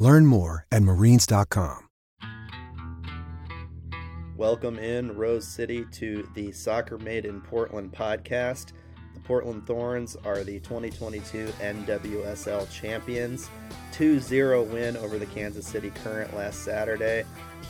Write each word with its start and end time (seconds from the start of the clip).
Learn 0.00 0.24
more 0.24 0.66
at 0.72 0.82
marines.com. 0.82 1.86
Welcome 4.34 4.78
in 4.78 5.14
Rose 5.14 5.46
City 5.46 5.84
to 5.92 6.26
the 6.34 6.50
Soccer 6.52 6.96
Made 6.96 7.26
in 7.26 7.42
Portland 7.42 7.92
podcast. 7.92 8.72
The 9.12 9.20
Portland 9.20 9.66
Thorns 9.66 10.16
are 10.24 10.42
the 10.42 10.58
2022 10.60 11.48
NWSL 11.60 12.70
champions. 12.70 13.50
2 13.92 14.20
0 14.20 14.62
win 14.62 14.96
over 14.96 15.18
the 15.18 15.26
Kansas 15.26 15.66
City 15.66 15.90
Current 16.02 16.34
last 16.34 16.60
Saturday. 16.62 17.24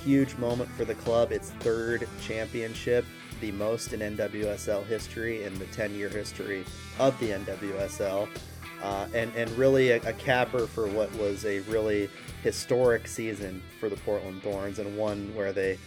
Huge 0.04 0.36
moment 0.36 0.70
for 0.70 0.84
the 0.84 0.94
club, 0.94 1.32
its 1.32 1.50
third 1.50 2.06
championship, 2.22 3.04
the 3.40 3.50
most 3.50 3.92
in 3.92 4.16
NWSL 4.16 4.86
history 4.86 5.42
in 5.42 5.58
the 5.58 5.66
10 5.66 5.96
year 5.96 6.08
history 6.08 6.64
of 7.00 7.18
the 7.18 7.30
NWSL 7.30 8.28
uh, 8.82 9.06
and 9.14 9.34
and 9.36 9.50
really 9.52 9.90
a, 9.90 9.96
a, 10.08 10.12
capper 10.14 10.66
for 10.66 10.86
what 10.86 11.14
was 11.16 11.44
a 11.44 11.60
really 11.60 12.08
historic 12.42 13.06
season 13.06 13.62
for 13.78 13.88
the 13.88 13.96
Portland 13.96 14.42
Thorns 14.42 14.78
and 14.78 14.96
one 14.96 15.34
where 15.34 15.52
they, 15.52 15.78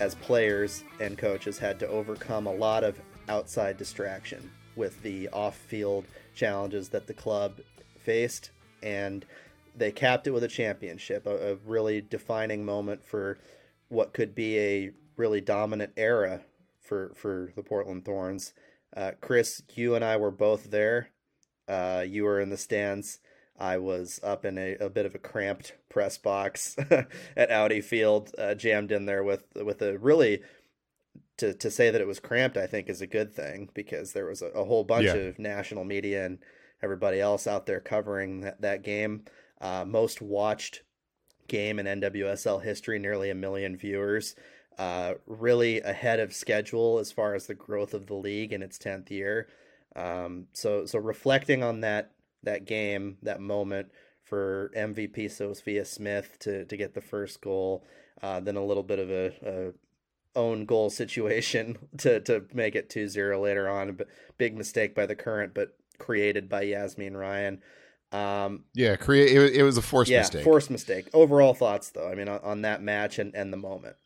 as 0.00 0.14
players 0.16 0.84
and 1.00 1.16
coaches, 1.16 1.58
had 1.58 1.78
to 1.80 1.88
overcome 1.88 2.46
a 2.46 2.52
lot 2.52 2.84
of 2.84 3.00
outside 3.28 3.78
distraction 3.78 4.50
with 4.76 5.00
the 5.02 5.28
off-field 5.30 6.04
challenges 6.34 6.88
that 6.90 7.06
the 7.06 7.14
club 7.14 7.60
faced, 8.04 8.50
and 8.82 9.24
they 9.76 9.90
capped 9.90 10.26
it 10.26 10.32
with 10.32 10.44
a 10.44 10.48
championship, 10.48 11.26
a, 11.26 11.52
a 11.52 11.54
really 11.66 12.00
defining 12.02 12.64
moment 12.64 13.02
for 13.02 13.38
what 13.88 14.12
could 14.12 14.34
be 14.34 14.58
a 14.58 14.90
really 15.16 15.40
dominant 15.40 15.92
era 15.96 16.40
for 16.80 17.12
for 17.14 17.50
the 17.56 17.62
Portland 17.62 18.04
Thorns. 18.04 18.52
Uh, 18.94 19.12
Chris, 19.22 19.62
you 19.74 19.94
and 19.94 20.04
I 20.04 20.18
were 20.18 20.30
both 20.30 20.70
there 20.70 21.08
uh, 21.68 22.04
you 22.06 22.24
were 22.24 22.40
in 22.40 22.50
the 22.50 22.56
stands. 22.56 23.18
I 23.58 23.78
was 23.78 24.18
up 24.22 24.44
in 24.44 24.58
a, 24.58 24.74
a 24.76 24.88
bit 24.88 25.06
of 25.06 25.14
a 25.14 25.18
cramped 25.18 25.74
press 25.88 26.18
box 26.18 26.76
at 27.36 27.50
Audi 27.50 27.80
Field, 27.80 28.34
uh, 28.38 28.54
jammed 28.54 28.92
in 28.92 29.06
there 29.06 29.22
with 29.22 29.44
with 29.54 29.82
a 29.82 29.98
really 29.98 30.42
to 31.36 31.54
to 31.54 31.70
say 31.70 31.90
that 31.90 32.00
it 32.00 32.06
was 32.06 32.20
cramped. 32.20 32.56
I 32.56 32.66
think 32.66 32.88
is 32.88 33.00
a 33.00 33.06
good 33.06 33.32
thing 33.32 33.68
because 33.74 34.12
there 34.12 34.26
was 34.26 34.42
a, 34.42 34.46
a 34.46 34.64
whole 34.64 34.84
bunch 34.84 35.06
yeah. 35.06 35.14
of 35.14 35.38
national 35.38 35.84
media 35.84 36.26
and 36.26 36.38
everybody 36.82 37.20
else 37.20 37.46
out 37.46 37.66
there 37.66 37.80
covering 37.80 38.40
that 38.40 38.60
that 38.62 38.82
game. 38.82 39.24
Uh, 39.60 39.84
most 39.86 40.20
watched 40.20 40.82
game 41.46 41.78
in 41.78 41.86
NWSL 41.86 42.62
history, 42.62 42.98
nearly 42.98 43.30
a 43.30 43.34
million 43.34 43.76
viewers. 43.76 44.34
Uh, 44.78 45.14
really 45.26 45.80
ahead 45.82 46.18
of 46.18 46.32
schedule 46.32 46.98
as 46.98 47.12
far 47.12 47.34
as 47.34 47.46
the 47.46 47.54
growth 47.54 47.92
of 47.92 48.06
the 48.06 48.14
league 48.14 48.52
in 48.52 48.62
its 48.62 48.78
tenth 48.78 49.10
year. 49.10 49.46
Um, 49.94 50.46
so 50.52 50.86
so 50.86 50.98
reflecting 50.98 51.62
on 51.62 51.80
that 51.80 52.12
that 52.42 52.64
game, 52.64 53.18
that 53.22 53.40
moment 53.40 53.88
for 54.24 54.70
MVP 54.76 55.30
Sophia 55.30 55.84
Smith 55.84 56.38
to 56.40 56.64
to 56.64 56.76
get 56.76 56.94
the 56.94 57.00
first 57.00 57.40
goal, 57.40 57.84
uh, 58.22 58.40
then 58.40 58.56
a 58.56 58.64
little 58.64 58.82
bit 58.82 58.98
of 58.98 59.10
a, 59.10 59.32
a 59.44 59.72
own 60.38 60.64
goal 60.64 60.90
situation 61.02 61.78
to 61.98 62.20
to 62.20 62.44
make 62.52 62.74
it 62.74 62.88
2-0 62.88 63.42
later 63.42 63.68
on. 63.68 63.92
But 63.92 64.08
big 64.38 64.56
mistake 64.56 64.94
by 64.94 65.06
the 65.06 65.16
current, 65.16 65.54
but 65.54 65.76
created 65.98 66.48
by 66.48 66.64
Yazmeen 66.64 67.16
Ryan. 67.16 67.60
Um, 68.10 68.64
yeah, 68.74 68.96
create 68.96 69.34
it, 69.34 69.56
it 69.56 69.62
was 69.62 69.78
a 69.78 69.82
forced 69.82 70.10
yeah, 70.10 70.20
mistake. 70.20 70.44
Forced 70.44 70.70
mistake. 70.70 71.08
Overall 71.14 71.54
thoughts 71.54 71.90
though. 71.90 72.10
I 72.10 72.14
mean, 72.14 72.28
on, 72.28 72.40
on 72.42 72.62
that 72.62 72.82
match 72.82 73.18
and, 73.18 73.34
and 73.34 73.52
the 73.52 73.56
moment. 73.56 73.96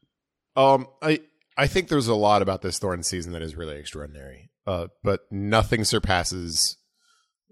Um, 0.55 0.89
I 1.03 1.21
I 1.57 1.67
think 1.67 1.89
there's 1.89 2.09
a 2.09 2.15
lot 2.15 2.43
about 2.43 2.63
this 2.63 2.79
Thorn 2.79 3.03
season 3.03 3.33
that 3.33 3.43
is 3.43 3.57
really 3.57 3.77
extraordinary. 3.77 4.51
Uh, 4.67 4.89
but 5.03 5.21
nothing 5.31 5.85
surpasses 5.85 6.77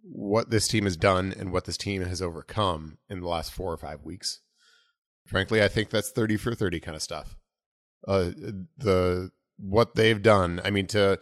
what 0.02 0.50
this 0.50 0.68
team 0.68 0.84
has 0.84 0.96
done 0.96 1.32
and 1.38 1.52
what 1.52 1.64
this 1.64 1.76
team 1.76 2.02
has 2.02 2.20
overcome 2.20 2.98
in 3.08 3.20
the 3.20 3.28
last 3.28 3.52
four 3.52 3.72
or 3.72 3.76
five 3.76 4.02
weeks. 4.02 4.40
Frankly, 5.26 5.62
I 5.62 5.68
think 5.68 5.90
that's 5.90 6.10
30 6.10 6.36
for 6.36 6.54
30 6.54 6.80
kind 6.80 6.96
of 6.96 7.02
stuff. 7.02 7.36
Uh, 8.06 8.30
the 8.76 9.30
what 9.56 9.94
they've 9.94 10.20
done, 10.20 10.60
I 10.64 10.70
mean 10.70 10.86
to 10.88 11.18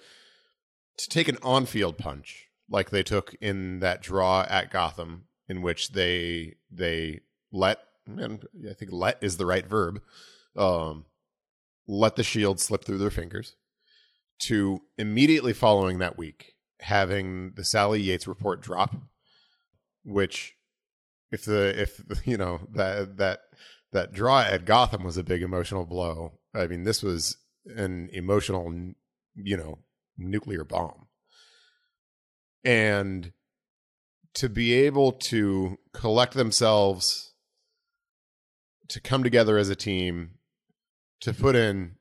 to 0.96 1.08
take 1.08 1.28
an 1.28 1.38
on-field 1.42 1.98
punch 1.98 2.48
like 2.68 2.90
they 2.90 3.02
took 3.02 3.34
in 3.40 3.80
that 3.80 4.02
draw 4.02 4.44
at 4.48 4.70
Gotham 4.70 5.24
in 5.48 5.62
which 5.62 5.92
they 5.92 6.56
they 6.70 7.20
let 7.52 7.78
and 8.06 8.44
I 8.68 8.74
think 8.74 8.90
let 8.92 9.18
is 9.22 9.36
the 9.36 9.46
right 9.46 9.66
verb 9.66 10.00
um 10.56 11.04
let 11.86 12.16
the 12.16 12.22
shield 12.22 12.60
slip 12.60 12.84
through 12.84 12.98
their 12.98 13.10
fingers 13.10 13.54
to 14.40 14.80
immediately 14.98 15.52
following 15.52 15.98
that 15.98 16.18
week 16.18 16.54
having 16.82 17.52
the 17.54 17.64
Sally 17.64 18.00
Yates 18.00 18.26
report 18.26 18.60
drop, 18.60 18.94
which 20.04 20.54
if 21.30 21.44
the 21.44 21.80
if 21.80 22.02
you 22.26 22.36
know 22.36 22.60
that 22.72 23.16
that 23.16 23.40
that 23.92 24.12
draw 24.12 24.40
at 24.40 24.64
Gotham 24.64 25.04
was 25.04 25.16
a 25.16 25.24
big 25.24 25.42
emotional 25.42 25.84
blow. 25.84 26.32
I 26.54 26.66
mean, 26.66 26.84
this 26.84 27.02
was 27.02 27.36
an 27.66 28.10
emotional, 28.12 28.92
you 29.34 29.56
know, 29.56 29.78
nuclear 30.16 30.64
bomb. 30.64 31.08
And 32.64 33.32
to 34.34 34.48
be 34.48 34.72
able 34.72 35.12
to 35.12 35.78
collect 35.92 36.34
themselves, 36.34 37.34
to 38.88 39.00
come 39.00 39.22
together 39.22 39.58
as 39.58 39.68
a 39.68 39.76
team, 39.76 40.38
to 41.20 41.34
put 41.34 41.54
in 41.54 41.96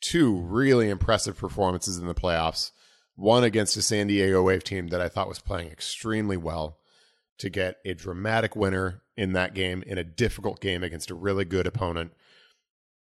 two 0.00 0.36
really 0.36 0.88
impressive 0.88 1.36
performances 1.36 1.98
in 1.98 2.06
the 2.06 2.14
playoffs. 2.14 2.70
One 3.16 3.44
against 3.44 3.76
a 3.76 3.82
San 3.82 4.06
Diego 4.06 4.42
Wave 4.42 4.64
team 4.64 4.88
that 4.88 5.00
I 5.00 5.08
thought 5.08 5.28
was 5.28 5.40
playing 5.40 5.68
extremely 5.68 6.36
well 6.36 6.78
to 7.38 7.50
get 7.50 7.76
a 7.84 7.94
dramatic 7.94 8.56
winner 8.56 9.02
in 9.16 9.32
that 9.32 9.54
game 9.54 9.82
in 9.86 9.98
a 9.98 10.04
difficult 10.04 10.60
game 10.60 10.82
against 10.82 11.10
a 11.10 11.14
really 11.14 11.44
good 11.44 11.66
opponent. 11.66 12.12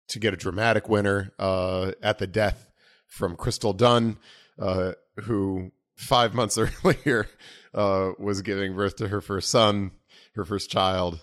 To 0.09 0.19
get 0.19 0.35
a 0.35 0.37
dramatic 0.37 0.87
winner 0.87 1.33
uh, 1.39 1.93
at 2.03 2.19
the 2.19 2.27
death 2.27 2.69
from 3.07 3.35
Crystal 3.35 3.73
Dunn, 3.73 4.17
uh, 4.59 4.91
who 5.23 5.71
five 5.95 6.35
months 6.35 6.57
earlier 6.85 7.27
uh, 7.73 8.11
was 8.19 8.41
giving 8.43 8.75
birth 8.75 8.97
to 8.97 9.07
her 9.07 9.21
first 9.21 9.49
son, 9.49 9.91
her 10.35 10.45
first 10.45 10.69
child. 10.69 11.19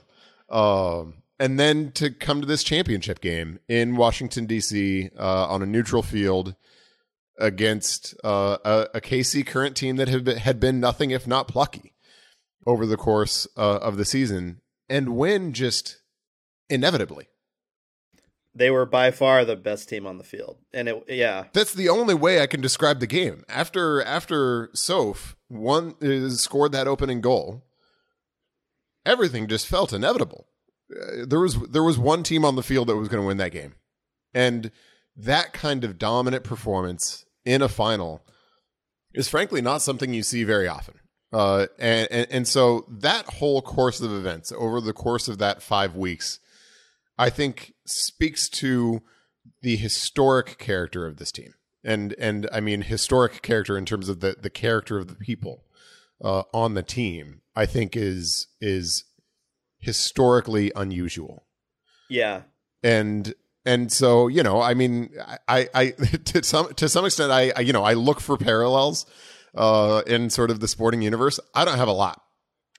Um, 0.49 1.22
and 1.43 1.59
then 1.59 1.91
to 1.91 2.09
come 2.09 2.41
to 2.41 2.47
this 2.47 2.63
championship 2.63 3.21
game 3.21 3.59
in 3.69 3.97
Washington 3.97 4.47
D.C. 4.47 5.11
Uh, 5.19 5.49
on 5.49 5.61
a 5.61 5.67
neutral 5.67 6.01
field 6.03 6.55
against 7.37 8.15
uh, 8.23 8.59
a, 8.65 8.87
a, 8.95 9.01
KC 9.01 9.45
current 9.45 9.77
team 9.77 9.97
that 9.97 10.07
had 10.07 10.23
been, 10.23 10.37
had 10.37 10.61
been 10.61 10.79
nothing 10.79 11.11
if 11.11 11.27
not 11.27 11.49
plucky 11.49 11.95
over 12.65 12.87
the 12.87 12.97
course 12.97 13.49
uh, 13.57 13.79
of 13.79 13.97
the 13.97 14.05
season, 14.05 14.61
and 14.89 15.17
win 15.17 15.53
just 15.53 16.01
inevitably. 16.71 17.27
They 18.55 18.71
were 18.71 18.87
by 18.87 19.11
far 19.11 19.45
the 19.45 19.57
best 19.57 19.89
team 19.89 20.07
on 20.07 20.19
the 20.19 20.25
field, 20.25 20.59
and 20.73 20.89
it 20.89 21.05
yeah. 21.09 21.47
That's 21.53 21.75
the 21.75 21.89
only 21.89 22.15
way 22.15 22.41
I 22.41 22.47
can 22.47 22.61
describe 22.61 23.01
the 23.01 23.09
game. 23.09 23.43
After 23.49 24.01
after 24.01 24.71
Soph 24.75 25.35
one 25.49 25.97
uh, 26.01 26.29
scored 26.29 26.71
that 26.71 26.87
opening 26.87 27.21
goal, 27.21 27.65
everything 29.05 29.49
just 29.49 29.67
felt 29.67 29.93
inevitable 29.93 30.47
uh, 31.01 31.25
there 31.27 31.41
was 31.41 31.59
there 31.69 31.83
was 31.83 31.99
one 31.99 32.23
team 32.23 32.45
on 32.45 32.57
the 32.57 32.63
field 32.63 32.89
that 32.89 32.97
was 32.97 33.09
going 33.09 33.23
to 33.23 33.27
win 33.27 33.37
that 33.39 33.53
game, 33.53 33.75
and 34.35 34.71
that 35.17 35.53
kind 35.53 35.85
of 35.85 35.99
dominant 35.99 36.45
performance 36.45 37.25
in 37.45 37.63
a 37.63 37.69
final 37.69 38.23
is 39.15 39.29
frankly 39.29 39.61
not 39.61 39.83
something 39.83 40.15
you 40.15 40.23
see 40.23 40.45
very 40.45 40.69
often. 40.69 40.95
Uh, 41.33 41.67
and, 41.79 42.09
and 42.11 42.27
and 42.31 42.49
so 42.49 42.87
that 42.89 43.25
whole 43.27 43.63
course 43.63 44.01
of 44.01 44.13
events 44.13 44.53
over 44.53 44.81
the 44.81 44.93
course 44.93 45.29
of 45.29 45.39
that 45.39 45.63
five 45.63 45.97
weeks, 45.97 46.41
I 47.19 47.31
think 47.31 47.73
speaks 47.87 48.49
to 48.51 49.03
the 49.63 49.77
historic 49.77 50.59
character 50.59 51.07
of 51.07 51.17
this 51.17 51.33
team, 51.33 51.55
and 51.83 52.15
and 52.19 52.49
I 52.53 52.61
mean 52.61 52.83
historic 52.83 53.41
character 53.41 53.79
in 53.79 53.87
terms 53.87 54.11
of 54.11 54.21
the 54.21 54.37
the 54.39 54.51
character 54.51 54.99
of 54.99 55.09
the 55.09 55.15
people 55.15 55.65
uh, 56.23 56.43
on 56.53 56.75
the 56.75 56.83
team. 56.83 57.41
I 57.57 57.65
think 57.65 57.97
is 57.97 58.49
is 58.61 59.05
historically 59.83 60.73
unusual. 60.75 61.45
Yeah. 62.09 62.43
And 62.83 63.35
and 63.67 63.93
so 63.93 64.29
you 64.29 64.43
know, 64.43 64.63
I 64.63 64.75
mean, 64.75 65.11
I 65.47 65.69
I 65.75 65.91
to 66.25 66.43
some 66.43 66.73
to 66.75 66.89
some 66.89 67.05
extent, 67.05 67.31
I, 67.31 67.53
I 67.55 67.61
you 67.61 67.73
know 67.73 67.85
I 67.85 67.93
look 67.93 68.21
for 68.21 68.39
parallels 68.39 69.05
uh, 69.55 70.03
in 70.07 70.31
sort 70.31 70.51
of 70.51 70.61
the 70.61 70.69
sporting 70.69 71.03
universe. 71.03 71.39
I 71.55 71.65
don't 71.65 71.79
have 71.79 71.89
a 71.89 71.93
lot. 71.93 72.23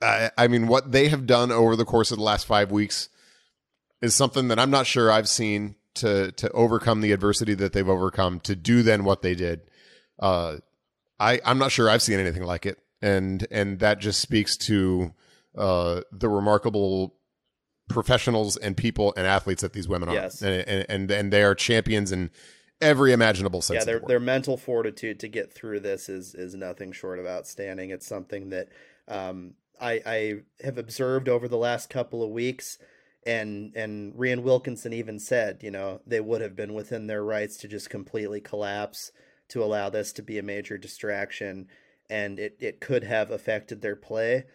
I, 0.02 0.32
I 0.38 0.48
mean, 0.48 0.68
what 0.68 0.92
they 0.92 1.10
have 1.10 1.28
done 1.28 1.52
over 1.52 1.76
the 1.76 1.86
course 1.86 2.12
of 2.12 2.18
the 2.18 2.24
last 2.24 2.46
five 2.48 2.72
weeks 2.72 3.10
is 4.02 4.16
something 4.16 4.48
that 4.50 4.60
I'm 4.60 4.72
not 4.72 4.88
sure 4.88 5.12
I've 5.12 5.30
seen 5.30 5.76
to 5.96 6.32
to 6.34 6.50
overcome 6.52 7.02
the 7.02 7.12
adversity 7.12 7.54
that 7.56 7.74
they've 7.74 7.88
overcome 7.88 8.40
to 8.42 8.56
do 8.56 8.82
then 8.82 9.04
what 9.04 9.22
they 9.22 9.36
did. 9.36 9.62
Uh, 10.20 10.58
I 11.20 11.40
I'm 11.46 11.60
not 11.60 11.72
sure 11.72 11.90
I've 11.90 12.02
seen 12.02 12.20
anything 12.20 12.44
like 12.44 12.66
it, 12.66 12.80
and 13.02 13.46
and 13.52 13.80
that 13.80 14.00
just 14.00 14.20
speaks 14.20 14.58
to 14.58 15.14
uh, 15.58 16.02
the 16.12 16.30
remarkable 16.30 17.16
professionals 17.90 18.58
and 18.58 18.78
people 18.78 19.14
and 19.18 19.28
athletes 19.28 19.62
that 19.62 19.74
these 19.74 19.88
women 19.88 20.10
are. 20.10 20.14
Yes. 20.14 20.42
And, 20.42 20.68
and 20.68 20.86
and 20.90 21.12
and 21.12 21.34
they 21.34 21.44
are 21.44 21.56
champions 21.56 22.12
in 22.12 22.32
every 22.82 23.14
imaginable 23.14 23.62
sense. 23.62 23.80
yeah, 23.82 23.86
their 23.86 24.00
the 24.00 24.08
their 24.08 24.20
mental 24.20 24.58
fortitude 24.58 25.20
to 25.22 25.28
get 25.28 25.54
through 25.54 25.80
this 25.80 26.10
is 26.10 26.36
is 26.36 26.56
nothing 26.56 26.92
short 26.92 27.20
of 27.20 27.26
outstanding. 27.26 27.90
It's 27.90 28.08
something 28.08 28.50
that 28.50 28.70
um, 29.08 29.54
I 29.80 30.02
I 30.06 30.34
have 30.64 30.78
observed 30.78 31.30
over 31.30 31.48
the 31.48 31.58
last 31.58 31.90
couple 31.90 32.24
of 32.24 32.32
weeks, 32.32 32.78
and 33.26 33.76
and 33.76 34.14
Rhian 34.14 34.44
Wilkinson 34.44 34.94
even 34.94 35.20
said, 35.20 35.60
you 35.62 35.72
know, 35.72 36.02
they 36.06 36.20
would 36.20 36.42
have 36.42 36.56
been 36.56 36.74
within 36.74 37.08
their 37.08 37.24
rights 37.24 37.58
to 37.58 37.68
just 37.68 37.90
completely 37.90 38.42
collapse 38.42 39.12
to 39.50 39.64
allow 39.64 39.90
this 39.90 40.12
to 40.14 40.22
be 40.22 40.38
a 40.38 40.44
major 40.44 40.78
distraction, 40.78 41.68
and 42.10 42.40
it 42.40 42.58
it 42.60 42.80
could 42.80 43.04
have 43.04 43.32
affected 43.32 43.82
their 43.82 43.96
play. 43.96 44.46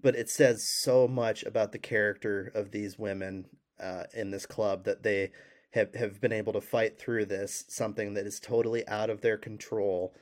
But 0.00 0.16
it 0.16 0.28
says 0.28 0.68
so 0.68 1.08
much 1.08 1.42
about 1.44 1.72
the 1.72 1.78
character 1.78 2.50
of 2.54 2.70
these 2.70 2.98
women 2.98 3.46
uh, 3.82 4.04
in 4.12 4.30
this 4.30 4.46
club 4.46 4.84
that 4.84 5.02
they 5.02 5.30
have, 5.72 5.94
have 5.94 6.20
been 6.20 6.32
able 6.32 6.52
to 6.52 6.60
fight 6.60 6.98
through 6.98 7.26
this, 7.26 7.64
something 7.68 8.14
that 8.14 8.26
is 8.26 8.38
totally 8.38 8.86
out 8.86 9.10
of 9.10 9.20
their 9.20 9.36
control, 9.36 10.14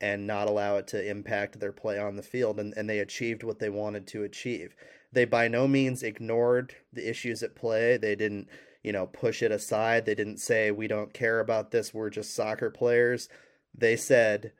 and 0.00 0.26
not 0.26 0.48
allow 0.48 0.76
it 0.76 0.86
to 0.88 1.08
impact 1.10 1.58
their 1.58 1.72
play 1.72 1.98
on 1.98 2.16
the 2.16 2.22
field. 2.22 2.60
And, 2.60 2.74
and 2.76 2.88
they 2.88 2.98
achieved 2.98 3.42
what 3.42 3.58
they 3.58 3.70
wanted 3.70 4.06
to 4.08 4.22
achieve. 4.22 4.74
They 5.12 5.24
by 5.24 5.48
no 5.48 5.66
means 5.66 6.02
ignored 6.02 6.74
the 6.92 7.08
issues 7.08 7.42
at 7.42 7.56
play. 7.56 7.96
They 7.96 8.14
didn't, 8.14 8.48
you 8.82 8.92
know, 8.92 9.06
push 9.06 9.42
it 9.42 9.50
aside. 9.50 10.04
They 10.04 10.14
didn't 10.14 10.38
say, 10.38 10.70
we 10.70 10.86
don't 10.86 11.14
care 11.14 11.40
about 11.40 11.70
this. 11.70 11.94
We're 11.94 12.10
just 12.10 12.34
soccer 12.34 12.70
players. 12.70 13.28
They 13.74 13.96
said, 13.96 14.52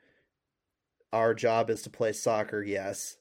our 1.13 1.33
job 1.33 1.69
is 1.69 1.83
to 1.83 1.89
play 1.89 2.13
soccer, 2.13 2.63
yes. 2.63 3.17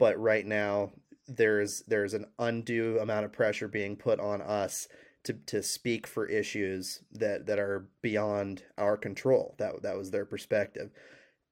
But 0.00 0.18
right 0.18 0.46
now, 0.46 0.92
there's 1.28 1.82
there's 1.86 2.14
an 2.14 2.24
undue 2.38 2.98
amount 2.98 3.26
of 3.26 3.32
pressure 3.32 3.68
being 3.68 3.96
put 3.96 4.18
on 4.18 4.40
us 4.40 4.88
to 5.24 5.34
to 5.34 5.62
speak 5.62 6.06
for 6.06 6.26
issues 6.26 7.02
that 7.12 7.44
that 7.46 7.58
are 7.58 7.86
beyond 8.00 8.64
our 8.78 8.96
control. 8.96 9.54
That 9.58 9.82
that 9.82 9.98
was 9.98 10.10
their 10.10 10.24
perspective, 10.24 10.90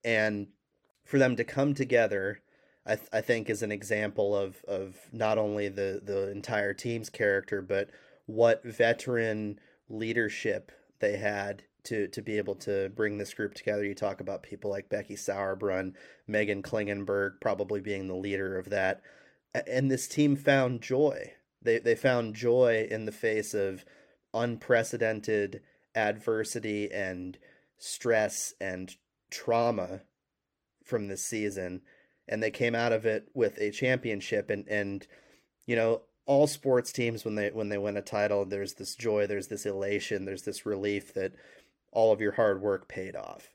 and 0.02 0.46
for 1.04 1.18
them 1.18 1.36
to 1.36 1.44
come 1.44 1.74
together, 1.74 2.40
I 2.86 2.96
th- 2.96 3.10
I 3.12 3.20
think 3.20 3.50
is 3.50 3.62
an 3.62 3.70
example 3.70 4.34
of 4.34 4.64
of 4.66 4.96
not 5.12 5.36
only 5.36 5.68
the 5.68 6.00
the 6.02 6.30
entire 6.30 6.72
team's 6.72 7.10
character, 7.10 7.60
but 7.60 7.90
what 8.24 8.64
veteran 8.64 9.60
leadership 9.90 10.72
they 11.00 11.18
had 11.18 11.64
to 11.88 12.08
to 12.08 12.22
be 12.22 12.38
able 12.38 12.54
to 12.56 12.90
bring 12.90 13.18
this 13.18 13.34
group 13.34 13.54
together. 13.54 13.84
You 13.84 13.94
talk 13.94 14.20
about 14.20 14.42
people 14.42 14.70
like 14.70 14.88
Becky 14.88 15.16
Sauerbrunn, 15.16 15.94
Meghan 16.28 16.62
Klingenberg, 16.62 17.40
probably 17.40 17.80
being 17.80 18.08
the 18.08 18.14
leader 18.14 18.58
of 18.58 18.70
that, 18.70 19.02
and 19.66 19.90
this 19.90 20.08
team 20.08 20.36
found 20.36 20.80
joy. 20.80 21.32
They 21.62 21.78
they 21.78 21.94
found 21.94 22.34
joy 22.34 22.86
in 22.90 23.04
the 23.04 23.12
face 23.12 23.54
of 23.54 23.84
unprecedented 24.32 25.62
adversity 25.94 26.90
and 26.92 27.38
stress 27.78 28.54
and 28.60 28.94
trauma 29.30 30.02
from 30.84 31.08
this 31.08 31.24
season 31.24 31.82
and 32.28 32.42
they 32.42 32.50
came 32.50 32.74
out 32.74 32.92
of 32.92 33.06
it 33.06 33.28
with 33.34 33.58
a 33.58 33.70
championship. 33.70 34.50
And 34.50 34.68
and 34.68 35.06
you 35.66 35.76
know 35.76 36.02
all 36.26 36.46
sports 36.46 36.92
teams 36.92 37.24
when 37.24 37.34
they 37.34 37.50
when 37.50 37.70
they 37.70 37.78
win 37.78 37.96
a 37.96 38.02
title 38.02 38.44
there's 38.44 38.74
this 38.74 38.94
joy 38.94 39.26
there's 39.26 39.48
this 39.48 39.64
elation 39.64 40.26
there's 40.26 40.42
this 40.42 40.66
relief 40.66 41.14
that 41.14 41.32
all 41.92 42.12
of 42.12 42.20
your 42.20 42.32
hard 42.32 42.60
work 42.60 42.88
paid 42.88 43.16
off 43.16 43.50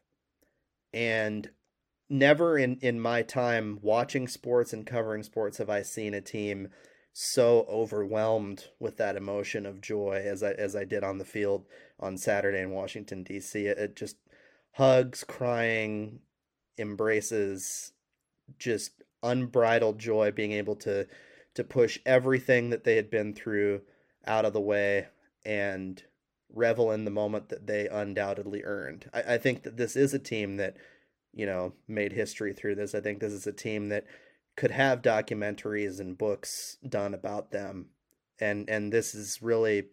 and 0.94 1.50
never 2.10 2.58
in 2.58 2.78
in 2.82 3.00
my 3.00 3.22
time 3.22 3.80
watching 3.82 4.28
sports 4.28 4.74
and 4.74 4.86
covering 4.86 5.24
sports 5.24 5.58
have 5.58 5.70
I 5.70 5.82
seen 5.82 6.14
a 6.14 6.22
team 6.22 6.70
so 7.14 7.66
overwhelmed 7.70 8.66
with 8.80 8.98
that 8.98 9.16
emotion 9.16 9.66
of 9.66 9.82
joy 9.82 10.22
as 10.26 10.44
I 10.44 10.52
as 10.52 10.76
I 10.76 10.84
did 10.84 11.04
on 11.04 11.18
the 11.18 11.26
field 11.26 11.66
on 12.00 12.18
Saturday 12.18 12.60
in 12.60 12.72
Washington 12.72 13.24
D.C. 13.24 13.68
It, 13.68 13.78
it 13.78 13.96
just 13.96 14.18
hugs, 14.74 15.24
crying, 15.24 16.20
embraces, 16.78 17.94
just 18.58 19.04
unbridled 19.22 20.00
joy, 20.00 20.32
being 20.32 20.52
able 20.52 20.76
to 20.78 21.08
to 21.54 21.64
push 21.64 22.00
everything 22.06 22.72
that 22.72 22.84
they 22.84 22.96
had 22.96 23.12
been 23.12 23.34
through 23.34 23.82
out 24.26 24.46
of 24.46 24.54
the 24.54 24.62
way 24.62 25.08
and 25.46 26.04
revel 26.54 26.92
in 26.92 27.06
the 27.06 27.12
moment 27.12 27.50
that 27.50 27.68
they 27.68 27.88
undoubtedly 27.88 28.64
earned. 28.64 29.10
I, 29.14 29.34
I 29.34 29.38
think 29.38 29.64
that 29.64 29.78
this 29.78 29.96
is 29.96 30.14
a 30.14 30.20
team 30.20 30.58
that 30.58 30.78
you 31.34 31.46
know 31.46 31.74
made 31.88 32.14
history 32.14 32.54
through 32.54 32.76
this. 32.76 32.96
I 32.96 33.02
think 33.02 33.20
this 33.20 33.34
is 33.34 33.48
a 33.48 33.54
team 33.54 33.90
that 33.90 34.06
could 34.56 34.72
have 34.72 35.02
documentaries 35.02 36.00
and 36.00 36.18
books 36.18 36.78
done 36.88 37.14
about 37.14 37.52
them 37.52 37.88
and 38.40 38.70
and 38.70 38.92
this 38.92 39.16
is 39.16 39.42
really 39.42 39.86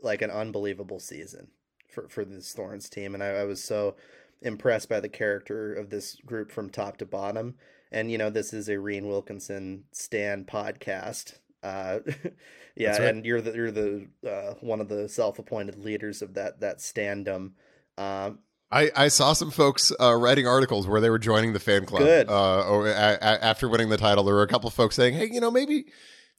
like 0.00 0.22
an 0.22 0.30
unbelievable 0.30 1.00
season 1.00 1.48
for 1.88 2.08
for 2.08 2.24
this 2.24 2.52
Thorns 2.52 2.88
team 2.88 3.14
and 3.14 3.22
I, 3.22 3.28
I 3.28 3.44
was 3.44 3.62
so 3.62 3.96
impressed 4.40 4.88
by 4.88 5.00
the 5.00 5.08
character 5.08 5.74
of 5.74 5.90
this 5.90 6.16
group 6.24 6.52
from 6.52 6.70
top 6.70 6.96
to 6.98 7.06
bottom 7.06 7.56
and 7.90 8.10
you 8.10 8.18
know 8.18 8.30
this 8.30 8.52
is 8.52 8.68
a 8.68 8.76
Rhian 8.76 9.08
Wilkinson 9.08 9.84
Stan 9.92 10.44
podcast 10.44 11.38
uh 11.62 11.98
yeah 12.76 12.92
right. 12.92 13.00
and 13.14 13.26
you're 13.26 13.40
the 13.40 13.52
you're 13.52 13.70
the 13.70 14.06
uh, 14.26 14.54
one 14.60 14.80
of 14.80 14.88
the 14.88 15.08
self-appointed 15.08 15.76
leaders 15.84 16.22
of 16.22 16.34
that 16.34 16.60
that 16.60 16.78
standum 16.78 17.52
um 17.96 18.38
I, 18.70 18.90
I 18.94 19.08
saw 19.08 19.32
some 19.32 19.50
folks 19.50 19.92
uh, 19.98 20.14
writing 20.14 20.46
articles 20.46 20.86
where 20.86 21.00
they 21.00 21.08
were 21.08 21.18
joining 21.18 21.54
the 21.54 21.58
fan 21.58 21.86
club. 21.86 22.02
Good. 22.02 22.28
Uh, 22.28 22.68
or, 22.68 22.86
a, 22.86 22.90
a, 22.90 23.42
after 23.42 23.66
winning 23.66 23.88
the 23.88 23.96
title, 23.96 24.24
there 24.24 24.34
were 24.34 24.42
a 24.42 24.46
couple 24.46 24.68
folks 24.68 24.94
saying, 24.94 25.14
"Hey, 25.14 25.30
you 25.32 25.40
know, 25.40 25.50
maybe 25.50 25.86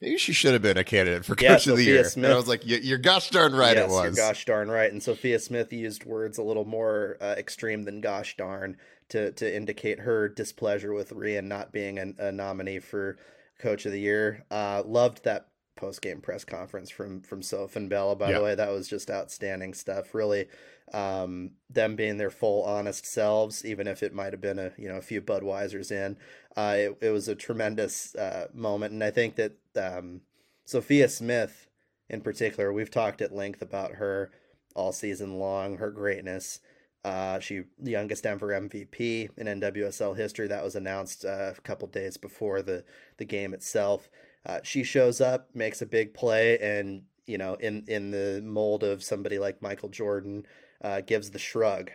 maybe 0.00 0.16
she 0.16 0.32
should 0.32 0.52
have 0.52 0.62
been 0.62 0.76
a 0.76 0.84
candidate 0.84 1.24
for 1.24 1.34
Yeah, 1.40 1.54
coach 1.54 1.66
of 1.66 1.76
the 1.76 1.82
year." 1.82 2.04
Smith. 2.04 2.24
And 2.26 2.32
I 2.32 2.36
was 2.36 2.46
like, 2.46 2.64
"You- 2.64 2.78
"You're 2.80 2.98
gosh 2.98 3.30
darn 3.30 3.52
right, 3.52 3.76
yes, 3.76 3.90
it 3.90 3.92
was." 3.92 4.16
You're 4.16 4.28
gosh 4.28 4.44
darn 4.44 4.70
right. 4.70 4.92
And 4.92 5.02
Sophia 5.02 5.40
Smith 5.40 5.72
used 5.72 6.04
words 6.04 6.38
a 6.38 6.44
little 6.44 6.64
more 6.64 7.16
uh, 7.20 7.34
extreme 7.36 7.82
than 7.82 8.00
gosh 8.00 8.36
darn 8.36 8.76
to 9.08 9.32
to 9.32 9.56
indicate 9.56 9.98
her 9.98 10.28
displeasure 10.28 10.92
with 10.92 11.10
Rhian 11.10 11.48
not 11.48 11.72
being 11.72 11.98
a, 11.98 12.26
a 12.28 12.30
nominee 12.30 12.78
for 12.78 13.18
Coach 13.60 13.86
of 13.86 13.92
the 13.92 14.00
Year. 14.00 14.44
Uh, 14.50 14.82
loved 14.84 15.24
that 15.24 15.48
post 15.76 16.02
game 16.02 16.20
press 16.20 16.44
conference 16.44 16.90
from 16.90 17.22
from 17.22 17.42
Soph 17.42 17.76
and 17.76 17.88
Bella. 17.88 18.16
By 18.16 18.30
Yeah. 18.30 18.38
the 18.38 18.44
way, 18.44 18.54
that 18.54 18.70
was 18.70 18.88
just 18.88 19.10
outstanding 19.10 19.74
stuff. 19.74 20.14
Really, 20.14 20.48
um, 20.92 21.52
them 21.68 21.96
being 21.96 22.16
their 22.16 22.30
full 22.30 22.64
honest 22.64 23.06
selves, 23.06 23.64
even 23.64 23.86
if 23.86 24.02
it 24.02 24.12
might 24.12 24.32
have 24.32 24.40
been 24.40 24.58
a 24.58 24.72
you 24.76 24.88
know 24.88 24.96
a 24.96 25.02
few 25.02 25.22
Budweisers 25.22 25.90
in. 25.92 26.16
Uh, 26.56 26.76
it, 26.78 26.98
it 27.00 27.10
was 27.10 27.28
a 27.28 27.34
tremendous 27.34 28.14
uh, 28.16 28.48
moment, 28.52 28.92
and 28.92 29.04
I 29.04 29.10
think 29.10 29.36
that 29.36 29.52
um, 29.76 30.22
Sophia 30.64 31.08
Smith 31.08 31.68
in 32.10 32.20
particular, 32.20 32.72
we've 32.72 32.90
talked 32.90 33.22
at 33.22 33.32
length 33.32 33.62
about 33.62 33.92
her 33.92 34.32
all 34.74 34.92
season 34.92 35.38
long, 35.38 35.76
her 35.78 35.90
greatness. 35.90 36.60
Uh, 37.04 37.38
she 37.40 37.62
the 37.78 37.90
youngest 37.92 38.26
ever 38.26 38.48
MVP 38.48 39.30
in 39.36 39.46
NWSL 39.46 40.16
history. 40.16 40.46
That 40.48 40.62
was 40.64 40.76
announced 40.76 41.24
uh, 41.24 41.52
a 41.56 41.60
couple 41.62 41.88
days 41.88 42.16
before 42.16 42.60
the 42.62 42.84
the 43.16 43.24
game 43.24 43.54
itself. 43.54 44.10
Uh, 44.44 44.60
she 44.62 44.82
shows 44.82 45.20
up, 45.20 45.48
makes 45.54 45.80
a 45.82 45.86
big 45.86 46.12
play, 46.14 46.58
and 46.58 47.02
you 47.26 47.38
know, 47.38 47.54
in 47.54 47.84
in 47.88 48.10
the 48.10 48.42
mold 48.44 48.82
of 48.84 49.02
somebody 49.02 49.38
like 49.38 49.62
Michael 49.62 49.88
Jordan, 49.88 50.44
uh, 50.82 51.00
gives 51.00 51.30
the 51.30 51.38
shrug, 51.38 51.90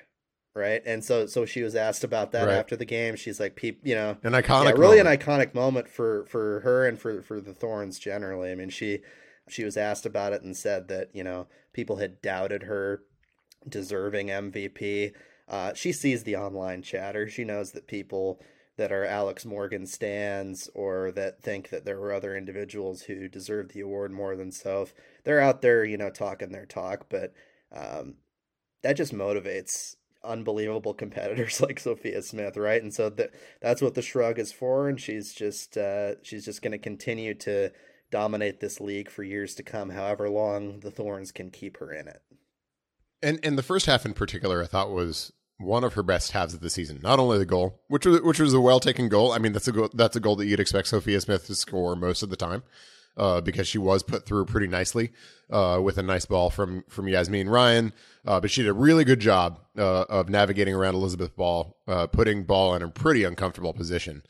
right? 0.55 0.81
And 0.85 1.03
so 1.03 1.27
so 1.27 1.45
she 1.45 1.61
was 1.61 1.75
asked 1.75 2.03
about 2.03 2.31
that 2.31 2.45
Right. 2.47 2.55
after 2.55 2.75
the 2.75 2.85
game. 2.85 3.15
She's 3.15 3.39
like, 3.39 3.55
"Peep, 3.55 3.81
you 3.83 3.93
know, 3.95 4.17
An 4.23 4.33
iconic, 4.33 4.65
yeah, 4.65 4.71
really 4.71 4.97
moment. 4.97 5.07
an 5.07 5.17
iconic 5.19 5.53
moment 5.53 5.87
for 5.87 6.25
for 6.27 6.61
her 6.61 6.87
and 6.87 6.99
for 6.99 7.21
for 7.21 7.39
the 7.41 7.53
Thorns 7.53 7.99
generally. 7.99 8.51
I 8.51 8.55
mean, 8.55 8.69
she 8.69 9.01
she 9.49 9.63
was 9.63 9.77
asked 9.77 10.05
about 10.07 10.33
it 10.33 10.41
and 10.41 10.57
said 10.57 10.87
that 10.87 11.09
you 11.13 11.23
know 11.23 11.47
people 11.73 11.97
had 11.97 12.21
doubted 12.23 12.63
her 12.63 13.03
deserving 13.67 14.27
MVP. 14.27 15.13
Uh, 15.47 15.73
she 15.73 15.91
sees 15.91 16.23
the 16.23 16.35
online 16.35 16.81
chatter. 16.81 17.27
She 17.29 17.43
knows 17.43 17.71
that 17.71 17.87
people 17.87 18.41
that 18.77 18.91
are 18.91 19.05
Alex 19.05 19.45
Morgan 19.45 19.85
stands 19.85 20.69
or 20.73 21.11
that 21.11 21.41
think 21.41 21.69
that 21.69 21.85
there 21.85 21.99
were 21.99 22.13
other 22.13 22.35
individuals 22.35 23.03
who 23.03 23.29
deserve 23.29 23.69
the 23.69 23.79
award 23.81 24.11
more 24.11 24.35
than 24.35 24.51
Soph. 24.51 24.93
They're 25.23 25.39
out 25.39 25.61
there, 25.61 25.85
you 25.85 25.97
know, 25.97 26.09
talking 26.09 26.51
their 26.51 26.65
talk, 26.65 27.05
but 27.09 27.33
um, 27.71 28.15
that 28.83 28.97
just 28.97 29.13
motivates 29.13 29.95
unbelievable 30.23 30.93
competitors 30.93 31.61
like 31.61 31.79
Sophia 31.79 32.21
Smith, 32.21 32.57
right? 32.57 32.81
And 32.81 32.93
so 32.93 33.09
that 33.11 33.31
that's 33.61 33.81
what 33.81 33.93
the 33.93 34.01
shrug 34.01 34.39
is 34.39 34.51
for, 34.51 34.89
and 34.89 34.99
she's 34.99 35.33
just 35.33 35.77
uh, 35.77 36.21
she's 36.21 36.45
just 36.45 36.61
going 36.61 36.71
to 36.71 36.77
continue 36.77 37.33
to 37.35 37.71
dominate 38.11 38.59
this 38.59 38.81
league 38.81 39.09
for 39.09 39.23
years 39.23 39.55
to 39.55 39.63
come, 39.63 39.91
however 39.91 40.29
long 40.29 40.79
the 40.81 40.91
Thorns 40.91 41.31
can 41.31 41.49
keep 41.49 41.77
her 41.77 41.93
in 41.93 42.07
it. 42.07 42.21
And 43.25 43.39
and 43.43 43.57
the 43.57 43.63
first 43.63 43.85
half 43.87 44.05
in 44.05 44.13
particular, 44.13 44.61
I 44.63 44.67
thought 44.67 44.91
was 44.91 45.33
one 45.57 45.83
of 45.83 45.93
her 45.93 46.03
best 46.03 46.31
halves 46.31 46.53
of 46.53 46.59
the 46.59 46.69
season. 46.69 46.99
Not 47.01 47.17
only 47.19 47.37
the 47.37 47.45
goal, 47.45 47.81
which 47.87 48.05
was 48.05 48.21
which 48.21 48.39
was 48.39 48.53
a 48.53 48.61
well 48.61 48.79
taken 48.79 49.09
goal. 49.09 49.31
I 49.31 49.37
mean, 49.39 49.53
that's 49.53 49.67
a 49.67 49.71
goal, 49.71 49.89
that's 49.93 50.15
a 50.15 50.19
goal 50.19 50.35
that 50.37 50.45
you'd 50.45 50.59
expect 50.59 50.87
Sophia 50.89 51.19
Smith 51.21 51.47
to 51.47 51.55
score 51.55 51.95
most 51.95 52.23
of 52.23 52.29
the 52.29 52.35
time. 52.35 52.63
uh, 53.17 53.41
because 53.41 53.67
she 53.67 53.77
was 53.77 54.03
put 54.03 54.25
through 54.25 54.45
pretty 54.45 54.67
nicely 54.67 55.11
uh, 55.49 55.79
with 55.81 55.97
a 55.97 56.03
nice 56.03 56.25
ball 56.25 56.49
from 56.49 56.83
from 56.89 57.05
Yazmeen 57.05 57.49
Ryan. 57.49 57.93
Uh, 58.25 58.39
but 58.39 58.51
she 58.51 58.61
did 58.61 58.69
a 58.69 58.73
really 58.73 59.03
good 59.03 59.19
job 59.19 59.59
uh, 59.77 60.03
of 60.09 60.29
navigating 60.29 60.73
around 60.73 60.95
Elizabeth 60.95 61.35
Ball, 61.35 61.77
uh, 61.87 62.07
putting 62.07 62.43
Ball 62.43 62.75
in 62.75 62.81
a 62.81 62.89
pretty 62.89 63.23
uncomfortable 63.23 63.73
position 63.73 64.23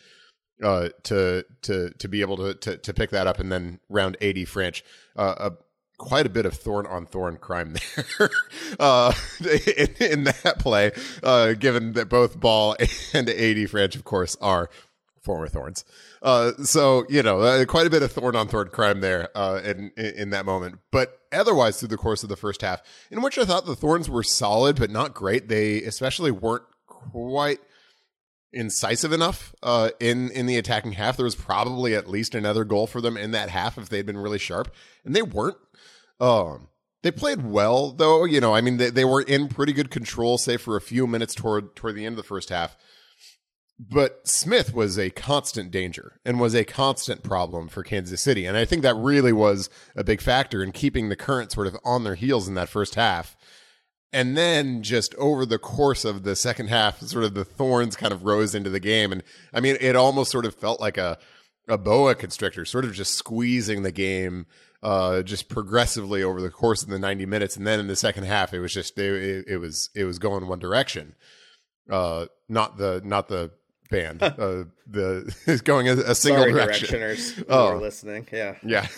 uh, 0.63 0.89
to 1.03 1.45
to 1.63 1.91
to 1.91 2.07
be 2.07 2.21
able 2.21 2.37
to, 2.37 2.53
to 2.55 2.77
to 2.77 2.93
pick 2.93 3.09
that 3.09 3.27
up 3.27 3.39
and 3.39 3.51
then 3.51 3.79
round 3.89 4.17
AD 4.21 4.35
Franch. 4.35 4.81
a 5.15 5.53
quite 5.97 6.25
a 6.25 6.29
bit 6.29 6.45
of 6.45 6.53
thorn 6.53 6.85
on 6.85 7.05
thorn 7.05 7.37
crime 7.37 7.73
there 7.73 8.29
uh, 8.79 9.13
in, 9.39 9.95
in, 9.99 10.23
that 10.25 10.55
play, 10.59 10.91
uh, 11.23 11.53
given 11.53 11.93
that 11.93 12.09
both 12.09 12.39
Ball 12.39 12.75
and 13.13 13.29
AD 13.29 13.57
Franch, 13.69 13.95
of 13.95 14.03
course, 14.03 14.35
are 14.41 14.69
former 15.21 15.47
Thorns. 15.47 15.83
Uh, 16.21 16.51
so 16.63 17.05
you 17.09 17.23
know, 17.23 17.65
quite 17.65 17.87
a 17.87 17.89
bit 17.89 18.03
of 18.03 18.11
thorn 18.11 18.35
on 18.35 18.47
thorn 18.47 18.69
crime 18.69 19.01
there 19.01 19.29
in, 19.63 19.91
in 19.97 20.29
that 20.29 20.45
moment. 20.45 20.79
But 20.91 21.19
otherwise, 21.31 21.79
through 21.79 21.89
the 21.89 21.97
course 21.97 22.23
of 22.23 22.29
the 22.29 22.35
first 22.35 22.61
half, 22.61 22.81
in 23.11 23.21
which 23.21 23.37
I 23.37 23.45
thought 23.45 23.65
the 23.65 23.75
Thorns 23.75 24.09
were 24.09 24.23
solid 24.23 24.77
but 24.77 24.91
not 24.91 25.13
great, 25.13 25.47
they 25.47 25.81
especially 25.83 26.31
weren't 26.31 26.63
quite 26.87 27.59
incisive 28.55 29.11
enough 29.11 29.53
uh, 29.61 29.89
in 29.99 30.31
in 30.31 30.47
the 30.47 30.57
attacking 30.57 30.93
half. 30.93 31.17
There 31.17 31.25
was 31.25 31.35
probably 31.35 31.93
at 31.93 32.09
least 32.09 32.33
another 32.33 32.63
goal 32.63 32.87
for 32.87 33.01
them 33.01 33.17
in 33.17 33.31
that 33.31 33.49
half 33.49 33.77
if 33.77 33.89
they'd 33.89 34.05
been 34.05 34.17
really 34.17 34.39
sharp, 34.39 34.73
and 35.03 35.15
they 35.15 35.21
weren't. 35.21 35.57
Um, 36.19 36.69
they 37.03 37.11
played 37.11 37.45
well 37.45 37.91
though. 37.91 38.25
You 38.25 38.41
know, 38.41 38.55
I 38.55 38.61
mean, 38.61 38.77
they, 38.77 38.89
they 38.89 39.05
were 39.05 39.21
in 39.21 39.47
pretty 39.47 39.73
good 39.73 39.91
control, 39.91 40.37
say 40.37 40.57
for 40.57 40.75
a 40.75 40.81
few 40.81 41.07
minutes 41.07 41.35
toward 41.35 41.75
toward 41.75 41.95
the 41.95 42.05
end 42.05 42.13
of 42.13 42.17
the 42.17 42.23
first 42.23 42.49
half. 42.49 42.75
But 43.77 44.25
Smith 44.25 44.73
was 44.73 44.97
a 44.97 45.09
constant 45.09 45.69
danger 45.69 46.19
and 46.23 46.39
was 46.39 46.55
a 46.55 46.63
constant 46.63 47.23
problem 47.23 47.67
for 47.67 47.83
Kansas 47.83 48.21
City. 48.21 48.45
And 48.45 48.55
I 48.55 48.63
think 48.63 48.83
that 48.83 48.95
really 48.95 49.33
was 49.33 49.69
a 49.95 50.03
big 50.03 50.21
factor 50.21 50.63
in 50.63 50.71
keeping 50.71 51.09
the 51.09 51.15
current 51.17 51.51
sort 51.51 51.67
of 51.67 51.75
on 51.83 52.05
their 52.05 52.15
heels 52.15 52.47
in 52.47 52.53
that 52.53 52.69
first 52.69 52.95
half. 52.95 53.35
And 54.13 54.37
then 54.37 54.81
just 54.81 55.13
over 55.15 55.45
the 55.45 55.59
course 55.59 56.05
of 56.05 56.23
the 56.23 56.37
second 56.37 56.69
half, 56.69 57.01
sort 57.01 57.25
of 57.25 57.33
the 57.33 57.43
thorns 57.43 57.97
kind 57.97 58.13
of 58.13 58.23
rose 58.23 58.55
into 58.55 58.69
the 58.69 58.79
game. 58.79 59.11
And 59.11 59.21
I 59.53 59.59
mean, 59.59 59.75
it 59.81 59.97
almost 59.97 60.31
sort 60.31 60.45
of 60.45 60.55
felt 60.55 60.79
like 60.79 60.97
a, 60.97 61.17
a 61.67 61.77
boa 61.77 62.15
constrictor, 62.15 62.63
sort 62.63 62.85
of 62.85 62.93
just 62.93 63.15
squeezing 63.15 63.83
the 63.83 63.91
game 63.91 64.45
uh, 64.83 65.21
just 65.21 65.49
progressively 65.49 66.23
over 66.23 66.41
the 66.41 66.49
course 66.49 66.83
of 66.83 66.89
the 66.89 66.99
90 66.99 67.25
minutes. 67.25 67.55
And 67.57 67.65
then 67.65 67.79
in 67.79 67.87
the 67.87 67.95
second 67.95 68.25
half, 68.25 68.53
it 68.53 68.59
was 68.59 68.73
just, 68.73 68.97
it, 68.97 69.45
it 69.47 69.57
was, 69.57 69.89
it 69.95 70.05
was 70.05 70.19
going 70.19 70.47
one 70.47 70.59
direction. 70.59 71.15
Uh, 71.89 72.27
not 72.49 72.77
the, 72.77 73.01
not 73.03 73.27
the 73.27 73.51
band. 73.89 74.21
uh, 74.23 74.65
the 74.87 75.35
is 75.47 75.61
going 75.61 75.87
a, 75.87 75.93
a 75.93 76.15
single 76.15 76.43
Sorry, 76.43 76.53
direction. 76.53 76.99
Directioners 76.99 77.43
oh, 77.49 77.77
listening. 77.77 78.27
Yeah, 78.31 78.55
yeah. 78.63 78.87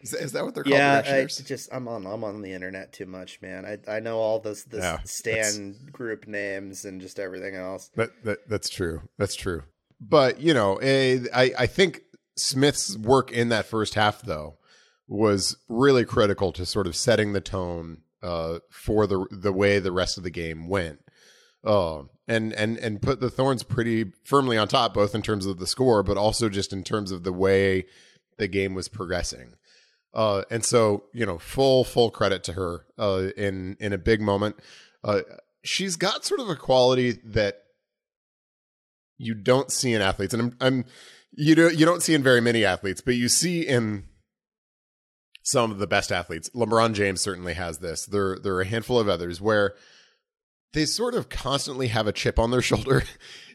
Is 0.00 0.12
that, 0.12 0.20
is 0.20 0.32
that 0.32 0.44
what 0.44 0.54
they're 0.54 0.62
called? 0.62 0.76
Yeah, 0.76 1.02
I 1.04 1.24
just 1.24 1.70
I'm 1.72 1.88
on 1.88 2.06
I'm 2.06 2.22
on 2.22 2.40
the 2.40 2.52
internet 2.52 2.92
too 2.92 3.04
much, 3.04 3.42
man. 3.42 3.64
I 3.64 3.96
I 3.96 3.98
know 3.98 4.18
all 4.18 4.38
this 4.38 4.62
this 4.62 4.84
yeah, 4.84 5.00
Stan 5.04 5.74
group 5.90 6.28
names 6.28 6.84
and 6.84 7.00
just 7.00 7.18
everything 7.18 7.56
else. 7.56 7.90
That, 7.96 8.10
that 8.22 8.48
that's 8.48 8.68
true. 8.68 9.02
That's 9.18 9.34
true. 9.34 9.64
But 10.00 10.40
you 10.40 10.54
know, 10.54 10.76
eh, 10.76 11.24
I 11.34 11.52
I 11.58 11.66
think 11.66 12.02
Smith's 12.36 12.96
work 12.96 13.32
in 13.32 13.48
that 13.48 13.66
first 13.66 13.94
half 13.94 14.22
though 14.22 14.57
was 15.08 15.56
really 15.68 16.04
critical 16.04 16.52
to 16.52 16.66
sort 16.66 16.86
of 16.86 16.94
setting 16.94 17.32
the 17.32 17.40
tone 17.40 18.02
uh, 18.22 18.58
for 18.70 19.06
the 19.06 19.26
the 19.30 19.52
way 19.52 19.78
the 19.78 19.92
rest 19.92 20.18
of 20.18 20.24
the 20.24 20.30
game 20.30 20.68
went. 20.68 21.00
Uh, 21.64 22.02
and 22.28 22.52
and 22.52 22.76
and 22.78 23.02
put 23.02 23.20
the 23.20 23.30
Thorns 23.30 23.62
pretty 23.62 24.12
firmly 24.24 24.56
on 24.56 24.68
top, 24.68 24.94
both 24.94 25.14
in 25.14 25.22
terms 25.22 25.46
of 25.46 25.58
the 25.58 25.66
score, 25.66 26.02
but 26.02 26.16
also 26.16 26.48
just 26.48 26.72
in 26.72 26.84
terms 26.84 27.10
of 27.10 27.24
the 27.24 27.32
way 27.32 27.86
the 28.36 28.48
game 28.48 28.74
was 28.74 28.88
progressing. 28.88 29.54
Uh, 30.14 30.42
and 30.50 30.64
so, 30.64 31.04
you 31.12 31.26
know, 31.26 31.38
full 31.38 31.84
full 31.84 32.10
credit 32.10 32.44
to 32.44 32.52
her 32.52 32.86
uh, 32.98 33.28
in 33.36 33.76
in 33.80 33.92
a 33.92 33.98
big 33.98 34.20
moment. 34.20 34.56
Uh, 35.02 35.20
she's 35.62 35.96
got 35.96 36.24
sort 36.24 36.40
of 36.40 36.48
a 36.48 36.56
quality 36.56 37.12
that 37.24 37.62
you 39.16 39.34
don't 39.34 39.70
see 39.72 39.92
in 39.92 40.00
athletes, 40.00 40.34
and 40.34 40.42
I'm, 40.42 40.56
I'm 40.60 40.84
you 41.32 41.54
do 41.54 41.70
you 41.70 41.84
don't 41.84 42.02
see 42.02 42.14
in 42.14 42.22
very 42.22 42.40
many 42.40 42.64
athletes, 42.64 43.00
but 43.00 43.14
you 43.14 43.28
see 43.28 43.62
in 43.62 44.04
some 45.50 45.70
of 45.70 45.78
the 45.78 45.86
best 45.86 46.12
athletes. 46.12 46.50
LeBron 46.54 46.92
James 46.92 47.20
certainly 47.20 47.54
has 47.54 47.78
this. 47.78 48.06
There 48.06 48.38
there 48.38 48.54
are 48.54 48.60
a 48.60 48.66
handful 48.66 48.98
of 48.98 49.08
others 49.08 49.40
where 49.40 49.74
they 50.72 50.84
sort 50.84 51.14
of 51.14 51.28
constantly 51.28 51.88
have 51.88 52.06
a 52.06 52.12
chip 52.12 52.38
on 52.38 52.50
their 52.50 52.62
shoulder 52.70 53.02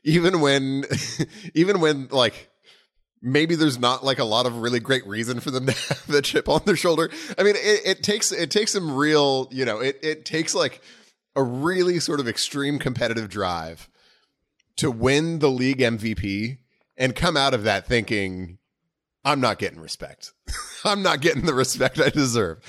even 0.04 0.42
when 0.42 0.86
even 1.54 1.80
when 1.80 2.08
like 2.12 2.50
maybe 3.22 3.56
there's 3.56 3.80
not 3.80 4.04
like 4.04 4.20
a 4.20 4.24
lot 4.24 4.46
of 4.46 4.58
really 4.58 4.80
great 4.80 5.06
reason 5.08 5.40
for 5.40 5.52
them 5.52 5.66
to 5.66 5.72
have 5.90 6.08
the 6.08 6.22
chip 6.22 6.50
on 6.50 6.62
their 6.66 6.76
shoulder 6.76 7.10
i 7.38 7.44
mean 7.44 7.56
it, 7.56 7.82
it 7.86 8.04
takes 8.04 8.32
it 8.32 8.52
takes 8.52 8.72
some 8.74 8.96
real 8.96 9.48
you 9.52 9.66
know 9.66 9.80
it, 9.80 9.98
it 10.04 10.26
takes 10.26 10.54
like 10.54 10.82
a 11.36 11.44
really 11.44 12.00
sort 12.00 12.20
of 12.20 12.28
extreme 12.28 12.78
competitive 12.80 13.30
drive 13.30 13.90
to 14.76 14.92
win 14.92 15.40
the 15.40 15.50
league 15.50 15.80
mvp 15.80 16.58
and 16.98 17.16
come 17.16 17.38
out 17.38 17.54
of 17.54 17.64
that 17.64 17.88
thinking 17.88 18.58
i'm 19.26 19.40
not 19.40 19.60
getting 19.60 19.80
respect 19.80 20.34
I'm 20.86 21.02
not 21.02 21.22
getting 21.22 21.46
the 21.46 21.54
respect 21.54 22.00
I 22.00 22.10
deserve. 22.10 22.60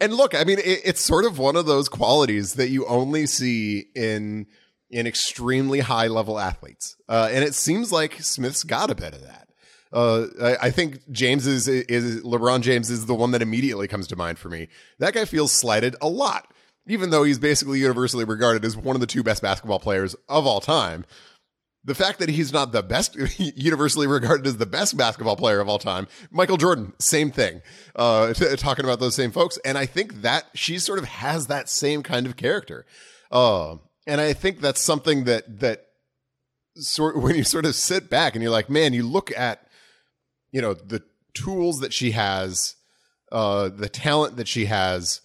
And 0.00 0.12
look, 0.14 0.34
I 0.34 0.44
mean, 0.44 0.58
it, 0.58 0.80
it's 0.84 1.00
sort 1.00 1.24
of 1.24 1.38
one 1.38 1.56
of 1.56 1.66
those 1.66 1.88
qualities 1.88 2.54
that 2.54 2.68
you 2.68 2.86
only 2.86 3.26
see 3.26 3.86
in 3.94 4.46
in 4.90 5.06
extremely 5.06 5.80
high 5.80 6.06
level 6.06 6.38
athletes, 6.38 6.96
uh, 7.08 7.28
and 7.32 7.42
it 7.42 7.54
seems 7.54 7.90
like 7.90 8.22
Smith's 8.22 8.62
got 8.62 8.90
a 8.90 8.94
bit 8.94 9.14
of 9.14 9.22
that. 9.22 9.48
Uh, 9.92 10.26
I, 10.40 10.66
I, 10.66 10.70
think 10.70 10.98
James 11.12 11.46
is, 11.46 11.68
is 11.68 12.22
LeBron 12.24 12.62
James 12.62 12.90
is 12.90 13.06
the 13.06 13.14
one 13.14 13.30
that 13.30 13.42
immediately 13.42 13.86
comes 13.86 14.08
to 14.08 14.16
mind 14.16 14.38
for 14.38 14.48
me. 14.48 14.68
That 14.98 15.14
guy 15.14 15.24
feels 15.24 15.52
slighted 15.52 15.94
a 16.02 16.08
lot, 16.08 16.52
even 16.86 17.10
though 17.10 17.22
he's 17.22 17.38
basically 17.38 17.78
universally 17.78 18.24
regarded 18.24 18.64
as 18.64 18.76
one 18.76 18.96
of 18.96 19.00
the 19.00 19.06
two 19.06 19.22
best 19.22 19.40
basketball 19.40 19.78
players 19.78 20.16
of 20.28 20.48
all 20.48 20.60
time 20.60 21.04
the 21.84 21.94
fact 21.94 22.18
that 22.18 22.30
he's 22.30 22.52
not 22.52 22.72
the 22.72 22.82
best, 22.82 23.16
universally 23.38 24.06
regarded 24.06 24.46
as 24.46 24.56
the 24.56 24.66
best 24.66 24.96
basketball 24.96 25.36
player 25.36 25.60
of 25.60 25.68
all 25.68 25.78
time, 25.78 26.08
Michael 26.30 26.56
Jordan, 26.56 26.94
same 26.98 27.30
thing. 27.30 27.60
Uh, 27.94 28.32
t- 28.32 28.56
talking 28.56 28.84
about 28.84 29.00
those 29.00 29.14
same 29.14 29.30
folks, 29.30 29.58
and 29.64 29.76
I 29.76 29.86
think 29.86 30.22
that 30.22 30.46
she 30.54 30.78
sort 30.78 30.98
of 30.98 31.04
has 31.04 31.46
that 31.48 31.68
same 31.68 32.02
kind 32.02 32.26
of 32.26 32.36
character, 32.36 32.86
uh, 33.30 33.76
and 34.06 34.20
I 34.20 34.32
think 34.32 34.60
that's 34.60 34.80
something 34.80 35.24
that 35.24 35.60
that 35.60 35.86
sort 36.76 37.16
when 37.20 37.36
you 37.36 37.44
sort 37.44 37.66
of 37.66 37.74
sit 37.74 38.08
back 38.08 38.34
and 38.34 38.42
you're 38.42 38.52
like, 38.52 38.70
man, 38.70 38.92
you 38.92 39.06
look 39.06 39.36
at, 39.36 39.66
you 40.50 40.60
know, 40.62 40.74
the 40.74 41.02
tools 41.34 41.80
that 41.80 41.92
she 41.92 42.12
has, 42.12 42.76
uh, 43.32 43.68
the 43.68 43.88
talent 43.88 44.36
that 44.36 44.48
she 44.48 44.66
has. 44.66 45.20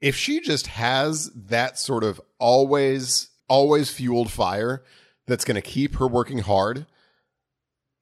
If 0.00 0.16
she 0.16 0.40
just 0.40 0.66
has 0.66 1.30
that 1.34 1.78
sort 1.78 2.04
of 2.04 2.20
always, 2.38 3.30
always 3.48 3.90
fueled 3.90 4.30
fire 4.30 4.82
that's 5.26 5.44
going 5.44 5.56
to 5.56 5.62
keep 5.62 5.96
her 5.96 6.06
working 6.06 6.38
hard, 6.38 6.86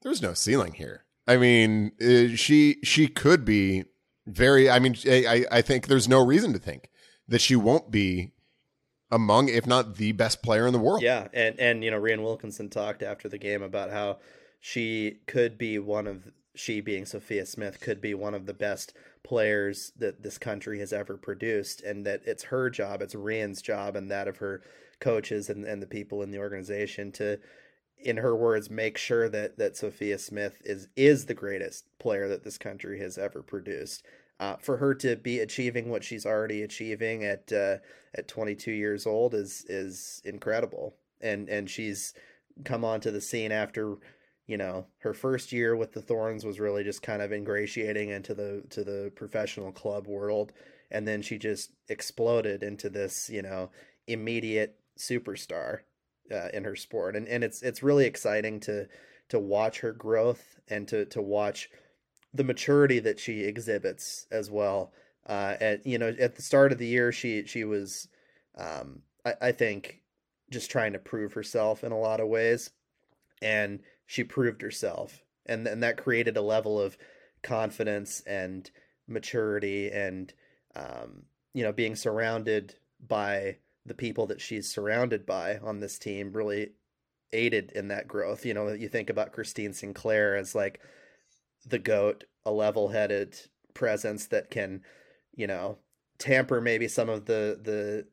there's 0.03 0.23
no 0.23 0.35
ceiling 0.35 0.75
here. 0.75 1.05
I 1.27 1.37
mean, 1.37 1.93
uh, 2.01 2.35
she 2.37 2.79
she 2.83 3.07
could 3.07 3.45
be 3.45 3.85
very. 4.27 4.69
I 4.69 4.79
mean, 4.79 4.97
I 5.07 5.45
I 5.51 5.63
think 5.63 5.87
there's 5.87 6.09
no 6.09 6.25
reason 6.25 6.53
to 6.53 6.59
think 6.59 6.91
that 7.29 7.41
she 7.41 7.57
won't 7.57 7.91
be 7.91 8.33
among, 9.11 9.49
if 9.49 9.67
not 9.67 9.97
the 9.97 10.13
best 10.13 10.43
player 10.43 10.67
in 10.67 10.73
the 10.73 10.79
world. 10.79 11.03
Yeah, 11.03 11.29
and 11.33 11.59
and 11.61 11.85
you 11.85 11.91
know, 11.91 12.01
Rhian 12.01 12.23
Wilkinson 12.23 12.69
talked 12.69 13.03
after 13.03 13.29
the 13.29 13.39
game 13.39 13.63
about 13.63 13.91
how 13.91 14.19
she 14.59 15.19
could 15.27 15.59
be 15.59 15.79
one 15.79 16.07
of 16.07 16.33
she 16.55 16.81
being 16.81 17.07
Sophia 17.07 17.47
Smith 17.47 17.81
could 17.81 18.01
be 18.01 18.15
one 18.15 18.35
of 18.35 18.47
the 18.47 18.55
best 18.55 18.93
players 19.23 19.93
that 19.97 20.23
this 20.23 20.39
country 20.39 20.81
has 20.81 20.93
ever 20.93 21.17
produced, 21.17 21.83
and 21.83 22.05
that 22.05 22.23
it's 22.25 22.45
her 22.45 22.69
job, 22.69 23.01
it's 23.01 23.15
Rhian's 23.15 23.63
job, 23.63 23.95
and 23.95 24.11
that 24.11 24.27
of 24.27 24.39
her 24.39 24.63
coaches 25.03 25.51
and, 25.51 25.65
and 25.65 25.83
the 25.83 25.87
people 25.87 26.23
in 26.23 26.31
the 26.31 26.39
organization 26.39 27.13
to 27.13 27.39
in 27.99 28.17
her 28.17 28.35
words 28.35 28.71
make 28.71 28.97
sure 28.97 29.29
that 29.29 29.59
that 29.59 29.77
Sophia 29.77 30.19
Smith 30.19 30.61
is 30.65 30.89
is 30.97 31.27
the 31.27 31.35
greatest 31.35 31.87
player 31.99 32.29
that 32.29 32.45
this 32.45 32.59
country 32.59 32.99
has 33.01 33.19
ever 33.19 33.43
produced. 33.43 34.05
Uh, 34.41 34.57
for 34.57 34.79
her 34.79 34.93
to 34.93 35.15
be 35.15 35.39
achieving 35.39 35.89
what 35.89 36.03
she's 36.03 36.27
already 36.27 36.63
achieving 36.63 37.25
at 37.25 37.53
uh, 37.53 37.77
at 38.17 38.27
22 38.29 38.73
years 38.73 39.07
old 39.07 39.35
is 39.35 39.65
is 39.69 40.21
incredible. 40.25 40.97
And 41.21 41.49
and 41.49 41.71
she's 41.71 42.15
come 42.65 42.85
onto 42.85 43.11
the 43.11 43.21
scene 43.21 43.53
after 43.53 43.97
you 44.47 44.57
know 44.57 44.87
her 44.99 45.15
first 45.15 45.53
year 45.53 45.77
with 45.77 45.93
the 45.93 46.03
Thorns 46.03 46.45
was 46.45 46.59
really 46.59 46.83
just 46.83 47.03
kind 47.03 47.23
of 47.23 47.33
ingratiating 47.33 48.09
into 48.09 48.35
the 48.35 48.65
to 48.71 48.83
the 48.83 49.13
professional 49.15 49.71
club 49.71 50.09
world, 50.09 50.53
and 50.91 51.07
then 51.07 51.23
she 51.23 51.39
just 51.39 51.71
exploded 51.89 52.63
into 52.63 52.91
this 52.91 53.31
you 53.31 53.43
know 53.43 53.71
immediate 54.09 54.77
superstar 54.99 55.81
uh, 56.31 56.49
in 56.53 56.65
her 56.65 56.77
sport, 56.77 57.17
and 57.17 57.29
and 57.29 57.45
it's 57.45 57.63
it's 57.63 57.83
really 57.83 58.07
exciting 58.07 58.61
to 58.61 58.89
to 59.29 59.39
watch 59.39 59.81
her 59.81 59.93
growth 59.93 60.61
and 60.69 60.87
to 60.89 61.05
to 61.07 61.23
watch 61.23 61.71
the 62.35 62.45
maturity 62.45 62.99
that 63.01 63.21
she 63.21 63.45
exhibits 63.45 64.27
as 64.31 64.51
well. 64.51 64.93
Uh, 65.27 65.57
at 65.61 65.87
you 65.87 65.99
know 65.99 66.15
at 66.19 66.37
the 66.37 66.43
start 66.43 66.73
of 66.73 66.79
the 66.79 66.87
year, 66.87 67.13
she 67.13 67.45
she 67.47 67.65
was, 67.65 68.09
um, 68.57 69.03
I, 69.25 69.35
I 69.41 69.53
think, 69.53 70.03
just 70.51 70.71
trying 70.71 70.93
to 70.93 70.99
prove 70.99 71.33
herself 71.33 71.85
in 71.85 71.93
a 71.93 71.99
lot 71.99 72.21
of 72.21 72.29
ways, 72.29 72.71
and 73.41 73.81
she 74.07 74.25
proved 74.25 74.63
herself, 74.63 75.23
and 75.47 75.67
and 75.67 75.83
that 75.83 75.97
created 75.97 76.37
a 76.37 76.43
level 76.43 76.81
of 76.81 76.97
confidence 77.43 78.21
and 78.27 78.71
maturity 79.09 79.91
and 79.91 80.33
um, 80.75 81.23
you 81.55 81.63
know 81.63 81.73
being 81.73 81.97
surrounded 81.97 82.75
by 83.07 83.57
the 83.85 83.95
people 83.95 84.27
that 84.27 84.41
she's 84.41 84.71
surrounded 84.71 85.27
by 85.27 85.59
on 85.59 85.81
this 85.81 85.99
team 85.99 86.33
really 86.33 86.73
aided 87.33 87.73
in 87.73 87.89
that 87.89 88.07
growth. 88.07 88.45
You 88.45 88.55
know, 88.55 88.69
you 88.69 88.89
think 88.89 89.11
about 89.11 89.33
Christine 89.33 89.73
Sinclair 89.73 90.37
as 90.37 90.55
like 90.55 90.81
the 91.67 91.79
goat, 91.79 92.25
a 92.45 92.51
level-headed 92.51 93.39
presence 93.75 94.27
that 94.27 94.51
can, 94.51 94.83
you 95.35 95.47
know, 95.47 95.79
tamper 96.19 96.61
maybe 96.61 96.87
some 96.89 97.09
of 97.09 97.25
the 97.25 97.59
the 97.63 98.07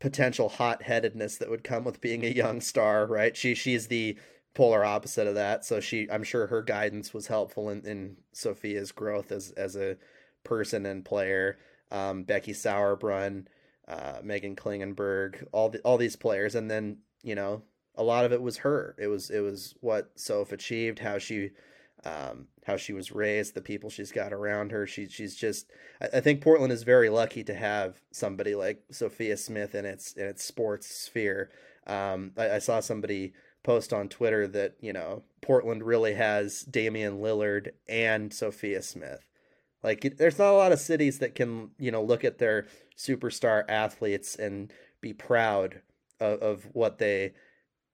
potential 0.00 0.48
hot-headedness 0.48 1.38
that 1.38 1.50
would 1.50 1.64
come 1.64 1.84
with 1.84 2.00
being 2.00 2.24
a 2.24 2.28
young 2.28 2.60
star, 2.60 3.06
right? 3.06 3.36
She 3.36 3.54
she's 3.54 3.88
the 3.88 4.16
polar 4.54 4.84
opposite 4.84 5.26
of 5.26 5.34
that. 5.36 5.64
So 5.64 5.80
she 5.80 6.08
I'm 6.10 6.24
sure 6.24 6.48
her 6.48 6.62
guidance 6.62 7.14
was 7.14 7.28
helpful 7.28 7.70
in, 7.70 7.86
in 7.86 8.16
Sophia's 8.32 8.92
growth 8.92 9.32
as 9.32 9.52
as 9.52 9.76
a 9.76 9.96
person 10.44 10.84
and 10.84 11.04
player. 11.04 11.58
Um, 11.90 12.24
Becky 12.24 12.52
Sauerbrunn, 12.52 13.46
uh, 13.88 14.20
Meghan 14.22 14.54
Klingenberg, 14.54 15.46
all 15.52 15.70
the, 15.70 15.80
all 15.80 15.96
these 15.96 16.16
players, 16.16 16.54
and 16.54 16.70
then 16.70 16.98
you 17.22 17.34
know 17.34 17.62
a 17.94 18.02
lot 18.02 18.24
of 18.24 18.32
it 18.32 18.42
was 18.42 18.58
her. 18.58 18.94
It 18.98 19.08
was 19.08 19.30
it 19.30 19.40
was 19.40 19.74
what 19.80 20.12
Soph 20.16 20.52
achieved, 20.52 21.00
how 21.00 21.18
she 21.18 21.50
um, 22.04 22.46
how 22.64 22.76
she 22.76 22.92
was 22.92 23.10
raised, 23.10 23.54
the 23.54 23.60
people 23.60 23.90
she's 23.90 24.12
got 24.12 24.32
around 24.32 24.70
her. 24.70 24.86
She 24.86 25.08
she's 25.08 25.34
just 25.34 25.70
I, 26.00 26.18
I, 26.18 26.20
think 26.20 26.40
Portland 26.40 26.72
is 26.72 26.82
very 26.84 27.08
lucky 27.08 27.42
to 27.44 27.54
have 27.54 28.00
somebody 28.12 28.54
like 28.54 28.84
Sophia 28.90 29.36
Smith 29.36 29.74
in 29.74 29.84
its 29.84 30.12
in 30.12 30.26
its 30.26 30.44
sports 30.44 30.86
sphere. 30.86 31.50
Um, 31.86 32.32
I, 32.36 32.50
I, 32.50 32.58
saw 32.58 32.80
somebody 32.80 33.32
post 33.64 33.92
on 33.92 34.08
Twitter 34.08 34.46
that 34.46 34.76
you 34.80 34.92
know 34.92 35.24
Portland 35.40 35.82
really 35.82 36.14
has 36.14 36.62
Damian 36.62 37.18
Lillard 37.18 37.70
and 37.88 38.32
Sophia 38.32 38.82
Smith. 38.82 39.27
Like 39.82 40.16
there's 40.18 40.38
not 40.38 40.52
a 40.52 40.56
lot 40.56 40.72
of 40.72 40.80
cities 40.80 41.18
that 41.20 41.34
can 41.34 41.70
you 41.78 41.90
know 41.90 42.02
look 42.02 42.24
at 42.24 42.38
their 42.38 42.66
superstar 42.96 43.64
athletes 43.68 44.34
and 44.34 44.72
be 45.00 45.12
proud 45.12 45.82
of, 46.20 46.40
of 46.40 46.68
what 46.72 46.98
they 46.98 47.32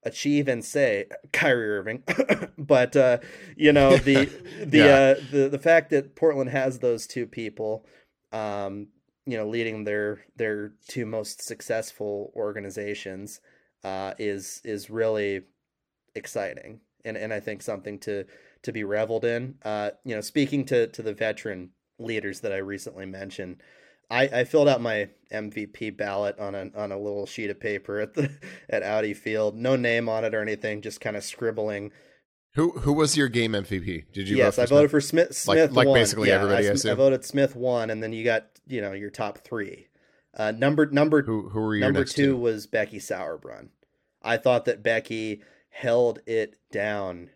achieve 0.04 0.48
and 0.48 0.64
say 0.64 1.06
Kyrie 1.32 1.78
Irving, 1.78 2.02
but 2.58 2.96
uh, 2.96 3.18
you 3.56 3.72
know 3.72 3.96
the 3.96 4.26
the 4.64 4.78
yeah. 4.78 4.84
uh, 4.84 5.14
the 5.30 5.48
the 5.48 5.58
fact 5.58 5.90
that 5.90 6.16
Portland 6.16 6.50
has 6.50 6.78
those 6.78 7.06
two 7.06 7.26
people, 7.26 7.84
um, 8.32 8.88
you 9.26 9.36
know, 9.36 9.46
leading 9.46 9.84
their 9.84 10.20
their 10.36 10.72
two 10.88 11.06
most 11.06 11.42
successful 11.42 12.32
organizations, 12.34 13.40
uh, 13.82 14.14
is 14.18 14.60
is 14.64 14.90
really 14.90 15.42
exciting, 16.14 16.80
and 17.04 17.16
and 17.16 17.32
I 17.32 17.40
think 17.40 17.62
something 17.62 17.98
to 18.00 18.24
to 18.62 18.72
be 18.72 18.84
reveled 18.84 19.24
in. 19.24 19.56
Uh, 19.62 19.90
you 20.04 20.14
know, 20.14 20.20
speaking 20.20 20.64
to 20.66 20.86
to 20.88 21.02
the 21.02 21.14
veteran 21.14 21.70
leaders 21.98 22.40
that 22.40 22.52
I 22.52 22.58
recently 22.58 23.06
mentioned. 23.06 23.56
I, 24.10 24.22
I 24.22 24.44
filled 24.44 24.68
out 24.68 24.80
my 24.80 25.08
MVP 25.32 25.96
ballot 25.96 26.38
on 26.38 26.54
a 26.54 26.70
on 26.76 26.92
a 26.92 26.98
little 26.98 27.26
sheet 27.26 27.50
of 27.50 27.58
paper 27.58 28.00
at 28.00 28.14
the 28.14 28.30
at 28.68 28.82
Audi 28.82 29.14
Field. 29.14 29.56
No 29.56 29.76
name 29.76 30.08
on 30.08 30.24
it 30.24 30.34
or 30.34 30.42
anything, 30.42 30.82
just 30.82 31.00
kind 31.00 31.16
of 31.16 31.24
scribbling. 31.24 31.90
Who 32.54 32.70
who 32.72 32.92
was 32.92 33.16
your 33.16 33.28
game 33.28 33.52
MVP? 33.52 34.12
Did 34.12 34.28
you? 34.28 34.36
Yes, 34.36 34.58
I 34.58 34.66
voted 34.66 34.90
for 34.90 35.00
Smith. 35.00 35.34
Smith 35.34 35.72
like, 35.72 35.86
like 35.86 35.94
basically 35.94 36.28
yeah, 36.28 36.36
everybody. 36.36 36.68
I, 36.68 36.70
I, 36.70 36.92
I, 36.92 36.94
voted 36.94 37.24
Smith 37.24 37.56
one, 37.56 37.90
and 37.90 38.02
then 38.02 38.12
you 38.12 38.24
got 38.24 38.46
you 38.66 38.80
know 38.80 38.92
your 38.92 39.10
top 39.10 39.38
three. 39.38 39.88
Uh, 40.36 40.52
number 40.52 40.86
number 40.86 41.22
who 41.22 41.48
who 41.48 41.60
were 41.60 41.74
your 41.74 41.86
number 41.86 42.04
two 42.04 42.26
two? 42.26 42.36
was 42.36 42.66
Becky 42.66 42.98
Sauerbrunn. 42.98 43.70
I 44.22 44.36
thought 44.36 44.66
that 44.66 44.82
Becky 44.82 45.42
held 45.70 46.20
it 46.26 46.56
down 46.70 47.30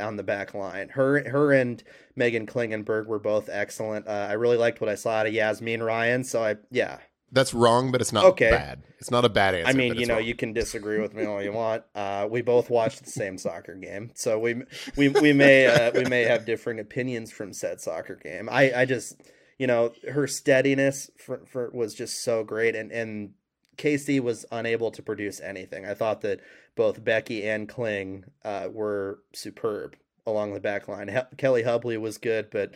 on 0.00 0.16
the 0.16 0.22
back 0.22 0.54
line. 0.54 0.88
Her 0.90 1.28
her 1.28 1.52
and 1.52 1.82
Meghan 2.18 2.46
Klingenberg 2.46 3.06
were 3.06 3.18
both 3.18 3.48
excellent. 3.50 4.08
Uh, 4.08 4.26
I 4.28 4.32
really 4.32 4.56
liked 4.56 4.80
what 4.80 4.90
I 4.90 4.94
saw 4.94 5.10
out 5.10 5.26
of 5.26 5.32
Yazmeen 5.32 5.84
Ryan. 5.84 6.24
So 6.24 6.42
I 6.42 6.56
yeah. 6.70 6.98
That's 7.32 7.54
wrong, 7.54 7.92
but 7.92 8.00
it's 8.00 8.12
not 8.12 8.24
okay. 8.24 8.50
bad. 8.50 8.82
It's 8.98 9.10
not 9.10 9.24
a 9.24 9.28
bad 9.28 9.54
answer. 9.54 9.68
I 9.68 9.72
mean, 9.72 9.94
you 9.94 10.04
know, 10.06 10.16
wrong. 10.16 10.24
you 10.24 10.34
can 10.34 10.52
disagree 10.52 11.00
with 11.00 11.14
me 11.14 11.24
all 11.24 11.40
you 11.40 11.52
want. 11.52 11.84
Uh, 11.94 12.26
we 12.28 12.42
both 12.42 12.70
watched 12.70 13.04
the 13.04 13.10
same 13.10 13.38
soccer 13.38 13.76
game, 13.76 14.10
so 14.14 14.38
we 14.38 14.62
we 14.96 15.08
we 15.08 15.32
may 15.32 15.66
uh, 15.66 15.92
we 15.94 16.04
may 16.04 16.22
have 16.24 16.44
different 16.44 16.80
opinions 16.80 17.30
from 17.30 17.52
said 17.52 17.80
soccer 17.80 18.16
game. 18.16 18.48
I 18.50 18.80
I 18.80 18.84
just 18.84 19.20
you 19.58 19.68
know 19.68 19.92
her 20.10 20.26
steadiness 20.26 21.08
for, 21.18 21.46
for 21.46 21.70
was 21.70 21.94
just 21.94 22.24
so 22.24 22.42
great, 22.42 22.74
and 22.74 22.90
and 22.90 23.34
KC 23.80 24.20
was 24.20 24.44
unable 24.52 24.90
to 24.90 25.02
produce 25.02 25.40
anything. 25.40 25.86
I 25.86 25.94
thought 25.94 26.20
that 26.20 26.40
both 26.76 27.02
Becky 27.02 27.48
and 27.48 27.68
Kling 27.68 28.24
uh, 28.44 28.68
were 28.70 29.20
superb 29.32 29.96
along 30.26 30.52
the 30.52 30.60
back 30.60 30.86
line. 30.86 31.08
He- 31.08 31.36
Kelli 31.36 31.64
Hubly 31.64 31.96
was 31.96 32.18
good, 32.18 32.50
but 32.50 32.74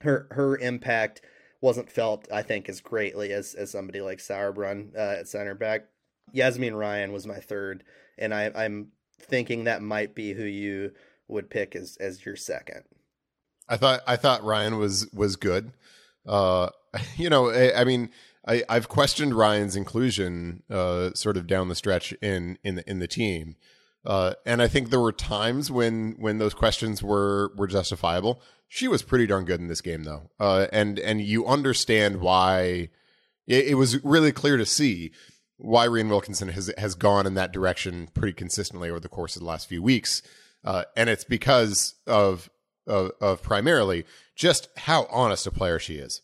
her 0.00 0.26
her 0.32 0.58
impact 0.58 1.22
wasn't 1.60 1.90
felt, 1.90 2.26
I 2.32 2.42
think, 2.42 2.68
as 2.68 2.80
greatly 2.80 3.32
as 3.32 3.54
as 3.54 3.70
somebody 3.70 4.00
like 4.00 4.18
Sauerbrunn 4.18 4.96
uh, 4.96 5.20
at 5.20 5.28
center 5.28 5.54
back. 5.54 5.86
Yazmeen 6.34 6.76
Ryan 6.76 7.12
was 7.12 7.26
my 7.26 7.38
third, 7.38 7.84
and 8.18 8.34
I, 8.34 8.50
I'm 8.54 8.88
thinking 9.20 9.64
that 9.64 9.82
might 9.82 10.16
be 10.16 10.32
who 10.32 10.44
you 10.44 10.92
would 11.28 11.48
pick 11.48 11.76
as 11.76 11.96
as 12.00 12.26
your 12.26 12.36
second. 12.36 12.82
I 13.68 13.76
thought 13.76 14.00
I 14.06 14.16
thought 14.16 14.42
Ryan 14.42 14.78
was 14.78 15.08
was 15.14 15.36
good. 15.36 15.72
Uh, 16.26 16.70
you 17.16 17.30
know, 17.30 17.50
I, 17.50 17.82
I 17.82 17.84
mean, 17.84 18.10
I, 18.46 18.62
I've 18.68 18.88
questioned 18.88 19.34
Ryan's 19.34 19.76
inclusion, 19.76 20.62
uh, 20.70 21.10
sort 21.14 21.36
of 21.36 21.46
down 21.46 21.68
the 21.68 21.74
stretch 21.74 22.12
in 22.20 22.58
in 22.62 22.76
the 22.76 22.90
in 22.90 22.98
the 22.98 23.08
team. 23.08 23.56
Uh, 24.04 24.34
and 24.44 24.60
I 24.60 24.68
think 24.68 24.90
there 24.90 25.00
were 25.00 25.12
times 25.12 25.70
when 25.70 26.16
when 26.18 26.38
those 26.38 26.54
questions 26.54 27.02
were 27.02 27.52
were 27.56 27.66
justifiable. 27.66 28.42
She 28.68 28.88
was 28.88 29.02
pretty 29.02 29.26
darn 29.26 29.44
good 29.44 29.60
in 29.60 29.68
this 29.68 29.80
game, 29.80 30.04
though, 30.04 30.30
uh, 30.38 30.66
and 30.72 30.98
and 30.98 31.20
you 31.20 31.46
understand 31.46 32.20
why. 32.20 32.90
It, 33.46 33.66
it, 33.68 33.74
was 33.74 34.02
really 34.02 34.32
clear 34.32 34.56
to 34.56 34.64
see 34.64 35.12
why 35.58 35.86
Rhian 35.86 36.08
Wilkinson 36.08 36.48
has 36.48 36.72
has 36.78 36.94
gone 36.94 37.26
in 37.26 37.34
that 37.34 37.52
direction 37.52 38.08
pretty 38.14 38.32
consistently 38.32 38.88
over 38.88 39.00
the 39.00 39.08
course 39.08 39.36
of 39.36 39.40
the 39.40 39.46
last 39.46 39.68
few 39.68 39.82
weeks, 39.82 40.22
uh, 40.64 40.84
and 40.96 41.10
it's 41.10 41.24
because 41.24 41.94
of, 42.06 42.48
of 42.86 43.12
of 43.20 43.42
primarily 43.42 44.06
just 44.34 44.68
how 44.78 45.06
honest 45.10 45.46
a 45.46 45.50
player 45.50 45.78
she 45.78 45.96
is. 45.96 46.22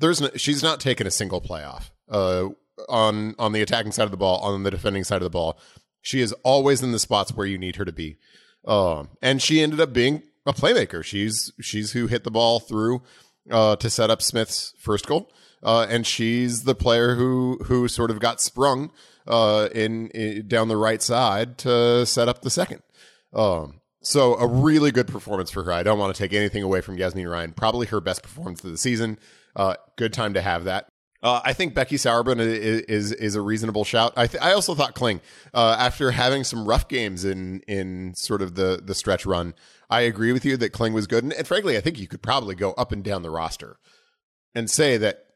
There's 0.00 0.20
no, 0.20 0.30
she's 0.36 0.62
not 0.62 0.80
taken 0.80 1.06
a 1.06 1.10
single 1.10 1.40
playoff 1.40 1.90
uh, 2.08 2.48
on 2.88 3.34
on 3.38 3.52
the 3.52 3.62
attacking 3.62 3.92
side 3.92 4.04
of 4.04 4.10
the 4.10 4.16
ball, 4.16 4.40
on 4.40 4.62
the 4.62 4.70
defending 4.70 5.04
side 5.04 5.16
of 5.16 5.24
the 5.24 5.30
ball. 5.30 5.58
She 6.02 6.20
is 6.20 6.32
always 6.42 6.82
in 6.82 6.92
the 6.92 6.98
spots 6.98 7.32
where 7.32 7.46
you 7.46 7.58
need 7.58 7.76
her 7.76 7.84
to 7.84 7.92
be. 7.92 8.16
Um, 8.64 9.10
and 9.22 9.40
she 9.40 9.60
ended 9.62 9.80
up 9.80 9.92
being 9.92 10.22
a 10.46 10.52
playmaker. 10.52 11.04
She's 11.04 11.52
she's 11.60 11.92
who 11.92 12.06
hit 12.06 12.24
the 12.24 12.30
ball 12.30 12.60
through 12.60 13.02
uh, 13.50 13.76
to 13.76 13.90
set 13.90 14.10
up 14.10 14.22
Smith's 14.22 14.74
first 14.78 15.06
goal. 15.06 15.30
Uh, 15.62 15.86
and 15.90 16.06
she's 16.06 16.64
the 16.64 16.74
player 16.74 17.16
who 17.16 17.58
who 17.64 17.86
sort 17.88 18.10
of 18.10 18.18
got 18.18 18.40
sprung 18.40 18.90
uh, 19.26 19.68
in, 19.74 20.08
in, 20.08 20.48
down 20.48 20.68
the 20.68 20.76
right 20.76 21.02
side 21.02 21.58
to 21.58 22.06
set 22.06 22.28
up 22.28 22.42
the 22.42 22.50
second. 22.50 22.82
Um, 23.32 23.80
so 24.02 24.34
a 24.36 24.46
really 24.46 24.90
good 24.90 25.06
performance 25.06 25.50
for 25.50 25.62
her. 25.64 25.72
I 25.72 25.82
don't 25.82 25.98
want 25.98 26.14
to 26.14 26.18
take 26.18 26.32
anything 26.32 26.62
away 26.62 26.80
from 26.80 26.96
Yazmeen 26.96 27.30
Ryan. 27.30 27.52
Probably 27.52 27.86
her 27.88 28.00
best 28.00 28.22
performance 28.22 28.64
of 28.64 28.70
the 28.70 28.78
season. 28.78 29.18
Uh, 29.56 29.74
good 29.96 30.12
time 30.12 30.34
to 30.34 30.40
have 30.40 30.64
that. 30.64 30.88
Uh, 31.22 31.40
I 31.44 31.52
think 31.52 31.74
Becky 31.74 31.96
Sauerbrunn 31.96 32.40
is, 32.40 32.80
is, 32.82 33.12
is 33.12 33.34
a 33.34 33.42
reasonable 33.42 33.84
shout. 33.84 34.14
I 34.16 34.26
th- 34.26 34.42
I 34.42 34.52
also 34.52 34.74
thought 34.74 34.94
Kling, 34.94 35.20
uh, 35.52 35.76
after 35.78 36.12
having 36.12 36.44
some 36.44 36.66
rough 36.66 36.88
games 36.88 37.24
in 37.24 37.60
in 37.68 38.14
sort 38.14 38.40
of 38.40 38.54
the 38.54 38.80
the 38.82 38.94
stretch 38.94 39.26
run, 39.26 39.54
I 39.90 40.00
agree 40.02 40.32
with 40.32 40.46
you 40.46 40.56
that 40.56 40.72
Kling 40.72 40.94
was 40.94 41.06
good, 41.06 41.22
and, 41.22 41.32
and 41.34 41.46
frankly, 41.46 41.76
I 41.76 41.80
think 41.80 41.98
you 41.98 42.08
could 42.08 42.22
probably 42.22 42.54
go 42.54 42.72
up 42.72 42.90
and 42.90 43.04
down 43.04 43.22
the 43.22 43.30
roster 43.30 43.76
and 44.54 44.70
say 44.70 44.96
that 44.96 45.26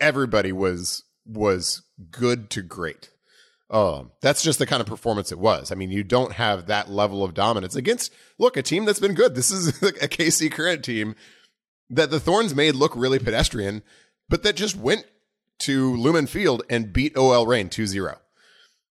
everybody 0.00 0.50
was 0.50 1.04
was 1.26 1.82
good 2.10 2.48
to 2.50 2.62
great. 2.62 3.10
Um, 3.70 4.12
that's 4.20 4.42
just 4.42 4.58
the 4.58 4.66
kind 4.66 4.80
of 4.80 4.86
performance 4.86 5.32
it 5.32 5.38
was. 5.38 5.72
I 5.72 5.74
mean, 5.74 5.90
you 5.90 6.04
don't 6.04 6.32
have 6.32 6.66
that 6.66 6.90
level 6.90 7.24
of 7.24 7.34
dominance 7.34 7.74
against 7.74 8.12
look 8.38 8.56
a 8.56 8.62
team 8.62 8.84
that's 8.84 9.00
been 9.00 9.14
good. 9.14 9.34
This 9.34 9.50
is 9.50 9.68
a 9.82 10.08
KC 10.08 10.50
current 10.52 10.84
team 10.84 11.16
that 11.90 12.10
the 12.10 12.20
Thorns 12.20 12.54
made 12.54 12.74
look 12.74 12.92
really 12.94 13.18
pedestrian, 13.18 13.82
but 14.28 14.42
that 14.42 14.56
just 14.56 14.76
went 14.76 15.06
to 15.60 15.94
Lumen 15.96 16.26
Field 16.26 16.62
and 16.68 16.92
beat 16.92 17.16
OL 17.16 17.46
Reign 17.46 17.68
2 17.68 17.86
0. 17.86 18.18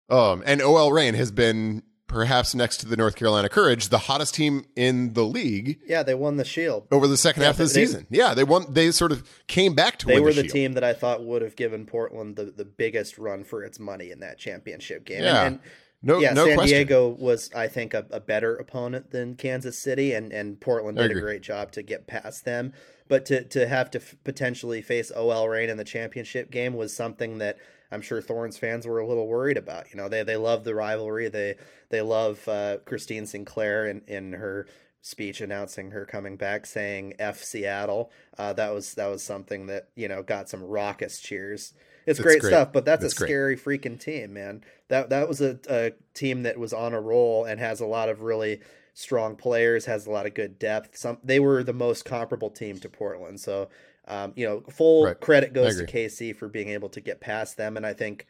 Um, 0.09 0.43
and 0.45 0.61
OL 0.61 0.93
Reign 0.93 1.15
has 1.15 1.31
been 1.31 1.83
perhaps 2.11 2.57
next 2.57 2.79
to 2.79 2.89
the 2.89 2.97
North 2.97 3.15
Carolina 3.15 3.49
Courage, 3.49 3.89
the 3.89 3.99
hottest 3.99 4.35
team 4.35 4.65
in 4.75 5.13
the 5.13 5.23
league. 5.23 5.79
Yeah, 5.87 6.03
they 6.03 6.15
won 6.15 6.37
the 6.37 6.45
Shield 6.45 6.89
over 6.91 7.07
the 7.07 7.17
second 7.17 7.43
yeah, 7.43 7.47
half 7.47 7.61
of 7.61 7.69
the 7.69 7.75
they, 7.75 7.87
season. 7.87 8.07
Yeah, 8.11 8.35
they 8.35 8.43
won. 8.43 8.67
They 8.69 8.91
sort 8.91 9.13
of 9.13 9.23
came 9.47 9.75
back 9.75 9.99
to. 10.01 10.11
It. 10.11 10.15
They 10.15 10.21
were 10.21 10.33
the, 10.33 10.43
the 10.43 10.49
team 10.49 10.73
that 10.73 10.83
I 10.85 10.93
thought 10.93 11.25
would 11.25 11.43
have 11.43 11.55
given 11.55 11.87
Portland 11.87 12.35
the, 12.35 12.47
the 12.47 12.65
biggest 12.65 13.17
run 13.17 13.45
for 13.45 13.63
its 13.63 13.79
money 13.79 14.11
in 14.11 14.21
that 14.21 14.39
championship 14.39 15.05
game. 15.05 15.23
Yeah. 15.23 15.45
And, 15.45 15.55
and 15.55 15.61
no, 16.03 16.19
yeah, 16.19 16.33
no 16.33 16.47
San 16.47 16.57
question. 16.57 16.77
Diego 16.77 17.09
was, 17.09 17.51
I 17.55 17.69
think, 17.69 17.93
a, 17.95 18.07
a, 18.11 18.21
better 18.21 18.57
opponent 18.57 19.11
than 19.11 19.35
Kansas 19.35 19.79
City, 19.79 20.13
and, 20.13 20.33
and 20.33 20.59
Portland 20.61 20.97
did 20.97 21.11
a 21.11 21.21
great 21.21 21.43
job 21.43 21.73
to 21.73 21.83
get 21.83 22.07
past 22.07 22.45
them. 22.45 22.73
But 23.09 23.27
to, 23.27 23.45
to 23.45 23.67
have 23.67 23.91
to 23.91 23.99
f- 23.99 24.15
potentially 24.25 24.83
face 24.83 25.13
OL 25.15 25.49
Reign 25.49 25.69
in 25.69 25.77
the 25.77 25.85
championship 25.85 26.51
game 26.51 26.75
was 26.75 26.95
something 26.95 27.39
that 27.39 27.59
I'm 27.91 28.03
sure 28.03 28.23
Thorns 28.23 28.57
fans 28.57 28.87
were 28.87 29.01
a 29.01 29.07
little 29.07 29.27
worried 29.27 29.57
about. 29.57 29.91
You 29.91 29.97
know, 29.97 30.09
they 30.09 30.23
they 30.23 30.37
love 30.37 30.65
the 30.65 30.75
rivalry. 30.75 31.29
They 31.29 31.57
they 31.91 32.03
love 32.03 32.47
uh, 32.49 32.79
Christine 32.85 33.27
Sinclair 33.27 33.87
and 33.87 34.03
in, 34.07 34.33
in 34.33 34.33
her 34.35 34.67
speech 35.03 35.41
announcing 35.41 35.91
her 35.91 36.07
coming 36.07 36.37
back, 36.37 36.67
saying 36.67 37.15
"F 37.19 37.43
Seattle." 37.43 38.11
Uh, 38.39 38.53
that 38.53 38.73
was 38.73 38.95
that 38.95 39.09
was 39.09 39.23
something 39.23 39.67
that 39.67 39.89
you 39.97 40.09
know 40.09 40.23
got 40.23 40.49
some 40.49 40.63
raucous 40.63 41.21
cheers. 41.21 41.75
It's 42.07 42.19
That's 42.19 42.21
great, 42.21 42.41
great. 42.41 42.51
stuff, 42.51 42.73
but 42.73 42.85
that's, 42.85 43.03
That's 43.03 43.15
a 43.15 43.17
great. 43.19 43.29
scary 43.29 43.57
freaking 43.57 44.01
team, 44.01 44.33
man. 44.33 44.63
That 44.89 45.11
that 45.11 45.29
was 45.29 45.41
a, 45.41 45.59
a 45.69 45.93
team 46.15 46.43
that 46.45 46.59
was 46.59 46.73
on 46.73 46.95
a 46.95 47.01
roll 47.01 47.45
and 47.45 47.61
has 47.61 47.81
a 47.81 47.87
lot 47.87 48.09
of 48.09 48.23
really 48.23 48.61
strong 48.95 49.37
players, 49.37 49.85
has 49.87 50.07
a 50.07 50.11
lot 50.11 50.27
of 50.27 50.35
good 50.35 50.59
depth. 50.59 50.97
Some 50.97 51.19
they 51.23 51.39
were 51.41 51.63
the 51.63 51.73
most 51.73 52.05
comparable 52.05 52.51
team 52.51 52.79
to 52.81 52.89
Portland, 52.89 53.39
so 53.41 53.69
um, 54.09 54.33
you 54.35 54.45
know, 54.47 54.63
full 54.71 55.05
Right. 55.05 55.21
credit 55.21 55.53
goes 55.53 55.77
to. 55.77 55.87
KC 55.87 56.35
for 56.35 56.49
being 56.49 56.69
able 56.71 56.89
to 56.89 57.01
get 57.01 57.21
past 57.21 57.57
them, 57.57 57.77
and 57.77 57.87
I 57.87 57.93
think 57.93 58.27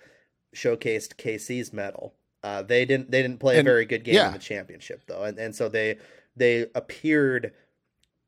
showcased 0.54 1.16
KC's 1.16 1.72
mettle. 1.72 2.14
Uh, 2.42 2.62
they 2.62 2.84
didn't 2.84 3.10
they 3.10 3.22
didn't 3.22 3.38
play 3.40 3.58
And- 3.58 3.66
a 3.66 3.70
very 3.70 3.84
good 3.86 4.04
game 4.04 4.14
yeah. 4.16 4.26
in 4.28 4.32
the 4.32 4.38
championship 4.38 5.02
though, 5.06 5.22
and 5.22 5.38
and 5.38 5.54
so 5.54 5.68
they 5.68 5.96
they 6.36 6.66
appeared, 6.74 7.52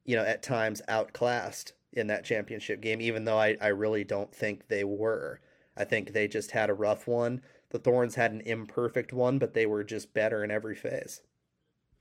you 0.04 0.16
know, 0.16 0.22
at 0.24 0.42
times 0.42 0.80
outclassed 0.88 1.72
in 1.92 2.06
that 2.08 2.24
championship 2.24 2.80
game, 2.80 3.00
even 3.00 3.24
though 3.24 3.38
I, 3.38 3.56
I 3.60 3.68
really 3.68 4.04
don't 4.04 4.34
think 4.34 4.68
they 4.68 4.84
were. 4.84 5.40
I 5.76 5.84
think 5.84 6.12
they 6.12 6.28
just 6.28 6.50
had 6.50 6.70
a 6.70 6.74
rough 6.74 7.06
one. 7.06 7.42
The 7.70 7.78
Thorns 7.78 8.14
had 8.14 8.32
an 8.32 8.42
imperfect 8.42 9.12
one, 9.12 9.38
but 9.38 9.54
they 9.54 9.66
were 9.66 9.84
just 9.84 10.12
better 10.12 10.44
in 10.44 10.50
every 10.50 10.74
phase. 10.74 11.22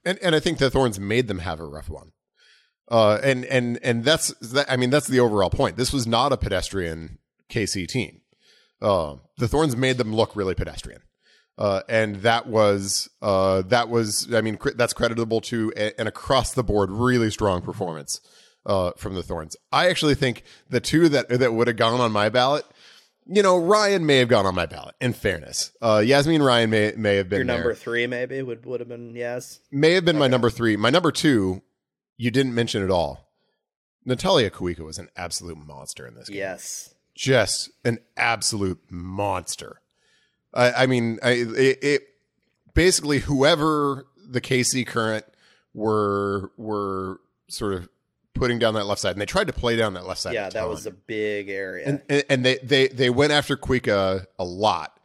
and 0.06 0.18
and 0.22 0.36
I 0.36 0.40
think 0.40 0.58
the 0.58 0.70
Thorns 0.70 1.00
made 1.00 1.28
them 1.28 1.40
have 1.40 1.60
a 1.60 1.66
rough 1.66 1.90
one. 1.90 2.12
Uh, 2.90 3.20
and 3.24 3.46
and 3.46 3.80
and 3.82 4.04
that's 4.04 4.34
that. 4.40 4.70
I 4.70 4.76
mean, 4.76 4.90
that's 4.90 5.08
the 5.08 5.22
overall 5.22 5.50
point. 5.50 5.78
This 5.78 5.94
was 5.94 6.06
not 6.06 6.34
a 6.34 6.38
pedestrian 6.38 7.20
KC 7.50 7.88
team. 7.88 8.22
Uh, 8.82 9.16
the 9.38 9.48
Thorns 9.48 9.78
made 9.78 9.98
them 9.98 10.14
look 10.14 10.36
really 10.36 10.56
pedestrian, 10.56 11.02
uh, 11.58 11.84
and 11.88 12.18
that 12.18 12.48
was 12.48 13.10
uh, 13.22 13.62
that 13.62 13.88
was. 13.88 14.34
I 14.34 14.42
mean, 14.42 14.58
cr- 14.58 14.72
that's 14.72 14.92
creditable 14.92 15.40
to 15.42 15.72
a, 15.78 15.98
an 16.02 16.08
across 16.08 16.54
the 16.54 16.64
board 16.64 16.92
really 16.92 17.32
strong 17.32 17.62
performance 17.62 18.20
uh, 18.66 18.92
from 18.98 19.16
the 19.16 19.24
Thorns. 19.24 19.56
I 19.72 19.90
actually 19.90 20.16
think 20.16 20.44
the 20.70 20.80
two 20.80 21.10
that 21.10 21.30
that 21.30 21.54
would 21.54 21.68
have 21.68 21.78
gone 21.78 22.00
on 22.00 22.12
my 22.12 22.30
ballot. 22.30 22.66
You 23.28 23.44
know, 23.44 23.58
Ryan 23.58 24.06
may 24.06 24.18
have 24.18 24.28
gone 24.28 24.46
on 24.46 24.56
my 24.56 24.66
ballot. 24.66 24.96
In 25.00 25.14
fairness, 25.14 25.72
uh, 25.82 25.98
Yazmeen 25.98 26.46
Ryan 26.46 26.70
may 26.70 26.94
may 26.98 27.16
have 27.16 27.30
been 27.30 27.40
Your 27.40 27.46
there 27.46 27.58
number 27.58 27.76
three 27.76 28.08
maybe 28.08 28.42
would 28.42 28.66
would 28.66 28.80
have 28.80 28.90
been 28.90 29.16
yes. 29.16 29.60
may 29.72 29.94
have 29.94 30.06
been 30.06 30.18
my 30.18 30.28
number 30.28 30.50
three. 30.50 30.76
My 30.76 30.90
number 30.90 31.12
two, 31.12 31.62
you 32.18 32.32
didn't 32.32 32.56
mention 32.56 32.84
at 32.84 32.90
all. 32.90 33.32
Natalia 34.06 34.50
Kuikka 34.50 34.80
was 34.80 34.98
an 34.98 35.10
absolute 35.16 35.58
monster 35.58 36.08
in 36.08 36.16
this 36.16 36.28
game. 36.28 36.40
Yes. 36.40 36.96
Just 37.16 37.70
an 37.86 38.00
absolute 38.18 38.80
monster. 38.90 39.82
I, 40.54 40.72
I 40.72 40.86
mean, 40.88 41.20
I, 41.22 41.32
it, 41.32 41.84
it 41.84 42.02
basically 42.74 43.20
whoever 43.20 44.08
the 44.28 44.42
KC 44.42 44.86
current 44.88 45.26
were 45.74 46.52
were 46.58 47.22
sort 47.50 47.74
of 47.74 47.90
putting 48.34 48.60
down 48.60 48.74
that 48.76 48.86
left 48.86 49.02
side, 49.02 49.12
and 49.12 49.22
they 49.22 49.26
tried 49.26 49.48
to 49.48 49.54
play 49.54 49.76
down 49.76 49.94
that 49.94 50.08
left 50.08 50.22
side. 50.22 50.34
yeah, 50.34 50.50
that 50.50 50.68
was 50.68 50.86
a 50.86 50.92
big 50.92 51.50
area. 51.50 51.88
and, 51.88 52.02
and 52.10 52.24
and 52.30 52.46
they 52.46 52.58
they 52.58 52.88
they 52.88 53.10
went 53.10 53.32
after 53.32 53.58
Kuikka 53.58 54.26
a 54.40 54.44
lot, 54.44 55.00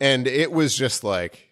and 0.00 0.26
it 0.26 0.52
was 0.52 0.76
just 0.76 1.04
like, 1.04 1.50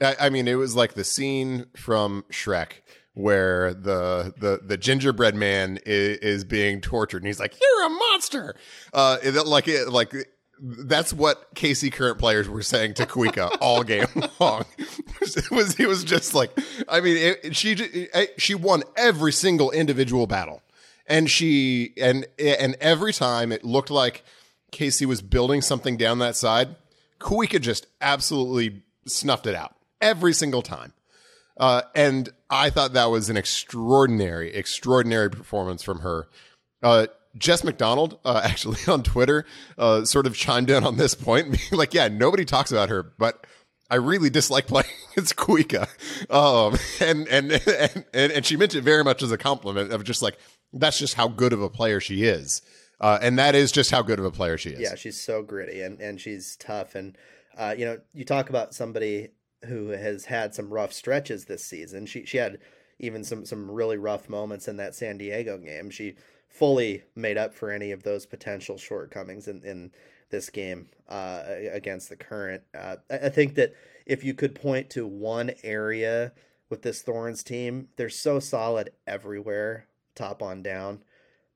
I, 0.00 0.16
I 0.20 0.30
mean, 0.30 0.48
it 0.48 0.56
was 0.56 0.74
like 0.74 0.94
the 0.94 1.04
scene 1.04 1.66
from 1.76 2.24
Shrek 2.30 2.82
where 3.14 3.74
the 3.74 4.32
the 4.38 4.60
the 4.64 4.76
gingerbread 4.76 5.34
man 5.34 5.78
is, 5.84 6.18
is 6.18 6.44
being 6.44 6.80
tortured, 6.80 7.18
and 7.18 7.26
he's 7.26 7.40
like, 7.40 7.54
"You're 7.60 7.86
a 7.86 7.90
monster," 7.90 8.54
uh, 8.92 9.18
it, 9.22 9.34
like 9.46 9.68
it 9.68 9.88
like. 9.88 10.14
That's 10.60 11.12
what 11.12 11.54
KC 11.54 11.92
current 11.92 12.18
players 12.18 12.48
were 12.48 12.62
saying 12.62 12.94
to 12.94 13.06
Kuikka 13.06 13.56
all 13.60 13.82
game 13.82 14.06
long. 14.40 14.64
It 15.20 15.50
was 15.50 15.78
it 15.78 15.86
was 15.86 16.04
just 16.04 16.34
like 16.34 16.50
I 16.88 17.00
mean 17.00 17.16
it, 17.16 17.54
she 17.56 17.72
it- 17.72 18.40
she 18.40 18.54
won 18.54 18.82
every 18.96 19.32
single 19.32 19.70
individual 19.70 20.26
battle 20.26 20.62
and 21.06 21.30
she 21.30 21.92
and 21.96 22.26
and 22.38 22.76
every 22.80 23.12
time 23.12 23.52
it 23.52 23.64
looked 23.64 23.90
like 23.90 24.24
KC 24.72 25.06
was 25.06 25.22
building 25.22 25.62
something 25.62 25.96
down 25.96 26.18
that 26.18 26.36
side, 26.36 26.76
Kuikka 27.20 27.60
just 27.60 27.86
absolutely 28.00 28.82
snuffed 29.06 29.46
it 29.46 29.54
out 29.54 29.74
every 30.00 30.32
single 30.34 30.62
time. 30.62 30.92
Uh, 31.56 31.82
and 31.94 32.28
I 32.50 32.70
thought 32.70 32.92
that 32.92 33.06
was 33.10 33.28
an 33.30 33.36
extraordinary, 33.36 34.54
extraordinary 34.54 35.28
performance 35.30 35.82
from 35.82 36.00
her. 36.00 36.28
Uh, 36.82 37.06
Jess 37.38 37.64
McDonald, 37.64 38.18
uh, 38.24 38.40
actually 38.44 38.80
on 38.86 39.02
Twitter, 39.02 39.46
uh, 39.76 40.04
sort 40.04 40.26
of 40.26 40.36
chimed 40.36 40.70
in 40.70 40.84
on 40.84 40.96
this 40.96 41.14
point, 41.14 41.52
being 41.52 41.72
like, 41.72 41.94
"Yeah, 41.94 42.08
nobody 42.08 42.44
talks 42.44 42.70
about 42.72 42.88
her, 42.88 43.02
but 43.02 43.46
I 43.90 43.96
really 43.96 44.30
dislike 44.30 44.66
playing 44.66 44.88
against 45.12 45.36
Kuikka." 45.36 45.88
Um, 46.30 46.78
and, 47.00 47.28
and 47.28 47.52
and 47.52 48.04
and 48.12 48.32
and 48.32 48.46
she 48.46 48.56
meant 48.56 48.74
it 48.74 48.82
very 48.82 49.04
much 49.04 49.22
as 49.22 49.32
a 49.32 49.38
compliment 49.38 49.92
of 49.92 50.04
just 50.04 50.22
like 50.22 50.38
that's 50.72 50.98
just 50.98 51.14
how 51.14 51.28
good 51.28 51.52
of 51.52 51.62
a 51.62 51.70
player 51.70 52.00
she 52.00 52.24
is, 52.24 52.62
uh, 53.00 53.18
and 53.22 53.38
that 53.38 53.54
is 53.54 53.70
just 53.70 53.90
how 53.90 54.02
good 54.02 54.18
of 54.18 54.24
a 54.24 54.30
player 54.30 54.58
she 54.58 54.70
is. 54.70 54.80
Yeah, 54.80 54.94
she's 54.94 55.20
so 55.20 55.42
gritty 55.42 55.80
and, 55.80 56.00
and 56.00 56.20
she's 56.20 56.56
tough. 56.56 56.94
And, 56.94 57.16
uh, 57.56 57.74
you 57.76 57.84
know, 57.84 57.98
you 58.12 58.24
talk 58.24 58.50
about 58.50 58.74
somebody 58.74 59.28
who 59.66 59.88
has 59.88 60.24
had 60.24 60.54
some 60.54 60.70
rough 60.70 60.92
stretches 60.92 61.44
this 61.44 61.64
season. 61.64 62.06
She, 62.06 62.24
she 62.24 62.38
had 62.38 62.58
even 62.98 63.22
some, 63.22 63.44
some 63.44 63.70
really 63.70 63.96
rough 63.96 64.28
moments 64.28 64.66
in 64.66 64.78
that 64.78 64.94
San 64.94 65.18
Diego 65.18 65.58
game. 65.58 65.90
She 65.90 66.16
fully 66.48 67.04
made 67.14 67.36
up 67.36 67.54
for 67.54 67.70
any 67.70 67.92
of 67.92 68.02
those 68.02 68.26
potential 68.26 68.78
shortcomings 68.78 69.46
in, 69.46 69.62
in 69.64 69.92
this 70.30 70.50
game 70.50 70.88
uh, 71.08 71.42
against 71.72 72.08
the 72.08 72.16
current. 72.16 72.62
Uh, 72.76 72.96
I, 73.10 73.28
think 73.28 73.54
that 73.54 73.72
if 74.06 74.24
you 74.24 74.34
could 74.34 74.54
point 74.54 74.90
to 74.90 75.06
one 75.06 75.52
area 75.62 76.32
with 76.68 76.82
this 76.82 77.02
Thorns 77.02 77.42
team, 77.42 77.88
they're 77.96 78.10
so 78.10 78.40
solid 78.40 78.90
everywhere, 79.06 79.86
top 80.14 80.42
on 80.42 80.62
down. 80.62 81.02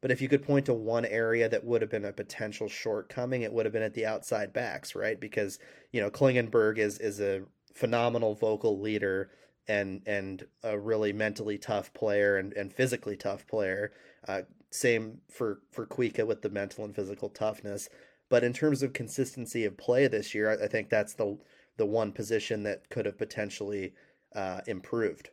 But 0.00 0.10
if 0.10 0.20
you 0.20 0.28
could 0.28 0.42
point 0.42 0.66
to 0.66 0.74
one 0.74 1.04
area 1.04 1.48
that 1.48 1.64
would 1.64 1.80
have 1.80 1.90
been 1.90 2.04
a 2.04 2.12
potential 2.12 2.68
shortcoming, 2.68 3.42
it 3.42 3.52
would 3.52 3.66
have 3.66 3.72
been 3.72 3.82
at 3.82 3.94
the 3.94 4.06
outside 4.06 4.52
backs, 4.52 4.94
right? 4.94 5.18
Because 5.18 5.58
you 5.92 6.00
know 6.00 6.10
Klingenberg 6.10 6.78
is 6.78 6.98
is 6.98 7.20
a 7.20 7.42
phenomenal 7.74 8.34
vocal 8.34 8.80
leader 8.80 9.30
and 9.68 10.02
and 10.06 10.44
a 10.64 10.76
really 10.76 11.12
mentally 11.12 11.56
tough 11.56 11.94
player 11.94 12.36
and, 12.36 12.52
and 12.54 12.72
physically 12.72 13.16
tough 13.16 13.46
player. 13.46 13.92
Uh, 14.26 14.42
same 14.72 15.18
for 15.30 15.60
for 15.70 15.86
Kuikka 15.86 16.26
with 16.26 16.42
the 16.42 16.50
mental 16.50 16.84
and 16.84 16.94
physical 16.94 17.28
toughness. 17.28 17.88
But 18.28 18.44
in 18.44 18.52
terms 18.52 18.82
of 18.82 18.94
consistency 18.94 19.64
of 19.64 19.76
play 19.76 20.06
this 20.06 20.34
year, 20.34 20.50
I, 20.50 20.64
I 20.64 20.68
think 20.68 20.88
that's 20.88 21.14
the 21.14 21.38
the 21.76 21.86
one 21.86 22.12
position 22.12 22.62
that 22.64 22.88
could 22.90 23.06
have 23.06 23.18
potentially 23.18 23.94
uh, 24.34 24.60
improved. 24.66 25.30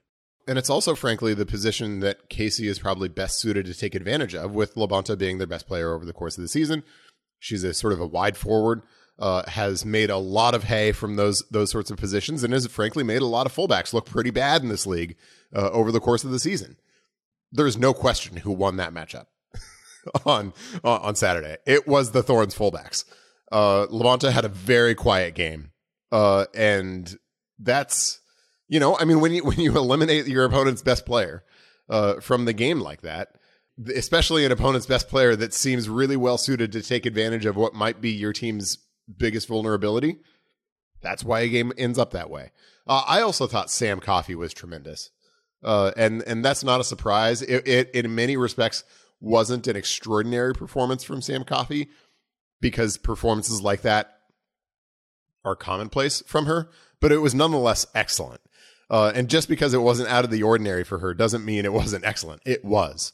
And 0.48 0.58
it's 0.58 0.70
also, 0.70 0.96
frankly, 0.96 1.34
the 1.34 1.46
position 1.46 2.00
that 2.00 2.30
KC 2.30 2.68
is 2.68 2.80
probably 2.80 3.08
best 3.08 3.40
suited 3.40 3.66
to 3.68 3.74
take 3.74 3.94
advantage 3.94 4.34
of, 4.34 4.52
with 4.52 4.76
Labonta 4.76 5.18
being 5.18 5.38
their 5.38 5.48
best 5.48 5.68
player 5.68 5.94
over 5.94 6.06
the 6.06 6.14
course 6.14 6.38
of 6.38 6.42
the 6.42 6.48
season. 6.48 6.84
She's 7.40 7.64
a 7.64 7.74
sort 7.74 7.94
of 7.94 8.00
a 8.00 8.08
wide 8.08 8.36
forward, 8.36 8.82
uh, 9.20 9.48
has 9.50 9.86
made 9.86 10.10
a 10.10 10.18
lot 10.18 10.56
of 10.56 10.64
hay 10.64 10.92
from 10.92 11.18
those 11.18 11.44
those 11.52 11.72
sorts 11.72 11.92
of 11.92 11.98
positions, 11.98 12.44
and 12.44 12.54
has 12.54 12.66
frankly 12.68 13.04
made 13.04 13.22
a 13.22 13.28
lot 13.28 13.46
of 13.46 13.56
fullbacks 13.56 13.94
look 13.94 14.06
pretty 14.06 14.32
bad 14.32 14.62
in 14.62 14.70
this 14.70 14.88
league 14.88 15.16
uh, 15.56 15.70
over 15.70 15.92
the 15.92 16.00
course 16.00 16.24
of 16.24 16.32
the 16.32 16.40
season. 16.40 16.78
There 17.52 17.68
is 17.68 17.78
no 17.78 17.94
question 17.94 18.38
who 18.38 18.52
won 18.52 18.78
that 18.78 18.94
matchup 18.94 19.26
on 20.26 20.54
on 20.84 21.02
on 21.02 21.16
Saturday. 21.16 21.58
It 21.66 21.88
was 21.88 22.12
the 22.12 22.24
Thorns 22.24 22.56
fullbacks. 22.56 23.06
Uh, 23.52 23.88
Labonta 23.88 24.32
had 24.32 24.46
a 24.46 24.50
very 24.50 24.94
quiet 24.94 25.34
game, 25.34 25.72
uh, 26.12 26.46
and 26.54 27.18
that's 27.58 28.20
you 28.70 28.80
know, 28.80 28.96
I 28.98 29.04
mean, 29.06 29.20
when 29.20 29.34
you 29.34 29.44
when 29.46 29.60
you 29.60 29.76
eliminate 29.76 30.28
your 30.28 30.46
opponent's 30.46 30.82
best 30.82 31.06
player 31.06 31.44
uh, 31.90 32.22
from 32.22 32.46
the 32.46 32.54
game 32.54 32.80
like 32.80 33.02
that, 33.02 33.30
especially 33.94 34.46
an 34.46 34.52
opponent's 34.52 34.86
best 34.86 35.10
player 35.10 35.36
that 35.36 35.54
seems 35.54 35.90
really 35.90 36.16
well 36.16 36.38
suited 36.38 36.72
to 36.72 36.82
take 36.82 37.06
advantage 37.06 37.46
of 37.46 37.56
what 37.56 37.74
might 37.74 38.00
be 38.00 38.12
your 38.12 38.32
team's 38.34 38.78
biggest 39.18 39.48
vulnerability, 39.48 40.18
that's 41.02 41.24
why 41.24 41.42
a 41.42 41.50
game 41.50 41.74
ends 41.78 41.98
up 41.98 42.12
that 42.12 42.30
way. 42.30 42.52
Uh, 42.88 43.04
I 43.08 43.22
also 43.22 43.48
thought 43.48 43.72
Sam 43.72 44.00
Coffey 44.00 44.36
was 44.36 44.54
tremendous, 44.54 45.10
uh, 45.64 45.92
and 45.98 46.24
and 46.24 46.44
that's 46.44 46.64
not 46.64 46.80
a 46.80 46.84
surprise. 46.84 47.42
It, 47.42 47.68
it 47.68 47.92
in 47.92 48.16
many 48.16 48.38
respects 48.38 48.84
wasn't 49.20 49.68
an 49.68 49.76
extraordinary 49.76 50.54
performance 50.54 51.04
from 51.04 51.22
Sam 51.22 51.44
Coffey 51.44 51.90
because 52.62 52.98
performances 52.98 53.62
like 53.62 53.82
that 53.82 54.20
are 55.44 55.56
commonplace 55.56 56.22
from 56.26 56.46
her, 56.46 56.70
but 57.00 57.12
it 57.12 57.18
was 57.18 57.34
nonetheless 57.34 57.86
excellent. 57.96 58.42
Uh, 58.90 59.12
and 59.14 59.30
just 59.30 59.48
because 59.48 59.74
it 59.74 59.82
wasn't 59.82 60.10
out 60.10 60.26
of 60.26 60.32
the 60.32 60.44
ordinary 60.44 60.84
for 60.84 61.00
her 61.00 61.14
doesn't 61.14 61.46
mean 61.46 61.66
it 61.66 61.74
wasn't 61.74 62.06
excellent. 62.06 62.42
It 62.46 62.66
was. 62.66 63.14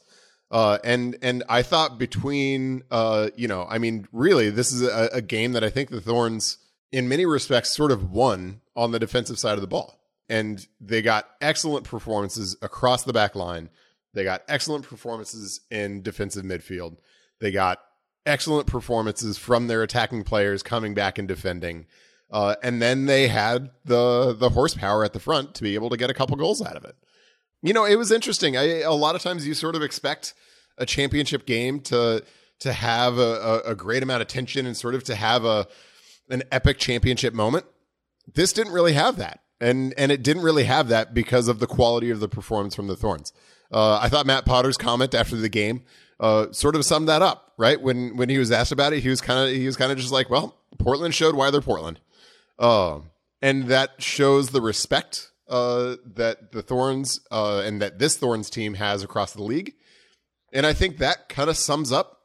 Uh, 0.50 0.78
and 0.84 1.16
and 1.22 1.42
I 1.48 1.62
thought 1.62 1.98
between 1.98 2.82
uh, 2.90 3.30
you 3.36 3.48
know, 3.48 3.66
I 3.68 3.78
mean, 3.78 4.06
really, 4.12 4.48
this 4.50 4.72
is 4.72 4.82
a, 4.82 5.10
a 5.12 5.20
game 5.20 5.52
that 5.52 5.64
I 5.64 5.70
think 5.70 5.90
the 5.90 6.00
Thorns, 6.00 6.58
in 6.92 7.08
many 7.08 7.26
respects, 7.26 7.70
sort 7.70 7.90
of 7.90 8.12
won 8.12 8.60
on 8.76 8.92
the 8.92 9.00
defensive 9.00 9.38
side 9.40 9.54
of 9.54 9.60
the 9.60 9.66
ball. 9.66 9.95
And 10.28 10.66
they 10.80 11.02
got 11.02 11.28
excellent 11.40 11.84
performances 11.84 12.56
across 12.62 13.04
the 13.04 13.12
back 13.12 13.34
line. 13.34 13.70
They 14.12 14.24
got 14.24 14.42
excellent 14.48 14.84
performances 14.86 15.60
in 15.70 16.02
defensive 16.02 16.44
midfield. 16.44 16.96
They 17.40 17.52
got 17.52 17.80
excellent 18.24 18.66
performances 18.66 19.38
from 19.38 19.68
their 19.68 19.82
attacking 19.82 20.24
players 20.24 20.62
coming 20.62 20.94
back 20.94 21.18
and 21.18 21.28
defending. 21.28 21.86
Uh, 22.30 22.56
and 22.62 22.82
then 22.82 23.06
they 23.06 23.28
had 23.28 23.70
the 23.84 24.34
the 24.36 24.50
horsepower 24.50 25.04
at 25.04 25.12
the 25.12 25.20
front 25.20 25.54
to 25.54 25.62
be 25.62 25.74
able 25.74 25.90
to 25.90 25.96
get 25.96 26.10
a 26.10 26.14
couple 26.14 26.36
goals 26.36 26.60
out 26.60 26.76
of 26.76 26.84
it. 26.84 26.96
You 27.62 27.72
know, 27.72 27.84
it 27.84 27.96
was 27.96 28.10
interesting. 28.10 28.56
I, 28.56 28.80
a 28.80 28.92
lot 28.92 29.14
of 29.14 29.22
times 29.22 29.46
you 29.46 29.54
sort 29.54 29.76
of 29.76 29.82
expect 29.82 30.34
a 30.76 30.84
championship 30.84 31.46
game 31.46 31.80
to 31.82 32.24
to 32.60 32.72
have 32.72 33.18
a, 33.18 33.62
a, 33.66 33.70
a 33.70 33.74
great 33.74 34.02
amount 34.02 34.22
of 34.22 34.28
tension 34.28 34.66
and 34.66 34.76
sort 34.76 34.94
of 34.94 35.04
to 35.04 35.14
have 35.14 35.44
a 35.44 35.68
an 36.28 36.42
epic 36.50 36.78
championship 36.78 37.32
moment. 37.32 37.64
This 38.34 38.52
didn't 38.52 38.72
really 38.72 38.94
have 38.94 39.18
that, 39.18 39.40
and 39.60 39.94
and 39.96 40.12
it 40.12 40.22
didn't 40.22 40.42
really 40.42 40.64
have 40.64 40.88
that 40.88 41.14
because 41.14 41.48
of 41.48 41.58
the 41.58 41.66
quality 41.66 42.10
of 42.10 42.20
the 42.20 42.28
performance 42.28 42.74
from 42.74 42.86
the 42.86 42.96
Thorns. 42.96 43.32
Uh, 43.72 43.98
I 44.00 44.08
thought 44.08 44.26
Matt 44.26 44.44
Potter's 44.44 44.76
comment 44.76 45.14
after 45.14 45.36
the 45.36 45.48
game 45.48 45.82
uh, 46.20 46.52
sort 46.52 46.76
of 46.76 46.84
summed 46.84 47.08
that 47.08 47.22
up. 47.22 47.52
Right 47.56 47.80
when 47.80 48.16
when 48.16 48.28
he 48.28 48.38
was 48.38 48.52
asked 48.52 48.72
about 48.72 48.92
it, 48.92 49.00
he 49.00 49.08
was 49.08 49.20
kind 49.20 49.48
of 49.48 49.54
he 49.54 49.66
was 49.66 49.76
kind 49.76 49.90
of 49.90 49.98
just 49.98 50.12
like, 50.12 50.28
"Well, 50.28 50.56
Portland 50.78 51.14
showed 51.14 51.34
why 51.34 51.50
they're 51.50 51.60
Portland," 51.60 52.00
uh, 52.58 53.00
and 53.40 53.68
that 53.68 54.02
shows 54.02 54.50
the 54.50 54.60
respect 54.60 55.30
uh, 55.48 55.96
that 56.04 56.52
the 56.52 56.62
Thorns 56.62 57.20
uh, 57.30 57.62
and 57.64 57.80
that 57.80 57.98
this 57.98 58.16
Thorns 58.16 58.50
team 58.50 58.74
has 58.74 59.02
across 59.02 59.32
the 59.32 59.42
league. 59.42 59.74
And 60.52 60.66
I 60.66 60.72
think 60.72 60.98
that 60.98 61.28
kind 61.28 61.50
of 61.50 61.56
sums 61.56 61.92
up 61.92 62.20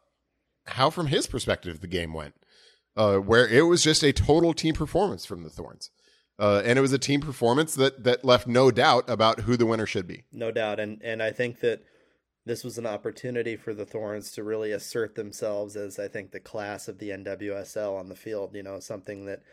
how, 0.65 0.89
from 0.89 1.07
his 1.07 1.27
perspective, 1.27 1.81
the 1.81 1.87
game 1.87 2.13
went, 2.13 2.35
uh, 2.95 3.17
where 3.17 3.47
it 3.47 3.63
was 3.63 3.83
just 3.83 4.03
a 4.03 4.13
total 4.13 4.53
team 4.53 4.73
performance 4.73 5.25
from 5.25 5.43
the 5.43 5.49
Thorns. 5.49 5.89
Uh, 6.41 6.59
and 6.65 6.79
it 6.79 6.81
was 6.81 6.91
a 6.91 6.97
team 6.97 7.21
performance 7.21 7.75
that 7.75 8.03
that 8.03 8.25
left 8.25 8.47
no 8.47 8.71
doubt 8.71 9.07
about 9.07 9.41
who 9.41 9.55
the 9.55 9.65
winner 9.65 9.85
should 9.85 10.07
be. 10.07 10.23
No 10.31 10.49
doubt, 10.49 10.79
and 10.79 10.99
and 11.03 11.21
I 11.21 11.29
think 11.29 11.59
that 11.59 11.83
this 12.47 12.63
was 12.63 12.79
an 12.79 12.87
opportunity 12.87 13.55
for 13.55 13.75
the 13.75 13.85
Thorns 13.85 14.31
to 14.31 14.43
really 14.43 14.71
assert 14.71 15.13
themselves 15.13 15.75
as 15.75 15.99
I 15.99 16.07
think 16.07 16.31
the 16.31 16.39
class 16.39 16.87
of 16.87 16.97
the 16.97 17.11
NWSL 17.11 17.95
on 17.95 18.09
the 18.09 18.15
field. 18.15 18.55
You 18.55 18.63
know, 18.63 18.79
something 18.79 19.25
that 19.25 19.43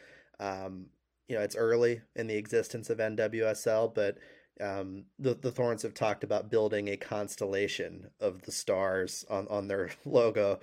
um, 0.40 0.87
you 1.29 1.37
know 1.37 1.42
it's 1.42 1.57
early 1.57 2.01
in 2.16 2.27
the 2.27 2.37
existence 2.37 2.88
of 2.88 2.96
NWSL, 2.96 3.94
but 3.94 4.16
um, 4.59 5.05
the 5.18 5.35
the 5.35 5.53
Thorns 5.53 5.83
have 5.83 5.92
talked 5.92 6.24
about 6.24 6.51
building 6.51 6.88
a 6.88 6.96
constellation 6.96 8.09
of 8.18 8.40
the 8.42 8.53
stars 8.53 9.27
on 9.29 9.46
on 9.48 9.68
their 9.68 9.90
logo. 10.07 10.59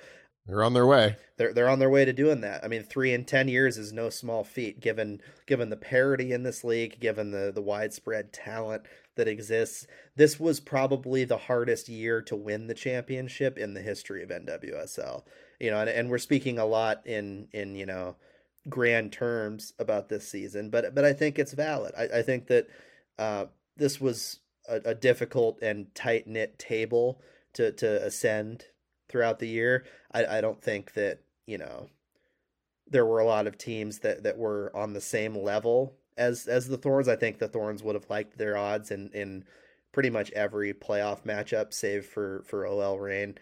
They're 0.47 0.63
on 0.63 0.73
their 0.73 0.85
way. 0.85 1.17
They're 1.37 1.53
they're 1.53 1.69
on 1.69 1.79
their 1.79 1.89
way 1.89 2.05
to 2.05 2.13
doing 2.13 2.41
that. 2.41 2.63
I 2.63 2.67
mean, 2.67 2.83
three 2.83 3.13
in 3.13 3.25
ten 3.25 3.47
years 3.47 3.77
is 3.77 3.91
no 3.91 4.09
small 4.09 4.43
feat, 4.43 4.79
given 4.79 5.21
given 5.47 5.69
the 5.69 5.75
parity 5.75 6.31
in 6.31 6.43
this 6.43 6.63
league, 6.63 6.99
given 6.99 7.31
the 7.31 7.51
the 7.53 7.61
widespread 7.61 8.31
talent 8.31 8.83
that 9.15 9.27
exists. 9.27 9.87
This 10.15 10.39
was 10.39 10.59
probably 10.59 11.23
the 11.23 11.37
hardest 11.37 11.89
year 11.89 12.21
to 12.23 12.35
win 12.35 12.67
the 12.67 12.73
championship 12.75 13.57
in 13.57 13.73
the 13.73 13.81
history 13.81 14.21
of 14.21 14.29
NWSL. 14.29 15.23
You 15.59 15.71
know, 15.71 15.79
and, 15.79 15.89
and 15.89 16.09
we're 16.09 16.19
speaking 16.19 16.59
a 16.59 16.65
lot 16.65 17.01
in 17.05 17.47
in 17.51 17.75
you 17.75 17.87
know 17.87 18.15
grand 18.69 19.11
terms 19.11 19.73
about 19.79 20.09
this 20.09 20.27
season, 20.27 20.69
but 20.69 20.93
but 20.93 21.05
I 21.05 21.13
think 21.13 21.39
it's 21.39 21.53
valid. 21.53 21.93
I, 21.97 22.19
I 22.19 22.21
think 22.21 22.47
that 22.47 22.67
uh, 23.17 23.45
this 23.77 23.99
was 23.99 24.39
a, 24.69 24.75
a 24.85 24.95
difficult 24.95 25.59
and 25.63 25.93
tight 25.95 26.27
knit 26.27 26.59
table 26.59 27.19
to 27.53 27.71
to 27.71 28.05
ascend 28.05 28.65
throughout 29.15 29.39
the 29.39 29.47
year. 29.47 29.85
I, 30.11 30.25
I 30.25 30.41
don't 30.41 30.61
think 30.61 30.91
that 30.95 31.19
you 31.47 31.57
know 31.57 31.87
there 32.85 33.05
were 33.05 33.19
a 33.19 33.25
lot 33.25 33.47
of 33.47 33.57
teams 33.57 33.99
that 33.99 34.23
that 34.23 34.37
were 34.37 34.75
on 34.75 34.91
the 34.91 34.99
same 34.99 35.37
level 35.37 35.95
as 36.17 36.47
as 36.47 36.67
the 36.67 36.77
Thorns. 36.77 37.07
I 37.07 37.15
think 37.15 37.39
the 37.39 37.47
Thorns 37.47 37.81
would 37.81 37.95
have 37.95 38.09
liked 38.09 38.37
their 38.37 38.57
odds 38.57 38.91
in 38.91 39.09
in 39.13 39.45
pretty 39.93 40.09
much 40.09 40.31
every 40.31 40.73
playoff 40.73 41.23
matchup, 41.23 41.73
save 41.73 42.05
for 42.05 42.43
for 42.45 42.67
OL 42.67 42.99
Reign. 42.99 43.37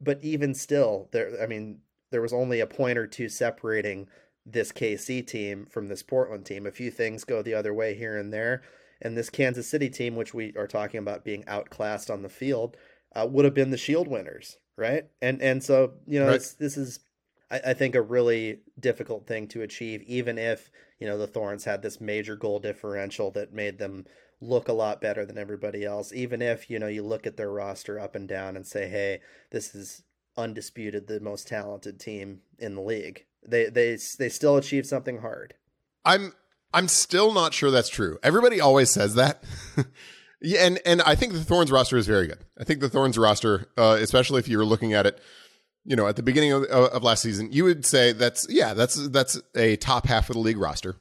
But 0.00 0.18
even 0.22 0.54
still, 0.54 1.10
there 1.12 1.42
I 1.42 1.46
mean, 1.46 1.80
there 2.10 2.22
was 2.22 2.32
only 2.32 2.60
a 2.60 2.66
point 2.66 2.96
or 2.96 3.06
two 3.06 3.28
separating 3.28 4.08
this 4.46 4.72
KC 4.72 5.26
team 5.26 5.66
from 5.66 5.88
this 5.88 6.02
Portland 6.02 6.46
team. 6.46 6.64
A 6.64 6.70
few 6.70 6.90
things 6.90 7.24
go 7.24 7.42
the 7.42 7.52
other 7.52 7.74
way 7.74 7.94
here 7.94 8.16
and 8.16 8.32
there. 8.32 8.62
And 9.02 9.14
this 9.14 9.28
Kansas 9.28 9.68
City 9.68 9.90
team, 9.90 10.16
which 10.16 10.32
we 10.32 10.54
are 10.56 10.66
talking 10.66 10.98
about 10.98 11.22
being 11.22 11.44
outclassed 11.46 12.10
on 12.10 12.22
the 12.22 12.30
field, 12.30 12.78
uh, 13.14 13.26
would 13.30 13.44
have 13.44 13.54
been 13.54 13.70
the 13.70 13.76
Shield 13.76 14.08
winners, 14.08 14.58
right? 14.78 15.04
And 15.20 15.42
and 15.42 15.62
so 15.62 15.92
you 16.06 16.20
know 16.20 16.28
right. 16.28 16.54
this 16.58 16.76
is 16.76 17.00
I, 17.50 17.60
I, 17.66 17.74
think 17.74 17.94
a 17.94 18.02
really 18.02 18.60
difficult 18.78 19.26
thing 19.26 19.48
to 19.48 19.62
achieve, 19.62 20.02
even 20.02 20.38
if 20.38 20.70
you 20.98 21.06
know 21.06 21.18
the 21.18 21.26
Thorns 21.26 21.64
had 21.64 21.82
this 21.82 22.00
major 22.00 22.36
goal 22.36 22.58
differential 22.60 23.30
that 23.32 23.52
made 23.52 23.78
them 23.78 24.06
look 24.40 24.68
a 24.68 24.72
lot 24.72 25.00
better 25.00 25.26
than 25.26 25.36
everybody 25.36 25.84
else. 25.84 26.12
Even 26.12 26.40
if 26.40 26.70
you 26.70 26.78
know 26.78 26.86
you 26.86 27.02
look 27.02 27.26
at 27.26 27.36
their 27.36 27.50
roster 27.50 27.98
up 27.98 28.14
and 28.14 28.28
down 28.28 28.56
and 28.56 28.66
say, 28.66 28.88
hey, 28.88 29.20
this 29.50 29.74
is 29.74 30.02
undisputed 30.36 31.08
the 31.08 31.20
most 31.20 31.48
talented 31.48 31.98
team 31.98 32.40
in 32.58 32.76
the 32.76 32.80
league 32.80 33.24
they 33.48 33.66
they 33.66 33.98
they 34.18 34.28
still 34.28 34.56
achieve 34.56 34.86
something 34.86 35.18
hard. 35.18 35.54
I'm 36.04 36.34
I'm 36.72 36.88
still 36.88 37.32
not 37.32 37.54
sure 37.54 37.70
that's 37.70 37.88
true. 37.88 38.18
Everybody 38.22 38.60
always 38.60 38.90
says 38.90 39.14
that. 39.14 39.42
yeah, 40.40 40.66
and 40.66 40.78
and 40.84 41.02
I 41.02 41.14
think 41.14 41.32
the 41.32 41.44
Thorns 41.44 41.70
roster 41.72 41.96
is 41.96 42.06
very 42.06 42.26
good. 42.26 42.44
I 42.58 42.64
think 42.64 42.80
the 42.80 42.88
Thorns 42.88 43.18
roster, 43.18 43.68
uh, 43.76 43.98
especially 44.00 44.38
if 44.38 44.48
you 44.48 44.58
were 44.58 44.64
looking 44.64 44.92
at 44.92 45.06
it, 45.06 45.20
you 45.84 45.96
know, 45.96 46.06
at 46.06 46.16
the 46.16 46.22
beginning 46.22 46.52
of, 46.52 46.64
of 46.64 47.02
last 47.02 47.22
season, 47.22 47.50
you 47.52 47.64
would 47.64 47.84
say 47.84 48.12
that's 48.12 48.46
yeah, 48.48 48.74
that's 48.74 49.08
that's 49.08 49.40
a 49.54 49.76
top 49.76 50.06
half 50.06 50.30
of 50.30 50.34
the 50.34 50.40
league 50.40 50.58
roster, 50.58 50.96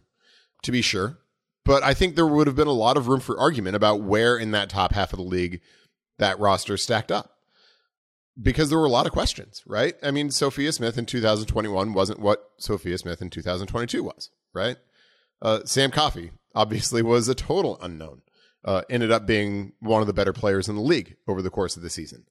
to 0.64 0.72
be 0.72 0.82
sure. 0.82 1.20
But 1.66 1.84
I 1.84 1.94
think 1.94 2.16
there 2.16 2.26
would 2.26 2.48
have 2.48 2.56
been 2.56 2.68
a 2.68 2.72
lot 2.72 2.96
of 2.96 3.08
room 3.08 3.20
for 3.20 3.38
argument 3.40 3.76
about 3.76 4.02
where 4.02 4.38
in 4.38 4.52
that 4.52 4.70
top 4.70 4.94
half 4.94 5.12
of 5.12 5.18
the 5.18 5.26
league 5.26 5.60
that 6.18 6.40
roster 6.40 6.78
stacked 6.78 7.12
up 7.12 7.38
because 8.42 8.70
there 8.70 8.80
were 8.80 8.86
a 8.86 8.90
lot 8.90 9.06
of 9.06 9.12
questions, 9.12 9.64
right? 9.66 9.96
I 10.02 10.12
mean, 10.12 10.32
Sophia 10.32 10.72
Smith 10.72 10.98
in 10.98 11.06
2021 11.06 11.94
wasn't 11.94 12.20
what 12.20 12.52
Sophia 12.58 12.98
Smith 12.98 13.22
in 13.22 13.30
2022 13.30 14.04
was, 14.04 14.30
right? 14.54 14.78
Uh, 15.42 15.60
Sam 15.66 15.92
Coffey 15.92 16.32
obviously 16.56 17.02
was 17.02 17.28
a 17.28 17.36
total 17.36 17.78
unknown. 17.82 18.22
Uh, 18.68 18.82
ended 18.90 19.12
up 19.12 19.26
being 19.26 19.72
one 19.80 20.02
of 20.02 20.08
the 20.08 20.14
better 20.14 20.34
players 20.34 20.68
in 20.68 20.76
the 20.76 20.82
league 20.82 21.16
over 21.26 21.42
the 21.42 21.50
course 21.50 21.78
of 21.78 21.84
the 21.84 21.90
season. 21.90 22.26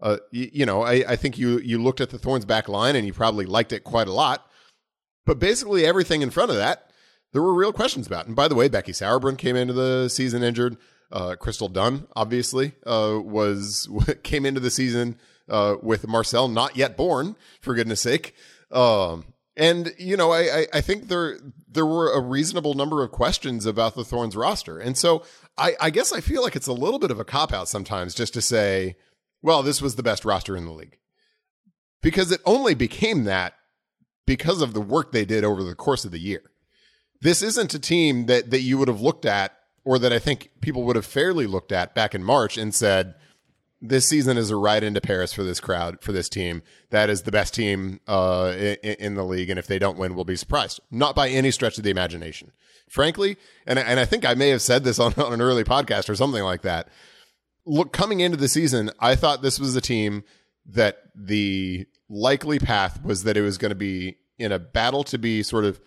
Uh, 0.00 0.16
you, 0.30 0.48
you 0.50 0.66
know, 0.66 0.80
I, 0.80 1.04
I 1.06 1.16
think 1.16 1.36
you 1.36 1.58
you 1.58 1.76
looked 1.76 2.00
at 2.00 2.08
the 2.08 2.18
Thorns 2.18 2.46
back 2.46 2.70
line 2.70 2.96
and 2.96 3.06
you 3.06 3.12
probably 3.12 3.44
liked 3.44 3.70
it 3.70 3.84
quite 3.84 4.08
a 4.08 4.12
lot, 4.12 4.50
but 5.26 5.38
basically 5.38 5.84
everything 5.84 6.22
in 6.22 6.30
front 6.30 6.50
of 6.50 6.56
that, 6.56 6.90
there 7.34 7.42
were 7.42 7.52
real 7.52 7.70
questions 7.70 8.06
about. 8.06 8.26
And 8.26 8.34
by 8.34 8.48
the 8.48 8.54
way, 8.54 8.68
Becky 8.68 8.92
Sauerbrunn 8.92 9.36
came 9.36 9.56
into 9.56 9.74
the 9.74 10.08
season 10.08 10.42
injured. 10.42 10.78
Uh, 11.12 11.36
Crystal 11.36 11.68
Dunn 11.68 12.06
obviously 12.16 12.72
uh, 12.86 13.18
was 13.22 13.86
came 14.22 14.46
into 14.46 14.60
the 14.60 14.70
season 14.70 15.18
uh, 15.50 15.76
with 15.82 16.08
Marcel 16.08 16.48
not 16.48 16.76
yet 16.78 16.96
born, 16.96 17.36
for 17.60 17.74
goodness 17.74 18.00
sake. 18.00 18.34
Um, 18.70 19.26
and 19.56 19.94
you 19.98 20.16
know, 20.16 20.32
I, 20.32 20.66
I 20.72 20.80
think 20.80 21.08
there 21.08 21.38
there 21.70 21.86
were 21.86 22.12
a 22.12 22.20
reasonable 22.20 22.74
number 22.74 23.02
of 23.02 23.12
questions 23.12 23.66
about 23.66 23.94
the 23.94 24.04
Thorns 24.04 24.36
roster, 24.36 24.78
and 24.78 24.98
so 24.98 25.22
I, 25.56 25.74
I 25.80 25.90
guess 25.90 26.12
I 26.12 26.20
feel 26.20 26.42
like 26.42 26.56
it's 26.56 26.66
a 26.66 26.72
little 26.72 26.98
bit 26.98 27.10
of 27.10 27.20
a 27.20 27.24
cop 27.24 27.52
out 27.52 27.68
sometimes 27.68 28.14
just 28.14 28.34
to 28.34 28.42
say, 28.42 28.96
well, 29.42 29.62
this 29.62 29.80
was 29.80 29.96
the 29.96 30.02
best 30.02 30.24
roster 30.24 30.56
in 30.56 30.64
the 30.64 30.72
league, 30.72 30.98
because 32.02 32.32
it 32.32 32.40
only 32.44 32.74
became 32.74 33.24
that 33.24 33.54
because 34.26 34.62
of 34.62 34.74
the 34.74 34.80
work 34.80 35.12
they 35.12 35.24
did 35.24 35.44
over 35.44 35.62
the 35.62 35.74
course 35.74 36.04
of 36.04 36.10
the 36.10 36.18
year. 36.18 36.42
This 37.20 37.42
isn't 37.42 37.74
a 37.74 37.78
team 37.78 38.26
that 38.26 38.50
that 38.50 38.60
you 38.60 38.78
would 38.78 38.88
have 38.88 39.00
looked 39.00 39.24
at, 39.24 39.56
or 39.84 39.98
that 39.98 40.12
I 40.12 40.18
think 40.18 40.50
people 40.60 40.82
would 40.84 40.96
have 40.96 41.06
fairly 41.06 41.46
looked 41.46 41.72
at 41.72 41.94
back 41.94 42.14
in 42.14 42.24
March 42.24 42.56
and 42.56 42.74
said, 42.74 43.14
this 43.86 44.06
season 44.06 44.38
is 44.38 44.50
a 44.50 44.56
ride 44.56 44.82
into 44.82 45.00
Paris 45.00 45.32
for 45.32 45.42
this 45.42 45.60
crowd, 45.60 46.00
for 46.00 46.12
this 46.12 46.28
team. 46.28 46.62
That 46.90 47.10
is 47.10 47.22
the 47.22 47.32
best 47.32 47.54
team 47.54 48.00
uh, 48.06 48.54
in, 48.56 48.76
in, 48.98 49.14
the 49.14 49.24
league, 49.24 49.50
and 49.50 49.58
if 49.58 49.66
they 49.66 49.78
don't 49.78 49.98
win, 49.98 50.14
we'll 50.14 50.24
be 50.24 50.36
surprised. 50.36 50.80
Not 50.90 51.14
by 51.14 51.28
any 51.28 51.50
stretch 51.50 51.76
of 51.76 51.84
the 51.84 51.90
imagination, 51.90 52.52
frankly. 52.88 53.36
And 53.66 53.78
and 53.78 54.00
I 54.00 54.06
think 54.06 54.24
I 54.24 54.34
may 54.34 54.48
have 54.48 54.62
said 54.62 54.84
this 54.84 54.98
on, 54.98 55.12
on 55.18 55.32
an 55.32 55.40
early 55.40 55.64
podcast 55.64 56.08
or 56.08 56.14
something 56.14 56.42
like 56.42 56.62
that. 56.62 56.88
Look, 57.66 57.92
coming 57.92 58.20
into 58.20 58.36
the 58.36 58.48
season, 58.48 58.90
I 59.00 59.14
thought 59.14 59.42
this 59.42 59.60
was 59.60 59.76
a 59.76 59.80
team 59.80 60.24
that 60.66 60.98
the 61.14 61.86
likely 62.08 62.58
path 62.58 63.02
was 63.04 63.24
that 63.24 63.36
it 63.36 63.42
was 63.42 63.58
going 63.58 63.70
to 63.70 63.76
be 63.76 64.16
in 64.38 64.52
a 64.52 64.58
battle 64.58 65.04
to 65.04 65.18
be 65.18 65.42
sort 65.42 65.64
of 65.64 65.80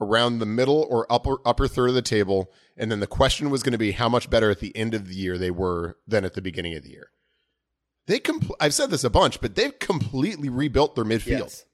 around 0.00 0.38
the 0.38 0.46
middle 0.46 0.86
or 0.88 1.06
upper 1.10 1.36
upper 1.44 1.68
third 1.68 1.90
of 1.90 1.94
the 1.94 2.02
table 2.02 2.50
and 2.80 2.90
then 2.90 3.00
the 3.00 3.06
question 3.06 3.50
was 3.50 3.62
going 3.62 3.72
to 3.72 3.78
be 3.78 3.92
how 3.92 4.08
much 4.08 4.30
better 4.30 4.50
at 4.50 4.58
the 4.58 4.74
end 4.74 4.94
of 4.94 5.06
the 5.06 5.14
year 5.14 5.36
they 5.36 5.50
were 5.50 5.98
than 6.06 6.24
at 6.24 6.32
the 6.32 6.40
beginning 6.40 6.74
of 6.74 6.82
the 6.82 6.90
year. 6.90 7.10
They 8.06 8.18
compl- 8.18 8.56
I've 8.58 8.74
said 8.74 8.90
this 8.90 9.04
a 9.04 9.10
bunch, 9.10 9.40
but 9.40 9.54
they've 9.54 9.78
completely 9.78 10.48
rebuilt 10.48 10.94
their 10.94 11.04
midfield. 11.04 11.40
Yes. 11.40 11.64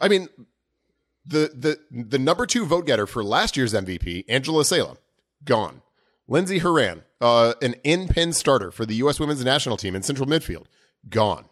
I 0.00 0.08
mean, 0.08 0.28
the 1.24 1.50
the 1.54 1.78
the 2.02 2.18
number 2.18 2.46
two 2.46 2.66
vote 2.66 2.86
getter 2.86 3.06
for 3.06 3.22
last 3.24 3.56
year's 3.56 3.72
MVP, 3.72 4.24
Angela 4.28 4.64
Salem, 4.64 4.98
gone. 5.44 5.82
Lindsey 6.28 6.58
Horan, 6.58 7.04
uh, 7.20 7.54
an 7.62 7.74
in-pin 7.84 8.32
starter 8.32 8.72
for 8.72 8.84
the 8.84 8.96
U.S. 8.96 9.20
Women's 9.20 9.44
National 9.44 9.76
Team 9.76 9.94
in 9.94 10.02
central 10.02 10.28
midfield, 10.28 10.66
gone. 11.08 11.44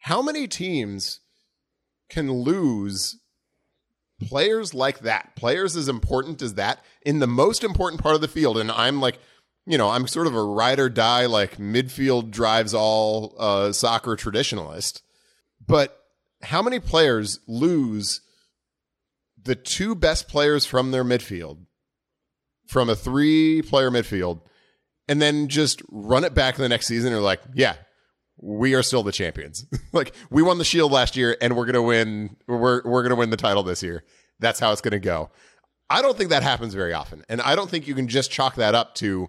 How 0.00 0.20
many 0.20 0.46
teams 0.46 1.20
can 2.10 2.30
lose 2.30 3.16
players 4.20 4.74
like 4.74 5.00
that, 5.00 5.36
players 5.36 5.76
as 5.76 5.88
important 5.88 6.42
as 6.42 6.54
that 6.54 6.82
in 7.02 7.18
the 7.18 7.26
most 7.26 7.62
important 7.62 8.02
part 8.02 8.14
of 8.14 8.20
the 8.20 8.28
field. 8.28 8.58
And 8.58 8.70
I'm 8.70 9.00
like, 9.00 9.18
you 9.66 9.78
know, 9.78 9.90
I'm 9.90 10.06
sort 10.06 10.26
of 10.26 10.34
a 10.34 10.42
ride 10.42 10.80
or 10.80 10.88
die, 10.88 11.26
like 11.26 11.58
midfield 11.58 12.30
drives 12.30 12.74
all 12.74 13.34
uh, 13.38 13.72
soccer 13.72 14.16
traditionalist. 14.16 15.02
But 15.66 15.98
how 16.42 16.62
many 16.62 16.80
players 16.80 17.40
lose 17.46 18.22
the 19.42 19.54
two 19.54 19.94
best 19.94 20.28
players 20.28 20.66
from 20.66 20.90
their 20.90 21.04
midfield, 21.04 21.58
from 22.66 22.88
a 22.88 22.96
three 22.96 23.62
player 23.62 23.90
midfield, 23.90 24.40
and 25.08 25.22
then 25.22 25.48
just 25.48 25.82
run 25.90 26.24
it 26.24 26.34
back 26.34 26.56
the 26.56 26.68
next 26.68 26.86
season. 26.86 27.12
And 27.12 27.20
are 27.20 27.22
like, 27.22 27.40
yeah, 27.54 27.76
we 28.38 28.74
are 28.74 28.82
still 28.82 29.02
the 29.02 29.12
champions. 29.12 29.66
like 29.92 30.14
we 30.30 30.42
won 30.42 30.58
the 30.58 30.64
Shield 30.64 30.92
last 30.92 31.16
year, 31.16 31.36
and 31.40 31.56
we're 31.56 31.66
gonna 31.66 31.82
win. 31.82 32.36
We're 32.46 32.82
we're 32.84 33.02
gonna 33.02 33.16
win 33.16 33.30
the 33.30 33.36
title 33.36 33.62
this 33.62 33.82
year. 33.82 34.04
That's 34.38 34.60
how 34.60 34.72
it's 34.72 34.80
gonna 34.80 34.98
go. 34.98 35.30
I 35.90 36.02
don't 36.02 36.16
think 36.16 36.30
that 36.30 36.42
happens 36.42 36.74
very 36.74 36.92
often, 36.92 37.24
and 37.28 37.40
I 37.40 37.54
don't 37.54 37.70
think 37.70 37.86
you 37.86 37.94
can 37.94 38.08
just 38.08 38.30
chalk 38.30 38.56
that 38.56 38.74
up 38.74 38.94
to 38.96 39.28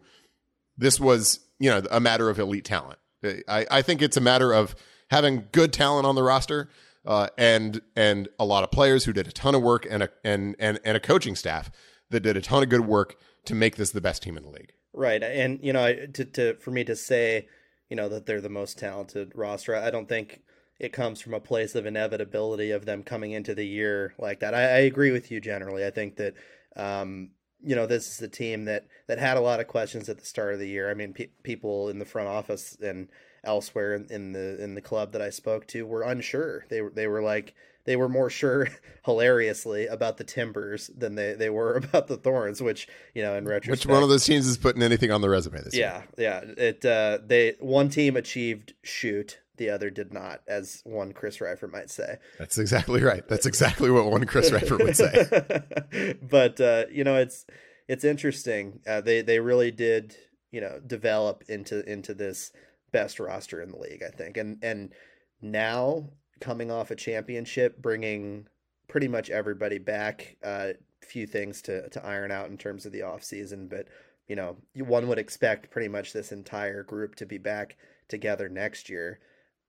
this 0.77 0.99
was 0.99 1.39
you 1.59 1.69
know 1.69 1.81
a 1.91 1.99
matter 1.99 2.29
of 2.29 2.39
elite 2.39 2.65
talent. 2.65 2.99
I, 3.23 3.65
I 3.69 3.81
think 3.81 4.01
it's 4.01 4.17
a 4.17 4.21
matter 4.21 4.53
of 4.53 4.75
having 5.09 5.47
good 5.51 5.73
talent 5.73 6.05
on 6.05 6.15
the 6.15 6.23
roster 6.23 6.69
uh, 7.05 7.27
and 7.37 7.81
and 7.95 8.29
a 8.39 8.45
lot 8.45 8.63
of 8.63 8.71
players 8.71 9.05
who 9.05 9.13
did 9.13 9.27
a 9.27 9.31
ton 9.31 9.55
of 9.55 9.61
work 9.61 9.85
and 9.89 10.03
a 10.03 10.09
and, 10.23 10.55
and 10.59 10.79
and 10.83 10.97
a 10.97 10.99
coaching 10.99 11.35
staff 11.35 11.71
that 12.09 12.21
did 12.21 12.37
a 12.37 12.41
ton 12.41 12.63
of 12.63 12.69
good 12.69 12.85
work 12.85 13.15
to 13.45 13.55
make 13.55 13.75
this 13.75 13.91
the 13.91 14.01
best 14.01 14.23
team 14.23 14.37
in 14.37 14.43
the 14.43 14.49
league. 14.49 14.73
Right, 14.93 15.21
and 15.21 15.59
you 15.61 15.73
know, 15.73 15.93
to 16.13 16.25
to 16.25 16.53
for 16.55 16.71
me 16.71 16.83
to 16.83 16.95
say, 16.95 17.47
you 17.89 17.95
know, 17.95 18.09
that 18.09 18.25
they're 18.25 18.41
the 18.41 18.49
most 18.49 18.77
talented 18.77 19.31
roster, 19.35 19.75
I 19.75 19.91
don't 19.91 20.07
think 20.07 20.41
it 20.79 20.93
comes 20.93 21.19
from 21.19 21.33
a 21.33 21.39
place 21.39 21.75
of 21.75 21.85
inevitability 21.85 22.71
of 22.71 22.85
them 22.85 23.03
coming 23.03 23.31
into 23.31 23.53
the 23.53 23.65
year 23.65 24.13
like 24.17 24.39
that. 24.39 24.53
I, 24.53 24.61
I 24.61 24.79
agree 24.79 25.11
with 25.11 25.29
you 25.29 25.41
generally. 25.41 25.85
I 25.85 25.89
think 25.89 26.15
that 26.15 26.35
um, 26.75 27.31
you 27.61 27.75
know 27.75 27.85
this 27.85 28.07
is 28.07 28.21
a 28.21 28.29
team 28.29 28.65
that 28.65 28.85
that 29.07 29.19
had 29.19 29.37
a 29.37 29.41
lot 29.41 29.59
of 29.59 29.67
questions 29.67 30.07
at 30.07 30.17
the 30.17 30.25
start 30.25 30.53
of 30.53 30.59
the 30.59 30.69
year. 30.69 30.89
I 30.89 30.93
mean, 30.93 31.13
pe- 31.13 31.27
people 31.43 31.89
in 31.89 31.99
the 31.99 32.05
front 32.05 32.29
office 32.29 32.77
and 32.81 33.09
elsewhere 33.43 33.95
in, 33.95 34.05
in, 34.09 34.31
the 34.33 34.63
in 34.63 34.75
the 34.75 34.81
club 34.81 35.11
that 35.11 35.21
I 35.21 35.29
spoke 35.29 35.67
to 35.67 35.85
were 35.85 36.03
unsure. 36.03 36.65
They 36.69 36.81
were 36.81 36.91
they 36.91 37.07
were 37.07 37.21
like 37.21 37.55
they 37.89 37.95
were 37.95 38.07
more 38.07 38.29
sure, 38.29 38.67
hilariously, 39.05 39.87
about 39.87 40.17
the 40.17 40.23
Timbers 40.23 40.91
than 40.95 41.15
they, 41.15 41.33
they 41.33 41.49
were 41.49 41.73
about 41.83 42.05
the 42.05 42.17
Thorns. 42.17 42.61
Which 42.61 42.87
you 43.15 43.23
know, 43.23 43.35
in 43.35 43.45
retrospect, 43.45 43.87
which 43.87 43.91
one 43.91 44.03
of 44.03 44.09
those 44.09 44.23
teams 44.23 44.45
is 44.45 44.57
putting 44.57 44.83
anything 44.83 45.11
on 45.11 45.21
the 45.21 45.29
resume 45.29 45.59
this 45.63 45.75
yeah, 45.75 45.97
year? 45.97 46.07
Yeah, 46.17 46.41
yeah. 46.45 46.63
It 46.65 46.85
uh, 46.85 47.17
they 47.25 47.55
one 47.59 47.89
team 47.89 48.15
achieved 48.15 48.75
shoot, 48.83 49.39
the 49.57 49.71
other 49.71 49.89
did 49.89 50.13
not, 50.13 50.41
as 50.47 50.81
one 50.85 51.13
Chris 51.13 51.41
Rifer 51.41 51.67
might 51.67 51.89
say. 51.89 52.17
That's 52.37 52.59
exactly 52.59 53.01
right. 53.01 53.27
That's 53.27 53.47
exactly 53.47 53.89
what 53.89 54.05
one 54.05 54.25
Chris 54.27 54.51
Rifer 54.51 54.77
would 54.77 54.95
say. 54.95 56.15
but 56.21 56.61
uh, 56.61 56.85
you 56.91 57.03
know, 57.03 57.15
it's 57.15 57.47
it's 57.87 58.03
interesting. 58.03 58.81
Uh, 58.85 59.01
they 59.01 59.23
they 59.23 59.39
really 59.39 59.71
did 59.71 60.15
you 60.51 60.61
know 60.61 60.79
develop 60.85 61.43
into 61.47 61.83
into 61.91 62.13
this 62.13 62.51
best 62.91 63.19
roster 63.19 63.59
in 63.63 63.71
the 63.71 63.79
league, 63.79 64.03
I 64.03 64.11
think. 64.11 64.37
And 64.37 64.59
and 64.61 64.93
now 65.41 66.11
coming 66.39 66.71
off 66.71 66.91
a 66.91 66.95
championship, 66.95 67.81
bringing 67.81 68.47
pretty 68.87 69.07
much 69.07 69.29
everybody 69.29 69.77
back. 69.77 70.37
A 70.43 70.47
uh, 70.47 70.73
few 71.01 71.25
things 71.25 71.61
to 71.63 71.89
to 71.89 72.05
iron 72.05 72.31
out 72.31 72.49
in 72.49 72.57
terms 72.57 72.85
of 72.85 72.91
the 72.91 73.01
off 73.03 73.23
season, 73.23 73.67
but 73.67 73.87
you 74.27 74.35
know, 74.35 74.57
one 74.75 75.07
would 75.07 75.17
expect 75.17 75.71
pretty 75.71 75.87
much 75.87 76.13
this 76.13 76.31
entire 76.31 76.83
group 76.83 77.15
to 77.15 77.25
be 77.25 77.39
back 77.39 77.77
together 78.07 78.47
next 78.47 78.89
year. 78.89 79.19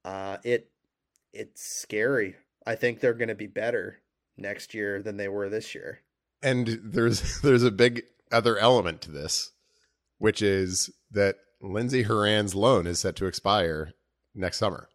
Uh, 0.05 0.37
it 0.45 0.71
it's 1.33 1.63
scary. 1.63 2.37
I 2.67 2.75
think 2.75 3.01
they're 3.01 3.15
going 3.15 3.29
to 3.29 3.35
be 3.35 3.47
better 3.47 4.01
next 4.37 4.75
year 4.75 5.03
than 5.03 5.17
they 5.17 5.29
were 5.29 5.49
this 5.49 5.75
year. 5.75 6.01
And 6.43 6.79
there's 6.85 7.41
there's 7.43 7.63
a 7.63 7.71
big 7.71 8.03
other 8.31 8.59
element 8.59 9.01
to 9.03 9.11
this, 9.11 9.53
which 10.19 10.43
is 10.43 10.91
that 11.11 11.37
Lindsey 11.63 12.03
Horan's 12.03 12.55
loan 12.55 12.87
is 12.87 13.01
set 13.01 13.17
to 13.17 13.27
expire 13.27 13.93
next 14.35 14.59
summer. 14.59 14.89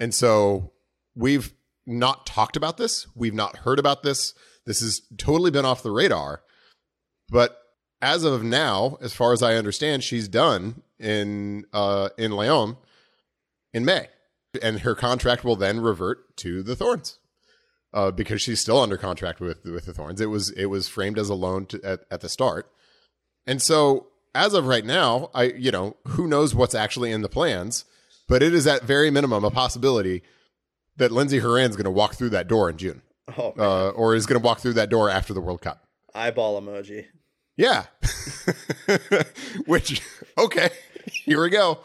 And 0.00 0.14
so 0.14 0.72
we've 1.14 1.52
not 1.86 2.26
talked 2.26 2.56
about 2.56 2.76
this. 2.76 3.06
We've 3.14 3.34
not 3.34 3.58
heard 3.58 3.78
about 3.78 4.02
this. 4.02 4.34
This 4.66 4.80
has 4.80 5.02
totally 5.16 5.50
been 5.50 5.64
off 5.64 5.82
the 5.82 5.90
radar. 5.90 6.42
But 7.30 7.58
as 8.00 8.24
of 8.24 8.42
now, 8.42 8.98
as 9.00 9.14
far 9.14 9.32
as 9.32 9.42
I 9.42 9.54
understand, 9.54 10.04
she's 10.04 10.28
done 10.28 10.82
in 10.98 11.64
uh, 11.72 12.10
in 12.16 12.32
Lyon 12.32 12.76
in 13.72 13.84
May, 13.84 14.08
and 14.62 14.80
her 14.80 14.94
contract 14.94 15.44
will 15.44 15.56
then 15.56 15.80
revert 15.80 16.36
to 16.38 16.62
the 16.62 16.76
Thorns 16.76 17.18
uh, 17.92 18.10
because 18.10 18.42
she's 18.42 18.60
still 18.60 18.78
under 18.78 18.96
contract 18.96 19.40
with 19.40 19.64
with 19.64 19.86
the 19.86 19.94
Thorns. 19.94 20.20
It 20.20 20.26
was 20.26 20.50
it 20.50 20.66
was 20.66 20.88
framed 20.88 21.18
as 21.18 21.28
a 21.28 21.34
loan 21.34 21.66
to, 21.66 21.80
at 21.84 22.00
at 22.10 22.20
the 22.20 22.28
start, 22.28 22.70
and 23.46 23.60
so 23.60 24.08
as 24.34 24.54
of 24.54 24.66
right 24.66 24.84
now, 24.84 25.30
I 25.34 25.44
you 25.44 25.70
know 25.70 25.96
who 26.08 26.26
knows 26.26 26.54
what's 26.54 26.74
actually 26.74 27.10
in 27.12 27.22
the 27.22 27.28
plans, 27.28 27.84
but 28.28 28.42
it 28.42 28.54
is 28.54 28.66
at 28.66 28.82
very 28.84 29.10
minimum 29.10 29.44
a 29.44 29.50
possibility 29.50 30.22
that 30.96 31.10
Lindsey 31.10 31.38
Horan's 31.38 31.76
going 31.76 31.84
to 31.84 31.90
walk 31.90 32.14
through 32.14 32.30
that 32.30 32.46
door 32.46 32.70
in 32.70 32.76
June, 32.76 33.02
oh, 33.36 33.54
uh, 33.58 33.90
or 33.90 34.14
is 34.14 34.26
going 34.26 34.40
to 34.40 34.44
walk 34.44 34.60
through 34.60 34.74
that 34.74 34.90
door 34.90 35.10
after 35.10 35.34
the 35.34 35.40
World 35.40 35.60
Cup. 35.60 35.84
Eyeball 36.14 36.60
emoji. 36.60 37.06
Yeah, 37.56 37.86
which 39.66 40.00
okay. 40.36 40.70
Here 41.10 41.42
we 41.42 41.48
go. 41.48 41.80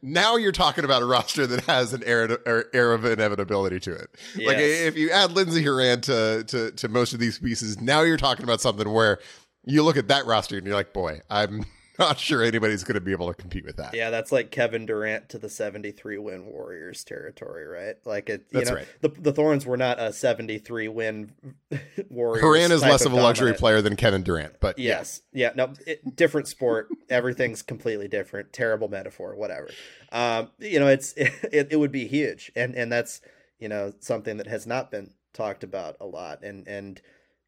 Now 0.00 0.36
you're 0.36 0.52
talking 0.52 0.84
about 0.84 1.02
a 1.02 1.04
roster 1.04 1.46
that 1.46 1.64
has 1.64 1.92
an 1.92 2.04
air, 2.04 2.38
air 2.72 2.92
of 2.92 3.04
inevitability 3.04 3.80
to 3.80 3.92
it. 3.92 4.10
Yes. 4.36 4.46
Like 4.46 4.58
if 4.58 4.96
you 4.96 5.10
add 5.10 5.32
Lindsey 5.32 5.62
Horan 5.64 6.00
to, 6.02 6.44
to 6.44 6.70
to 6.70 6.88
most 6.88 7.12
of 7.12 7.18
these 7.18 7.38
pieces, 7.38 7.80
now 7.80 8.02
you're 8.02 8.16
talking 8.16 8.44
about 8.44 8.60
something 8.60 8.90
where 8.90 9.18
you 9.64 9.82
look 9.82 9.96
at 9.96 10.08
that 10.08 10.24
roster 10.24 10.56
and 10.56 10.66
you're 10.66 10.76
like, 10.76 10.92
boy, 10.92 11.20
I'm 11.28 11.64
not 12.00 12.18
sure 12.18 12.42
anybody's 12.42 12.82
going 12.82 12.94
to 12.94 13.00
be 13.00 13.12
able 13.12 13.28
to 13.28 13.34
compete 13.34 13.64
with 13.64 13.76
that. 13.76 13.94
Yeah, 13.94 14.10
that's 14.10 14.32
like 14.32 14.50
Kevin 14.50 14.86
Durant 14.86 15.28
to 15.28 15.38
the 15.38 15.48
73 15.48 16.18
win 16.18 16.46
Warriors 16.46 17.04
territory, 17.04 17.66
right? 17.66 17.96
Like 18.04 18.28
it. 18.28 18.46
You 18.50 18.58
that's 18.58 18.70
know, 18.70 18.76
right. 18.76 18.88
The 19.00 19.08
the 19.08 19.32
Thorns 19.32 19.66
were 19.66 19.76
not 19.76 20.00
a 20.00 20.12
73 20.12 20.88
win 20.88 21.32
Warriors. 22.10 22.42
Horan 22.42 22.72
is 22.72 22.82
less 22.82 23.04
of, 23.04 23.12
of 23.12 23.18
a 23.18 23.22
luxury 23.22 23.54
player 23.54 23.80
than 23.82 23.96
Kevin 23.96 24.22
Durant, 24.22 24.58
but 24.60 24.78
yes, 24.78 25.22
yeah, 25.32 25.48
yeah 25.48 25.66
no, 25.66 25.74
it, 25.86 26.16
different 26.16 26.48
sport. 26.48 26.88
Everything's 27.08 27.62
completely 27.62 28.08
different. 28.08 28.52
Terrible 28.52 28.88
metaphor, 28.88 29.36
whatever. 29.36 29.68
Um, 30.10 30.50
you 30.58 30.80
know, 30.80 30.88
it's 30.88 31.12
it, 31.16 31.68
it 31.70 31.76
would 31.76 31.92
be 31.92 32.06
huge, 32.06 32.50
and 32.56 32.74
and 32.74 32.90
that's 32.90 33.20
you 33.58 33.68
know 33.68 33.92
something 34.00 34.38
that 34.38 34.46
has 34.46 34.66
not 34.66 34.90
been 34.90 35.10
talked 35.32 35.62
about 35.62 35.96
a 36.00 36.06
lot, 36.06 36.42
and 36.42 36.66
and 36.66 37.00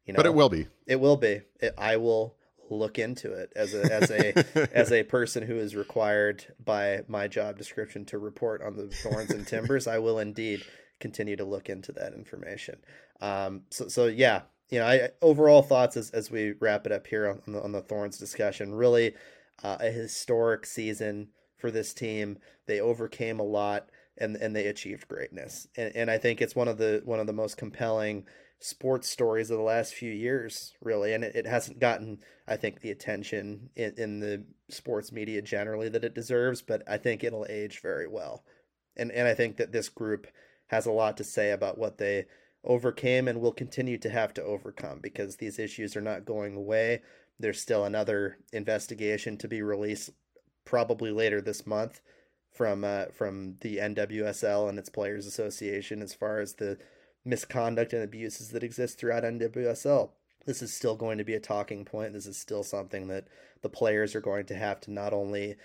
you 0.05 0.13
know, 0.13 0.17
but 0.17 0.25
it 0.25 0.33
will 0.33 0.49
be. 0.49 0.67
It 0.87 0.99
will 0.99 1.17
be. 1.17 1.41
It, 1.59 1.73
I 1.77 1.97
will 1.97 2.35
look 2.69 2.97
into 2.97 3.31
it 3.31 3.51
as 3.55 3.73
a 3.73 3.93
as 3.93 4.11
a 4.11 4.69
as 4.77 4.91
a 4.91 5.03
person 5.03 5.43
who 5.43 5.57
is 5.57 5.75
required 5.75 6.45
by 6.63 7.01
my 7.07 7.27
job 7.27 7.57
description 7.57 8.05
to 8.05 8.17
report 8.17 8.61
on 8.61 8.75
the 8.75 8.87
thorns 8.87 9.31
and 9.31 9.45
timbers 9.47 9.87
i 9.87 9.97
will 9.97 10.19
indeed 10.19 10.63
continue 10.99 11.35
to 11.35 11.43
look 11.43 11.69
into 11.69 11.91
that 11.91 12.13
information. 12.13 12.77
Um 13.19 13.63
so 13.69 13.87
so 13.87 14.05
yeah 14.07 14.43
you 14.69 14.79
know 14.79 14.85
i 14.85 15.09
overall 15.21 15.61
thoughts 15.61 15.97
as, 15.97 16.09
as 16.11 16.31
we 16.31 16.53
wrap 16.59 16.85
it 16.85 16.91
up 16.91 17.07
here 17.07 17.41
on 17.45 17.53
the, 17.53 17.61
on 17.61 17.71
the 17.73 17.81
thorns 17.81 18.17
discussion 18.17 18.73
really 18.73 19.13
uh, 19.61 19.77
a 19.79 19.91
historic 19.91 20.65
season 20.65 21.29
for 21.57 21.71
this 21.71 21.93
team. 21.93 22.37
They 22.65 22.79
overcame 22.79 23.39
a 23.39 23.43
lot 23.43 23.89
and 24.17 24.35
and 24.35 24.55
they 24.55 24.67
achieved 24.67 25.07
greatness. 25.07 25.67
And, 25.75 25.95
and 25.95 26.11
i 26.11 26.17
think 26.17 26.41
it's 26.41 26.55
one 26.55 26.67
of 26.67 26.77
the 26.77 27.01
one 27.03 27.19
of 27.19 27.27
the 27.27 27.33
most 27.33 27.57
compelling 27.57 28.25
sports 28.63 29.09
stories 29.09 29.51
of 29.51 29.57
the 29.57 29.63
last 29.63 29.93
few 29.93 30.11
years, 30.11 30.73
really, 30.81 31.13
and 31.13 31.25
it, 31.25 31.35
it 31.35 31.45
hasn't 31.45 31.79
gotten, 31.79 32.19
I 32.47 32.55
think, 32.55 32.79
the 32.79 32.91
attention 32.91 33.69
in, 33.75 33.93
in, 33.97 34.19
the 34.21 34.45
sports 34.69 35.11
media 35.11 35.41
generally 35.41 35.89
that 35.89 36.05
it 36.05 36.15
deserves. 36.15 36.61
But 36.61 36.81
I 36.87 36.95
think 36.97 37.23
it'll 37.23 37.45
age 37.49 37.81
very 37.81 38.07
well, 38.07 38.45
and 38.95 39.11
and 39.11 39.27
I 39.27 39.33
think 39.33 39.57
that 39.57 39.73
this 39.73 39.89
group 39.89 40.27
has 40.67 40.85
a 40.85 40.91
lot 40.91 41.17
to 41.17 41.25
say 41.25 41.51
about 41.51 41.77
what 41.77 41.97
they 41.97 42.25
overcame 42.63 43.27
and 43.27 43.41
will 43.41 43.51
continue 43.51 43.97
to 43.97 44.09
have 44.09 44.33
to 44.35 44.43
overcome 44.43 44.99
because 45.03 45.35
these 45.35 45.59
issues 45.59 45.97
are 45.97 46.01
not 46.01 46.25
going 46.25 46.55
away. 46.55 47.01
There's 47.37 47.59
still 47.59 47.83
another 47.83 48.37
investigation 48.53 49.37
to 49.39 49.49
be 49.49 49.61
released 49.61 50.11
probably 50.63 51.11
later 51.11 51.41
this 51.41 51.67
month 51.67 51.99
from 52.49 52.85
uh, 52.85 53.05
from 53.07 53.57
the 53.59 53.77
NWSL 53.77 54.69
and 54.69 54.79
its 54.79 54.89
Players 54.89 55.25
Association 55.27 56.01
as 56.01 56.13
far 56.13 56.39
as 56.39 56.53
the 56.53 56.77
misconduct 57.25 57.93
and 57.93 58.03
abuses 58.03 58.49
that 58.49 58.63
exist 58.63 58.99
throughout 58.99 59.23
NWSL. 59.23 60.09
This 60.45 60.61
is 60.61 60.73
still 60.73 60.95
going 60.95 61.17
to 61.17 61.23
be 61.23 61.35
a 61.35 61.39
talking 61.39 61.85
point. 61.85 62.13
This 62.13 62.25
is 62.25 62.37
still 62.37 62.63
something 62.63 63.07
that 63.07 63.27
the 63.61 63.69
players 63.69 64.13
are 64.13 64.21
going 64.21 64.45
to 64.47 64.55
have 64.55 64.81
to 64.81 64.91
not 64.91 65.13
only 65.13 65.55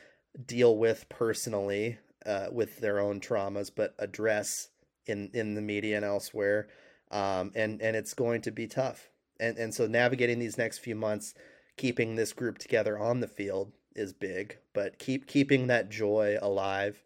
deal 0.47 0.77
with 0.77 1.09
personally 1.09 1.99
uh, 2.25 2.47
with 2.53 2.79
their 2.79 3.01
own 3.01 3.21
traumas, 3.21 3.71
but 3.75 3.95
address 3.99 4.69
in 5.07 5.31
in 5.33 5.55
the 5.55 5.61
media 5.61 5.97
and 5.97 6.05
elsewhere. 6.05 6.69
Um, 7.11 7.53
and 7.55 7.83
and 7.83 7.97
it's 7.97 8.15
going 8.15 8.43
to 8.43 8.51
be 8.51 8.67
tough. 8.67 9.09
And 9.41 9.59
and 9.59 9.75
so 9.75 9.87
navigating 9.87 10.39
these 10.39 10.59
next 10.59 10.79
few 10.79 10.95
months, 10.95 11.35
keeping 11.77 12.15
this 12.15 12.33
group 12.33 12.59
together 12.59 12.99
on 12.99 13.21
the 13.21 13.29
field 13.29 13.73
is 13.97 14.13
big. 14.13 14.59
But 14.75 14.99
keep 14.99 15.27
keeping 15.27 15.67
that 15.67 15.91
joy 15.91 16.39
alive, 16.41 17.03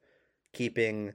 keeping 0.52 1.14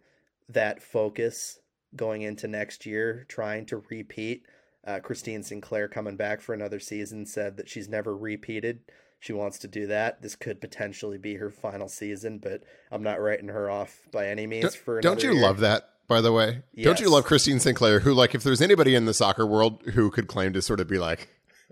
that 0.49 0.81
focus 0.81 1.59
going 1.97 2.21
into 2.21 2.47
next 2.47 2.85
year, 2.85 3.25
trying 3.27 3.65
to 3.67 3.83
repeat. 3.89 4.45
Uh, 4.85 4.99
Christine 4.99 5.43
Sinclair 5.43 5.89
coming 5.89 6.15
back 6.15 6.39
for 6.39 6.53
another 6.53 6.79
season 6.79 7.25
said 7.25 7.57
that 7.57 7.67
she's 7.67 7.89
never 7.89 8.15
repeated. 8.15 8.79
She 9.19 9.33
wants 9.33 9.57
to 9.59 9.67
do 9.67 9.87
that. 9.87 10.21
This 10.21 10.35
could 10.35 10.61
potentially 10.61 11.17
be 11.17 11.35
her 11.35 11.49
final 11.49 11.89
season, 11.89 12.37
but 12.37 12.61
I'm 12.91 13.03
not 13.03 13.19
writing 13.19 13.49
her 13.49 13.69
off 13.69 13.99
by 14.11 14.27
any 14.27 14.47
means. 14.47 14.63
Don't, 14.63 14.75
for 14.75 15.01
don't 15.01 15.23
you 15.23 15.33
year. 15.33 15.41
love 15.41 15.59
that? 15.59 15.89
By 16.07 16.21
the 16.21 16.31
way, 16.31 16.61
yes. 16.73 16.85
don't 16.85 17.01
you 17.01 17.09
love 17.09 17.25
Christine 17.25 17.59
Sinclair? 17.59 17.99
Who, 17.99 18.13
like, 18.13 18.33
if 18.33 18.41
there's 18.41 18.61
anybody 18.61 18.95
in 18.95 19.03
the 19.03 19.13
soccer 19.13 19.45
world 19.45 19.83
who 19.93 20.09
could 20.09 20.27
claim 20.27 20.53
to 20.53 20.61
sort 20.61 20.79
of 20.79 20.87
be 20.87 20.97
like, 20.97 21.27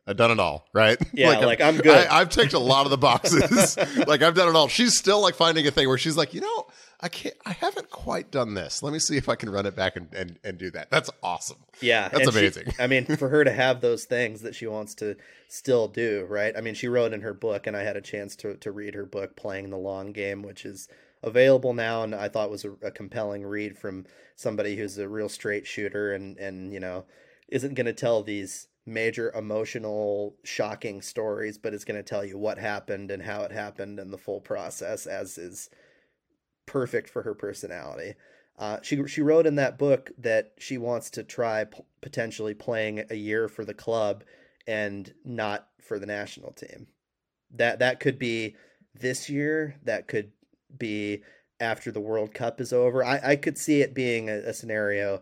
I've 0.07 0.17
done 0.17 0.31
it 0.31 0.39
all, 0.39 0.67
right? 0.73 0.97
Yeah, 1.13 1.37
like, 1.39 1.61
I'm 1.61 1.77
good. 1.77 2.07
I, 2.07 2.19
have 2.19 2.29
ticked 2.29 2.51
a 2.53 2.59
lot 2.59 2.85
of 2.85 2.89
the 2.89 2.97
boxes. 2.97 3.77
like 4.07 4.21
I've 4.21 4.35
done 4.35 4.49
it 4.49 4.55
all. 4.55 4.67
She's 4.67 4.97
still 4.97 5.21
like 5.21 5.35
finding 5.35 5.65
a 5.65 5.71
thing 5.71 5.87
where 5.87 5.97
she's 5.97 6.17
like, 6.17 6.33
you 6.33 6.41
know, 6.41 6.67
I 7.01 7.09
can't. 7.09 7.35
I 7.45 7.51
haven't 7.51 7.89
quite 7.89 8.31
done 8.31 8.53
this. 8.53 8.81
Let 8.81 8.93
me 8.93 8.99
see 8.99 9.17
if 9.17 9.27
I 9.27 9.35
can 9.35 9.49
run 9.49 9.65
it 9.65 9.75
back 9.75 9.95
and 9.95 10.07
and, 10.13 10.39
and 10.43 10.57
do 10.57 10.71
that. 10.71 10.89
That's 10.89 11.09
awesome. 11.21 11.57
Yeah, 11.81 12.09
that's 12.09 12.27
amazing. 12.27 12.71
She, 12.71 12.81
I 12.81 12.87
mean, 12.87 13.05
for 13.05 13.29
her 13.29 13.43
to 13.43 13.51
have 13.53 13.81
those 13.81 14.05
things 14.05 14.41
that 14.41 14.55
she 14.55 14.67
wants 14.67 14.95
to 14.95 15.15
still 15.47 15.87
do, 15.87 16.25
right? 16.29 16.55
I 16.55 16.61
mean, 16.61 16.73
she 16.73 16.87
wrote 16.87 17.13
in 17.13 17.21
her 17.21 17.33
book, 17.33 17.67
and 17.67 17.75
I 17.75 17.83
had 17.83 17.97
a 17.97 18.01
chance 18.01 18.35
to 18.37 18.55
to 18.55 18.71
read 18.71 18.95
her 18.95 19.05
book, 19.05 19.35
"Playing 19.35 19.69
the 19.69 19.77
Long 19.77 20.11
Game," 20.11 20.41
which 20.41 20.65
is 20.65 20.87
available 21.21 21.73
now, 21.73 22.03
and 22.03 22.15
I 22.15 22.29
thought 22.29 22.49
was 22.49 22.65
a, 22.65 22.71
a 22.81 22.91
compelling 22.91 23.43
read 23.43 23.77
from 23.77 24.05
somebody 24.35 24.75
who's 24.75 24.97
a 24.97 25.07
real 25.07 25.29
straight 25.29 25.65
shooter 25.65 26.13
and 26.13 26.37
and 26.37 26.73
you 26.73 26.79
know 26.79 27.05
isn't 27.47 27.75
going 27.75 27.85
to 27.85 27.93
tell 27.93 28.23
these 28.23 28.67
major 28.85 29.31
emotional 29.31 30.35
shocking 30.43 31.01
stories 31.01 31.57
but 31.57 31.73
it's 31.73 31.85
going 31.85 31.97
to 31.97 32.03
tell 32.03 32.23
you 32.23 32.37
what 32.37 32.57
happened 32.57 33.09
and 33.09 33.23
how 33.23 33.41
it 33.41 33.51
happened 33.51 33.99
and 33.99 34.13
the 34.13 34.17
full 34.17 34.39
process 34.39 35.07
as 35.07 35.37
is 35.37 35.69
perfect 36.65 37.09
for 37.09 37.23
her 37.23 37.33
personality 37.33 38.13
uh, 38.57 38.79
she 38.81 39.05
she 39.07 39.21
wrote 39.21 39.45
in 39.45 39.55
that 39.55 39.77
book 39.77 40.11
that 40.17 40.53
she 40.57 40.77
wants 40.77 41.09
to 41.09 41.23
try 41.23 41.65
p- 41.65 41.81
potentially 42.01 42.53
playing 42.53 43.03
a 43.09 43.15
year 43.15 43.47
for 43.47 43.65
the 43.65 43.73
club 43.73 44.23
and 44.65 45.13
not 45.25 45.67
for 45.81 45.99
the 45.99 46.05
national 46.05 46.51
team 46.51 46.87
that 47.51 47.79
that 47.79 47.99
could 47.99 48.17
be 48.17 48.55
this 48.93 49.29
year 49.29 49.75
that 49.83 50.07
could 50.07 50.31
be 50.77 51.21
after 51.59 51.91
the 51.91 51.99
World 51.99 52.33
Cup 52.33 52.59
is 52.59 52.73
over. 52.73 53.03
I, 53.03 53.19
I 53.23 53.35
could 53.35 53.57
see 53.57 53.81
it 53.81 53.93
being 53.93 54.29
a, 54.29 54.33
a 54.33 54.53
scenario, 54.53 55.21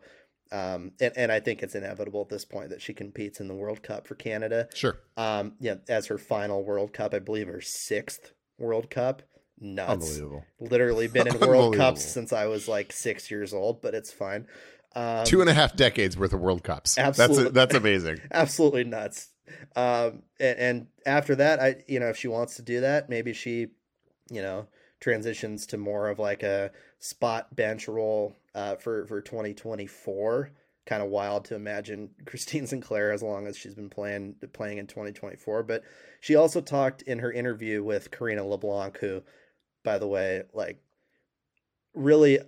um, 0.52 0.92
and, 1.00 1.14
and 1.16 1.32
I 1.32 1.40
think 1.40 1.62
it's 1.62 1.76
inevitable 1.76 2.22
at 2.22 2.30
this 2.30 2.46
point 2.46 2.70
that 2.70 2.82
she 2.82 2.94
competes 2.94 3.40
in 3.40 3.48
the 3.48 3.54
World 3.54 3.84
Cup 3.84 4.08
for 4.08 4.16
Canada. 4.16 4.68
Sure. 4.74 4.98
Um, 5.18 5.54
yeah, 5.60 5.76
as 5.88 6.08
her 6.08 6.18
final 6.18 6.64
World 6.64 6.94
Cup, 6.94 7.14
I 7.14 7.20
believe 7.20 7.48
her 7.48 7.62
sixth 7.62 8.32
World 8.58 8.90
Cup. 8.90 9.22
Nuts. 9.60 9.92
Unbelievable. 9.92 10.44
Literally 10.60 11.08
been 11.08 11.28
in 11.28 11.40
World 11.48 11.76
Cups 11.76 12.04
since 12.04 12.34
I 12.34 12.48
was 12.48 12.68
like 12.68 12.92
six 12.92 13.32
years 13.32 13.54
old, 13.54 13.82
but 13.82 13.94
it's 13.94 14.12
fine. 14.12 14.48
Um, 14.96 15.26
Two 15.26 15.42
and 15.42 15.50
a 15.50 15.54
half 15.54 15.76
decades 15.76 16.18
worth 16.18 16.34
of 16.34 16.40
World 16.40 16.64
Cups. 16.64 16.98
Absolutely, 16.98 17.44
that's 17.46 17.54
that's 17.54 17.76
amazing. 17.76 18.22
absolutely 18.32 18.84
nuts. 18.84 19.30
Um, 19.76 20.24
and, 20.40 20.60
and 20.60 20.88
after 21.06 21.36
that, 21.36 21.60
I 21.60 21.84
you 21.88 22.00
know 22.00 22.10
if 22.10 22.18
she 22.18 22.28
wants 22.28 22.56
to 22.58 22.62
do 22.62 22.82
that, 22.82 23.10
maybe 23.10 23.34
she, 23.34 23.68
you 24.30 24.42
know, 24.42 24.68
transitions 25.00 25.66
to 25.68 25.78
more 25.78 26.10
of 26.10 26.20
like 26.20 26.44
a 26.44 26.72
spot 27.00 27.56
bench 27.56 27.88
role 27.88 28.36
uh, 28.56 28.76
for 28.76 29.06
for 29.08 29.22
2024. 29.22 30.52
Kind 30.86 31.02
of 31.02 31.10
wild 31.10 31.46
to 31.46 31.56
imagine 31.56 32.10
Christine 32.26 32.68
Sinclair 32.68 33.12
as 33.12 33.24
long 33.24 33.48
as 33.48 33.58
she's 33.58 33.76
been 33.76 33.90
playing 33.90 34.36
playing 34.54 34.78
in 34.78 34.88
2024. 34.88 35.64
But 35.64 35.84
she 36.20 36.36
also 36.36 36.62
talked 36.62 37.02
in 37.02 37.20
her 37.20 37.32
interview 37.32 37.84
with 37.84 38.12
Karina 38.12 38.46
LeBlanc, 38.46 38.98
who, 38.98 39.24
by 39.84 39.98
the 39.98 40.08
way, 40.08 40.44
like 40.54 40.82
really 41.94 42.40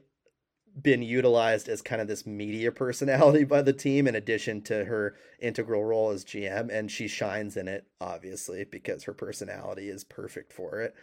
been 0.82 1.02
utilized 1.02 1.70
as 1.70 1.82
kind 1.82 2.02
of 2.02 2.08
this 2.08 2.26
media 2.26 2.72
personality 2.72 3.44
by 3.44 3.62
the 3.62 3.74
team 3.74 4.08
in 4.08 4.16
addition 4.16 4.62
to 4.62 4.86
her 4.86 5.16
integral 5.40 5.86
role 5.86 6.10
as 6.10 6.26
GM 6.26 6.70
and 6.70 6.92
she 6.92 7.08
shines 7.08 7.56
in 7.56 7.70
it 7.70 7.88
obviously 8.02 8.66
because 8.66 9.06
her 9.06 9.14
personality 9.14 9.88
is 9.88 10.04
perfect 10.04 10.52
for 10.52 10.82
it. 10.82 10.94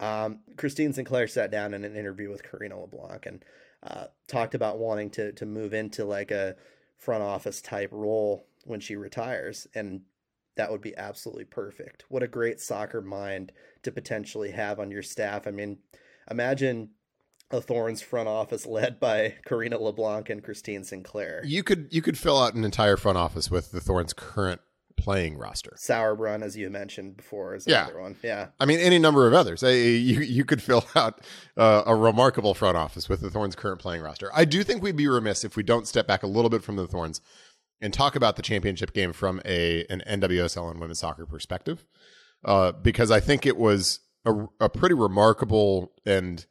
Um, 0.00 0.40
Christine 0.56 0.92
Sinclair 0.92 1.28
sat 1.28 1.50
down 1.50 1.72
in 1.72 1.84
an 1.84 1.96
interview 1.96 2.28
with 2.28 2.42
Karina 2.42 2.78
LeBlanc 2.78 3.24
and 3.24 3.44
uh, 3.82 4.06
talked 4.26 4.54
about 4.54 4.78
wanting 4.78 5.10
to 5.10 5.32
to 5.32 5.46
move 5.46 5.72
into 5.72 6.04
like 6.04 6.30
a 6.30 6.56
front 6.96 7.22
office 7.22 7.60
type 7.60 7.90
role 7.92 8.46
when 8.64 8.80
she 8.80 8.94
retires, 8.94 9.66
and 9.74 10.02
that 10.56 10.70
would 10.70 10.80
be 10.80 10.96
absolutely 10.96 11.44
perfect. 11.44 12.04
What 12.08 12.22
a 12.22 12.28
great 12.28 12.60
soccer 12.60 13.00
mind 13.00 13.52
to 13.82 13.92
potentially 13.92 14.50
have 14.50 14.78
on 14.78 14.90
your 14.90 15.02
staff. 15.02 15.46
I 15.46 15.50
mean, 15.50 15.78
imagine 16.30 16.90
a 17.50 17.60
Thorns 17.60 18.02
front 18.02 18.28
office 18.28 18.66
led 18.66 18.98
by 18.98 19.36
Karina 19.44 19.78
LeBlanc 19.78 20.30
and 20.30 20.42
Christine 20.42 20.84
Sinclair. 20.84 21.42
You 21.44 21.62
could 21.62 21.88
you 21.90 22.02
could 22.02 22.18
fill 22.18 22.38
out 22.38 22.54
an 22.54 22.64
entire 22.64 22.96
front 22.96 23.18
office 23.18 23.50
with 23.50 23.72
the 23.72 23.80
Thorns 23.80 24.12
current 24.12 24.60
playing 24.96 25.36
roster. 25.36 25.74
Sauerbrunn, 25.76 26.42
as 26.42 26.56
you 26.56 26.70
mentioned 26.70 27.16
before, 27.16 27.54
is 27.54 27.66
yeah. 27.66 27.88
one. 27.92 28.16
Yeah. 28.22 28.48
I 28.60 28.66
mean, 28.66 28.78
any 28.78 28.98
number 28.98 29.26
of 29.26 29.34
others. 29.34 29.62
You, 29.62 29.70
you 29.70 30.44
could 30.44 30.62
fill 30.62 30.84
out 30.94 31.20
uh, 31.56 31.82
a 31.86 31.94
remarkable 31.94 32.54
front 32.54 32.76
office 32.76 33.08
with 33.08 33.20
the 33.20 33.30
Thorns' 33.30 33.56
current 33.56 33.80
playing 33.80 34.02
roster. 34.02 34.30
I 34.32 34.44
do 34.44 34.62
think 34.62 34.82
we'd 34.82 34.96
be 34.96 35.08
remiss 35.08 35.44
if 35.44 35.56
we 35.56 35.62
don't 35.62 35.88
step 35.88 36.06
back 36.06 36.22
a 36.22 36.28
little 36.28 36.50
bit 36.50 36.62
from 36.62 36.76
the 36.76 36.86
Thorns 36.86 37.20
and 37.82 37.92
talk 37.92 38.16
about 38.16 38.36
the 38.36 38.42
championship 38.42 38.94
game 38.94 39.12
from 39.12 39.42
a 39.44 39.84
an 39.90 40.02
NWSL 40.08 40.70
and 40.70 40.80
women's 40.80 41.00
soccer 41.00 41.26
perspective, 41.26 41.84
uh, 42.44 42.72
because 42.72 43.10
I 43.10 43.20
think 43.20 43.44
it 43.44 43.56
was 43.58 44.00
a, 44.24 44.46
a 44.60 44.68
pretty 44.68 44.94
remarkable 44.94 45.92
and 46.06 46.46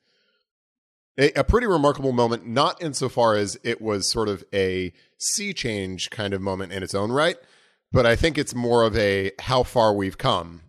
a, 1.17 1.32
a, 1.39 1.43
pretty 1.43 1.67
remarkable 1.67 2.11
moment, 2.11 2.45
not 2.45 2.82
insofar 2.82 3.36
as 3.36 3.57
it 3.63 3.82
was 3.82 4.07
sort 4.07 4.27
of 4.29 4.43
a 4.53 4.93
sea 5.17 5.53
change 5.53 6.09
kind 6.09 6.34
of 6.34 6.41
moment 6.41 6.73
in 6.73 6.84
its 6.84 6.93
own 6.93 7.11
right, 7.11 7.38
but 7.91 8.05
I 8.05 8.15
think 8.15 8.38
it's 8.38 8.55
more 8.55 8.84
of 8.84 8.95
a 8.97 9.32
how 9.39 9.63
far 9.63 9.93
we've 9.93 10.17
come 10.17 10.63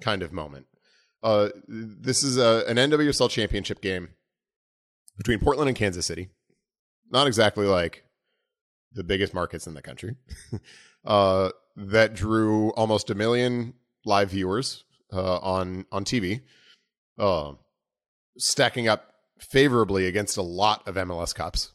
kind 0.00 0.22
of 0.22 0.32
moment. 0.32 0.66
Uh, 1.22 1.50
this 1.68 2.22
is 2.22 2.38
a, 2.38 2.64
an 2.66 2.76
NWSL 2.76 3.28
championship 3.30 3.80
game 3.80 4.08
between 5.18 5.38
Portland 5.38 5.68
and 5.68 5.76
Kansas 5.76 6.06
City. 6.06 6.30
Not 7.10 7.26
exactly 7.26 7.66
like 7.66 8.04
the 8.92 9.04
biggest 9.04 9.34
markets 9.34 9.66
in 9.66 9.74
the 9.74 9.82
country. 9.82 10.16
uh, 11.04 11.50
that 11.76 12.14
drew 12.14 12.70
almost 12.70 13.10
a 13.10 13.14
million 13.14 13.74
live 14.04 14.30
viewers 14.30 14.84
uh, 15.12 15.38
on 15.38 15.86
on 15.92 16.04
TV, 16.04 16.42
uh, 17.18 17.52
stacking 18.38 18.88
up 18.88 19.14
favorably 19.38 20.06
against 20.06 20.36
a 20.36 20.42
lot 20.42 20.86
of 20.86 20.96
MLS 20.96 21.34
Cups 21.34 21.72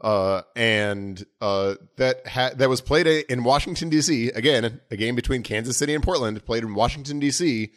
uh, 0.00 0.42
and 0.54 1.24
uh, 1.40 1.74
that 1.96 2.26
ha- 2.26 2.52
that 2.56 2.68
was 2.68 2.80
played 2.80 3.06
in 3.06 3.44
Washington 3.44 3.88
D.C. 3.88 4.30
Again, 4.30 4.80
a 4.90 4.96
game 4.96 5.14
between 5.14 5.42
Kansas 5.42 5.76
City 5.76 5.94
and 5.94 6.04
Portland, 6.04 6.44
played 6.44 6.62
in 6.62 6.74
Washington 6.74 7.18
D.C. 7.18 7.72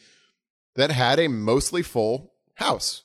That 0.75 0.91
had 0.91 1.19
a 1.19 1.27
mostly 1.27 1.81
full 1.81 2.33
house, 2.55 3.03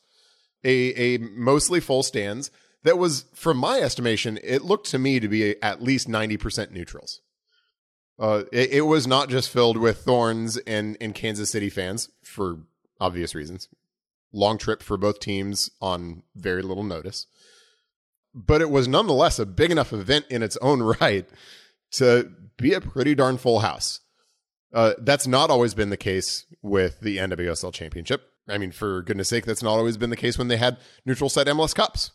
a 0.64 1.14
a 1.14 1.18
mostly 1.18 1.80
full 1.80 2.02
stands. 2.02 2.50
That 2.84 2.98
was, 2.98 3.24
from 3.34 3.56
my 3.56 3.80
estimation, 3.80 4.38
it 4.44 4.62
looked 4.62 4.88
to 4.90 4.98
me 4.98 5.18
to 5.20 5.28
be 5.28 5.60
at 5.62 5.82
least 5.82 6.08
ninety 6.08 6.36
percent 6.36 6.72
neutrals. 6.72 7.20
Uh, 8.18 8.44
it, 8.52 8.70
it 8.70 8.80
was 8.82 9.06
not 9.06 9.28
just 9.28 9.50
filled 9.50 9.76
with 9.76 9.98
Thorns 9.98 10.56
and 10.58 10.96
and 11.00 11.14
Kansas 11.14 11.50
City 11.50 11.70
fans 11.70 12.10
for 12.22 12.60
obvious 13.00 13.34
reasons. 13.34 13.68
Long 14.32 14.58
trip 14.58 14.82
for 14.82 14.96
both 14.96 15.18
teams 15.20 15.70
on 15.80 16.22
very 16.36 16.62
little 16.62 16.84
notice 16.84 17.26
but 18.34 18.60
it 18.60 18.70
was 18.70 18.88
nonetheless 18.88 19.38
a 19.38 19.46
big 19.46 19.70
enough 19.70 19.92
event 19.92 20.26
in 20.28 20.42
its 20.42 20.56
own 20.60 20.82
right 21.00 21.28
to 21.92 22.30
be 22.56 22.74
a 22.74 22.80
pretty 22.80 23.14
darn 23.14 23.38
full 23.38 23.60
house. 23.60 24.00
Uh, 24.72 24.94
that's 24.98 25.26
not 25.26 25.50
always 25.50 25.72
been 25.72 25.90
the 25.90 25.96
case 25.96 26.46
with 26.60 27.00
the 27.00 27.18
NWSL 27.18 27.72
Championship. 27.72 28.22
I 28.48 28.58
mean, 28.58 28.72
for 28.72 29.02
goodness 29.02 29.28
sake, 29.28 29.44
that's 29.46 29.62
not 29.62 29.76
always 29.76 29.96
been 29.96 30.10
the 30.10 30.16
case 30.16 30.36
when 30.36 30.48
they 30.48 30.56
had 30.56 30.78
neutral 31.06 31.30
site 31.30 31.46
MLS 31.46 31.74
Cups. 31.74 32.10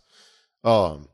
Um, 0.63 1.07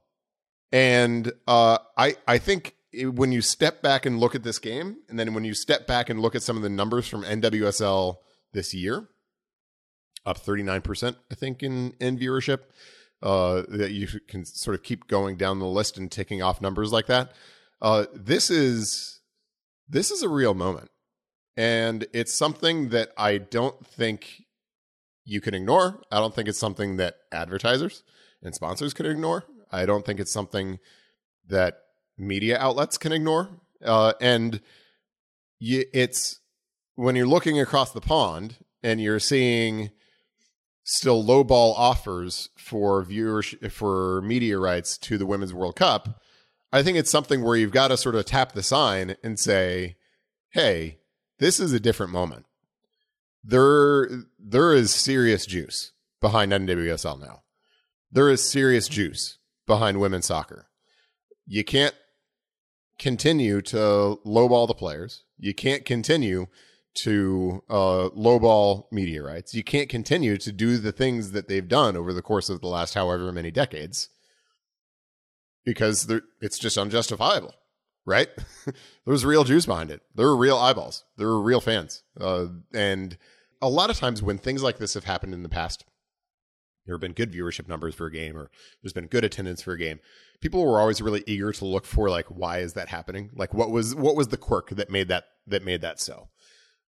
and 0.71 1.31
uh, 1.47 1.77
I 1.97 2.15
I 2.27 2.37
think 2.37 2.75
when 3.03 3.31
you 3.31 3.41
step 3.41 3.81
back 3.81 4.05
and 4.05 4.19
look 4.19 4.35
at 4.35 4.43
this 4.43 4.59
game, 4.59 4.97
and 5.09 5.19
then 5.19 5.33
when 5.33 5.43
you 5.43 5.53
step 5.53 5.87
back 5.87 6.09
and 6.09 6.21
look 6.21 6.35
at 6.35 6.43
some 6.43 6.57
of 6.57 6.63
the 6.63 6.69
numbers 6.69 7.07
from 7.07 7.23
NWSL 7.23 8.17
this 8.53 8.73
year, 8.73 9.07
up 10.25 10.37
thirty 10.37 10.63
nine 10.63 10.81
percent, 10.81 11.17
I 11.31 11.35
think 11.35 11.63
in 11.63 11.93
in 11.99 12.17
viewership 12.17 12.59
uh, 13.21 13.63
that 13.69 13.91
you 13.91 14.07
can 14.27 14.45
sort 14.45 14.75
of 14.75 14.83
keep 14.83 15.07
going 15.07 15.37
down 15.37 15.59
the 15.59 15.65
list 15.65 15.97
and 15.97 16.11
ticking 16.11 16.41
off 16.41 16.61
numbers 16.61 16.91
like 16.91 17.07
that. 17.07 17.33
Uh, 17.81 18.05
this 18.13 18.49
is 18.49 19.21
this 19.87 20.11
is 20.11 20.23
a 20.23 20.29
real 20.29 20.53
moment, 20.53 20.89
and 21.55 22.07
it's 22.13 22.33
something 22.33 22.89
that 22.89 23.09
I 23.17 23.37
don't 23.37 23.85
think 23.85 24.43
you 25.23 25.41
can 25.41 25.53
ignore. 25.53 26.01
I 26.11 26.19
don't 26.19 26.33
think 26.33 26.47
it's 26.47 26.59
something 26.59 26.97
that 26.97 27.17
advertisers 27.31 28.03
and 28.45 28.55
sponsors 28.55 28.93
can 28.93 29.05
ignore. 29.05 29.43
I 29.71 29.85
don't 29.85 30.05
think 30.05 30.19
it's 30.19 30.31
something 30.31 30.79
that 31.47 31.79
media 32.17 32.57
outlets 32.59 32.97
can 32.97 33.11
ignore. 33.11 33.49
Uh, 33.83 34.13
and 34.21 34.61
you, 35.59 35.85
it's 35.93 36.39
when 36.95 37.15
you're 37.15 37.27
looking 37.27 37.59
across 37.59 37.91
the 37.91 38.01
pond 38.01 38.57
and 38.83 39.01
you're 39.01 39.19
seeing 39.19 39.89
still 40.83 41.23
lowball 41.23 41.73
offers 41.75 42.49
for 42.55 43.03
viewers 43.03 43.55
for 43.69 44.21
media 44.21 44.59
rights 44.59 44.97
to 44.99 45.17
the 45.17 45.25
Women's 45.25 45.53
World 45.53 45.75
Cup, 45.75 46.21
I 46.71 46.83
think 46.83 46.97
it's 46.97 47.11
something 47.11 47.43
where 47.43 47.55
you've 47.55 47.71
got 47.71 47.87
to 47.89 47.97
sort 47.97 48.15
of 48.15 48.25
tap 48.25 48.51
the 48.51 48.63
sign 48.63 49.15
and 49.23 49.39
say, 49.39 49.95
"Hey, 50.49 50.99
this 51.39 51.59
is 51.59 51.73
a 51.73 51.79
different 51.79 52.11
moment." 52.11 52.45
There 53.43 54.09
there 54.37 54.73
is 54.73 54.93
serious 54.93 55.45
juice 55.45 55.91
behind 56.21 56.51
NWSL 56.51 57.19
now. 57.19 57.41
There 58.11 58.29
is 58.29 58.47
serious 58.47 58.87
juice 58.87 59.37
behind 59.67 59.99
women's 59.99 60.25
soccer. 60.25 60.67
You 61.45 61.63
can't 61.63 61.95
continue 62.97 63.61
to 63.61 64.19
lowball 64.25 64.67
the 64.67 64.73
players. 64.73 65.23
You 65.37 65.53
can't 65.53 65.85
continue 65.85 66.47
to 66.95 67.61
uh, 67.69 68.09
lowball 68.15 68.85
media 68.91 69.21
rights. 69.21 69.53
You 69.53 69.63
can't 69.63 69.89
continue 69.89 70.37
to 70.37 70.51
do 70.51 70.77
the 70.77 70.93
things 70.93 71.31
that 71.31 71.47
they've 71.47 71.67
done 71.67 71.97
over 71.97 72.13
the 72.13 72.21
course 72.21 72.49
of 72.49 72.61
the 72.61 72.67
last 72.67 72.93
however 72.93 73.31
many 73.31 73.51
decades 73.51 74.09
because 75.65 76.09
it's 76.41 76.57
just 76.57 76.77
unjustifiable, 76.77 77.53
right? 78.05 78.29
There's 79.05 79.25
real 79.25 79.43
juice 79.43 79.65
behind 79.65 79.91
it. 79.91 80.01
There 80.13 80.27
are 80.27 80.37
real 80.37 80.57
eyeballs. 80.57 81.03
There 81.17 81.27
are 81.27 81.41
real 81.41 81.59
fans. 81.59 82.03
Uh, 82.19 82.47
and 82.73 83.17
a 83.61 83.69
lot 83.69 83.89
of 83.89 83.97
times 83.97 84.21
when 84.23 84.37
things 84.37 84.63
like 84.63 84.77
this 84.77 84.93
have 84.93 85.05
happened 85.05 85.33
in 85.33 85.43
the 85.43 85.49
past, 85.49 85.83
there 86.86 86.95
have 86.95 87.01
been 87.01 87.13
good 87.13 87.31
viewership 87.31 87.67
numbers 87.67 87.95
for 87.95 88.05
a 88.05 88.11
game 88.11 88.38
or 88.38 88.49
there's 88.81 88.93
been 88.93 89.07
good 89.07 89.23
attendance 89.23 89.61
for 89.61 89.73
a 89.73 89.77
game. 89.77 89.99
People 90.41 90.65
were 90.65 90.79
always 90.79 91.01
really 91.01 91.23
eager 91.27 91.51
to 91.51 91.65
look 91.65 91.86
for 91.86 92.09
like 92.09 92.27
why 92.27 92.59
is 92.59 92.73
that 92.73 92.89
happening? 92.89 93.29
Like 93.33 93.53
what 93.53 93.71
was 93.71 93.95
what 93.95 94.15
was 94.15 94.29
the 94.29 94.38
quirk 94.38 94.69
that 94.71 94.89
made 94.89 95.07
that 95.07 95.25
that 95.47 95.63
made 95.63 95.81
that 95.81 95.99
so? 95.99 96.29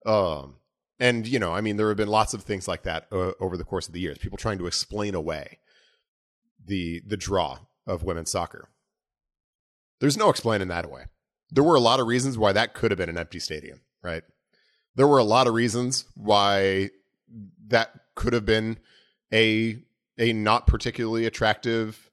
Um 0.05 0.57
and 0.99 1.27
you 1.27 1.37
know 1.37 1.53
i 1.53 1.61
mean 1.61 1.77
there 1.77 1.89
have 1.89 1.97
been 1.97 2.07
lots 2.07 2.33
of 2.33 2.41
things 2.41 2.67
like 2.67 2.81
that 2.81 3.05
uh, 3.11 3.31
over 3.39 3.55
the 3.55 3.63
course 3.63 3.87
of 3.87 3.93
the 3.93 3.99
years 3.99 4.17
people 4.17 4.35
trying 4.35 4.57
to 4.57 4.65
explain 4.65 5.13
away 5.13 5.59
the 6.65 7.03
the 7.05 7.17
draw 7.17 7.59
of 7.85 8.03
women's 8.03 8.31
soccer. 8.31 8.69
There's 9.99 10.17
no 10.17 10.29
explaining 10.29 10.69
that 10.69 10.85
away. 10.85 11.03
There 11.51 11.63
were 11.63 11.75
a 11.75 11.79
lot 11.79 11.99
of 11.99 12.07
reasons 12.07 12.37
why 12.37 12.51
that 12.51 12.73
could 12.73 12.91
have 12.91 12.97
been 12.97 13.09
an 13.09 13.17
empty 13.17 13.39
stadium 13.39 13.81
right? 14.07 14.23
There 14.95 15.07
were 15.07 15.17
a 15.17 15.23
lot 15.23 15.47
of 15.47 15.53
reasons 15.53 16.05
why 16.15 16.89
that 17.67 17.91
could 18.15 18.33
have 18.33 18.45
been 18.45 18.79
a 19.33 19.77
a 20.17 20.33
not 20.33 20.67
particularly 20.67 21.25
attractive 21.25 22.09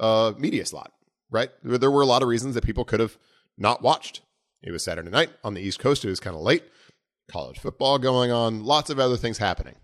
uh, 0.00 0.32
media 0.38 0.64
slot, 0.64 0.92
right? 1.30 1.50
There 1.62 1.90
were 1.90 2.02
a 2.02 2.06
lot 2.06 2.22
of 2.22 2.28
reasons 2.28 2.54
that 2.54 2.64
people 2.64 2.84
could 2.84 3.00
have 3.00 3.18
not 3.56 3.82
watched. 3.82 4.22
It 4.62 4.70
was 4.70 4.84
Saturday 4.84 5.10
night 5.10 5.30
on 5.44 5.54
the 5.54 5.60
East 5.60 5.78
Coast. 5.78 6.04
It 6.04 6.08
was 6.08 6.20
kind 6.20 6.36
of 6.36 6.42
late. 6.42 6.64
College 7.30 7.58
football 7.58 7.98
going 7.98 8.30
on, 8.30 8.64
lots 8.64 8.88
of 8.88 8.98
other 8.98 9.16
things 9.16 9.38
happening. 9.38 9.74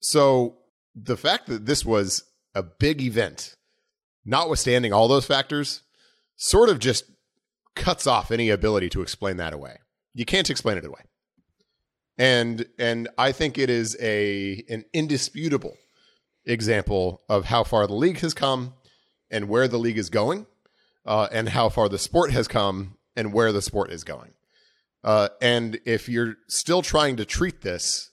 So 0.00 0.58
the 0.94 1.16
fact 1.16 1.46
that 1.46 1.64
this 1.64 1.84
was 1.84 2.24
a 2.54 2.62
big 2.62 3.00
event, 3.00 3.56
notwithstanding 4.24 4.92
all 4.92 5.08
those 5.08 5.26
factors, 5.26 5.82
sort 6.36 6.68
of 6.68 6.78
just 6.78 7.04
cuts 7.74 8.06
off 8.06 8.30
any 8.30 8.50
ability 8.50 8.90
to 8.90 9.02
explain 9.02 9.36
that 9.38 9.52
away. 9.52 9.78
You 10.14 10.24
can't 10.24 10.50
explain 10.50 10.78
it 10.78 10.84
away. 10.84 11.00
And 12.18 12.66
and 12.78 13.08
I 13.18 13.32
think 13.32 13.58
it 13.58 13.68
is 13.68 13.96
a 14.00 14.64
an 14.68 14.84
indisputable 14.94 15.76
example 16.46 17.22
of 17.28 17.46
how 17.46 17.64
far 17.64 17.86
the 17.86 17.94
league 17.94 18.20
has 18.20 18.34
come 18.34 18.74
and 19.30 19.48
where 19.48 19.68
the 19.68 19.78
league 19.78 19.98
is 19.98 20.08
going, 20.08 20.46
uh, 21.04 21.28
and 21.32 21.50
how 21.50 21.68
far 21.68 21.88
the 21.88 21.98
sport 21.98 22.30
has 22.30 22.48
come 22.48 22.96
and 23.16 23.32
where 23.32 23.52
the 23.52 23.62
sport 23.62 23.90
is 23.90 24.04
going. 24.04 24.32
Uh, 25.02 25.28
and 25.40 25.78
if 25.84 26.08
you're 26.08 26.36
still 26.48 26.82
trying 26.82 27.16
to 27.16 27.24
treat 27.24 27.60
this 27.62 28.10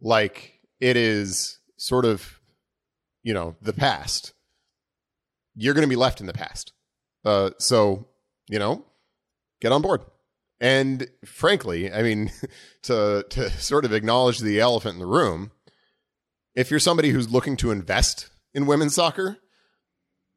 like 0.00 0.60
it 0.80 0.96
is 0.96 1.58
sort 1.76 2.04
of, 2.04 2.40
you 3.22 3.34
know, 3.34 3.56
the 3.62 3.72
past, 3.72 4.32
you're 5.54 5.74
going 5.74 5.86
to 5.86 5.88
be 5.88 5.96
left 5.96 6.20
in 6.20 6.26
the 6.26 6.32
past. 6.32 6.72
Uh, 7.24 7.50
so, 7.58 8.08
you 8.48 8.58
know, 8.58 8.84
get 9.60 9.72
on 9.72 9.82
board. 9.82 10.02
And 10.60 11.08
frankly, 11.24 11.92
I 11.92 12.02
mean, 12.02 12.32
to 12.82 13.24
to 13.30 13.50
sort 13.50 13.84
of 13.84 13.92
acknowledge 13.92 14.40
the 14.40 14.60
elephant 14.60 14.94
in 14.94 15.00
the 15.00 15.06
room, 15.06 15.52
if 16.60 16.70
you're 16.70 16.78
somebody 16.78 17.08
who's 17.08 17.32
looking 17.32 17.56
to 17.56 17.70
invest 17.70 18.28
in 18.52 18.66
women's 18.66 18.94
soccer, 18.94 19.38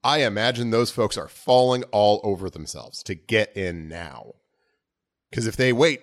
I 0.05 0.19
imagine 0.19 0.69
those 0.69 0.89
folks 0.89 1.17
are 1.17 1.27
falling 1.27 1.83
all 1.91 2.21
over 2.23 2.49
themselves 2.49 3.03
to 3.03 3.13
get 3.13 3.55
in 3.57 3.89
now. 3.89 4.35
Because 5.29 5.47
if 5.47 5.57
they 5.57 5.73
wait 5.73 6.01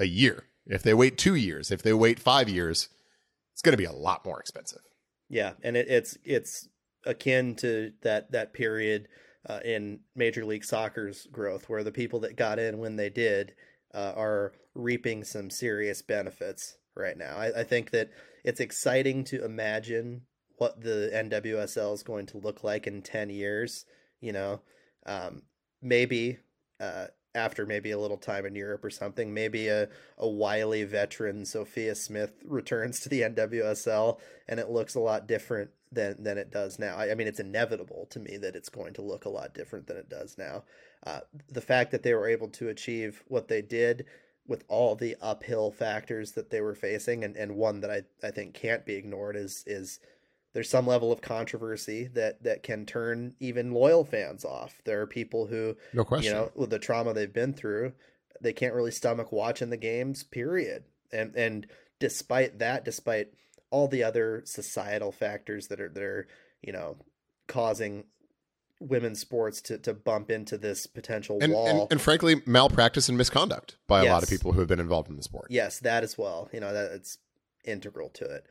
a 0.00 0.06
year, 0.06 0.44
if 0.66 0.82
they 0.82 0.92
wait 0.92 1.18
two 1.18 1.36
years, 1.36 1.70
if 1.70 1.84
they 1.84 1.92
wait 1.92 2.18
five 2.18 2.48
years, 2.48 2.88
it's 3.52 3.62
going 3.62 3.72
to 3.72 3.78
be 3.78 3.84
a 3.84 3.92
lot 3.92 4.24
more 4.24 4.40
expensive. 4.40 4.82
Yeah, 5.28 5.52
and 5.62 5.76
it, 5.76 5.86
it's 5.88 6.18
it's 6.24 6.68
akin 7.06 7.54
to 7.56 7.92
that 8.02 8.32
that 8.32 8.52
period 8.52 9.06
uh, 9.48 9.60
in 9.64 10.00
Major 10.16 10.44
League 10.44 10.64
Soccer's 10.64 11.28
growth, 11.30 11.68
where 11.68 11.84
the 11.84 11.92
people 11.92 12.18
that 12.20 12.34
got 12.36 12.58
in 12.58 12.78
when 12.78 12.96
they 12.96 13.08
did 13.08 13.52
uh, 13.94 14.14
are 14.16 14.52
reaping 14.74 15.22
some 15.22 15.48
serious 15.48 16.02
benefits 16.02 16.76
right 16.96 17.16
now. 17.16 17.36
I, 17.36 17.60
I 17.60 17.62
think 17.62 17.90
that 17.92 18.10
it's 18.44 18.60
exciting 18.60 19.24
to 19.24 19.44
imagine 19.44 20.22
what 20.56 20.80
the 20.82 21.10
NWSL 21.14 21.94
is 21.94 22.02
going 22.02 22.26
to 22.26 22.38
look 22.38 22.62
like 22.62 22.86
in 22.86 23.02
10 23.02 23.30
years, 23.30 23.86
you 24.20 24.32
know, 24.32 24.60
um, 25.06 25.42
maybe 25.80 26.38
uh, 26.78 27.06
after 27.34 27.64
maybe 27.64 27.92
a 27.92 27.98
little 27.98 28.16
time 28.16 28.44
in 28.44 28.54
Europe 28.54 28.84
or 28.84 28.90
something, 28.90 29.32
maybe 29.32 29.68
a, 29.68 29.88
a 30.18 30.28
wily 30.28 30.84
veteran, 30.84 31.46
Sophia 31.46 31.94
Smith, 31.94 32.32
returns 32.44 33.00
to 33.00 33.08
the 33.08 33.22
NWSL 33.22 34.18
and 34.48 34.58
it 34.58 34.68
looks 34.68 34.94
a 34.94 35.00
lot 35.00 35.26
different 35.26 35.70
than, 35.92 36.22
than 36.22 36.38
it 36.38 36.50
does 36.50 36.78
now. 36.78 36.96
I, 36.96 37.12
I 37.12 37.14
mean, 37.14 37.26
it's 37.26 37.40
inevitable 37.40 38.06
to 38.10 38.18
me 38.18 38.36
that 38.38 38.56
it's 38.56 38.68
going 38.68 38.94
to 38.94 39.02
look 39.02 39.24
a 39.24 39.30
lot 39.30 39.54
different 39.54 39.86
than 39.86 39.96
it 39.96 40.08
does 40.08 40.36
now. 40.36 40.64
Uh, 41.06 41.20
the 41.48 41.60
fact 41.60 41.92
that 41.92 42.02
they 42.02 42.14
were 42.14 42.28
able 42.28 42.48
to 42.48 42.68
achieve 42.68 43.22
what 43.28 43.48
they 43.48 43.62
did 43.62 44.06
with 44.46 44.64
all 44.68 44.96
the 44.96 45.16
uphill 45.20 45.70
factors 45.70 46.32
that 46.32 46.50
they 46.50 46.60
were 46.60 46.74
facing 46.74 47.24
and, 47.24 47.36
and 47.36 47.56
one 47.56 47.80
that 47.80 47.90
I, 47.90 48.02
I 48.26 48.30
think 48.30 48.54
can't 48.54 48.84
be 48.84 48.94
ignored 48.94 49.36
is 49.36 49.62
is 49.66 50.00
there's 50.52 50.68
some 50.68 50.86
level 50.86 51.12
of 51.12 51.20
controversy 51.20 52.08
that 52.14 52.42
that 52.42 52.62
can 52.62 52.84
turn 52.84 53.34
even 53.38 53.72
loyal 53.72 54.04
fans 54.04 54.44
off. 54.44 54.80
There 54.84 55.00
are 55.00 55.06
people 55.06 55.46
who 55.46 55.76
no 55.92 56.04
question. 56.04 56.24
you 56.24 56.32
know 56.32 56.50
with 56.54 56.70
the 56.70 56.78
trauma 56.78 57.14
they've 57.14 57.32
been 57.32 57.52
through, 57.52 57.92
they 58.40 58.52
can't 58.52 58.74
really 58.74 58.90
stomach 58.90 59.30
watching 59.32 59.70
the 59.70 59.76
games, 59.76 60.24
period. 60.24 60.84
And 61.12 61.34
and 61.36 61.66
despite 61.98 62.58
that, 62.58 62.84
despite 62.84 63.28
all 63.70 63.86
the 63.86 64.02
other 64.02 64.42
societal 64.44 65.12
factors 65.12 65.68
that 65.68 65.80
are 65.80 65.88
that 65.88 66.02
are, 66.02 66.26
you 66.62 66.72
know, 66.72 66.96
causing 67.46 68.04
women's 68.80 69.20
sports 69.20 69.60
to, 69.60 69.78
to 69.78 69.94
bump 69.94 70.30
into 70.30 70.58
this 70.58 70.86
potential 70.86 71.38
and, 71.40 71.52
wall. 71.52 71.68
And, 71.68 71.92
and, 71.92 72.00
frankly, 72.00 72.42
malpractice 72.46 73.08
and 73.08 73.16
misconduct 73.16 73.76
by 73.86 74.02
yes. 74.02 74.10
a 74.10 74.12
lot 74.12 74.22
of 74.22 74.28
people 74.28 74.52
who 74.52 74.60
have 74.60 74.68
been 74.68 74.80
involved 74.80 75.08
in 75.10 75.16
the 75.16 75.22
sport. 75.22 75.48
Yes, 75.50 75.78
that 75.80 76.02
as 76.02 76.16
well. 76.16 76.48
You 76.52 76.60
know, 76.60 76.72
that 76.72 76.92
it's 76.92 77.18
integral 77.64 78.08
to 78.10 78.24
it. 78.24 78.44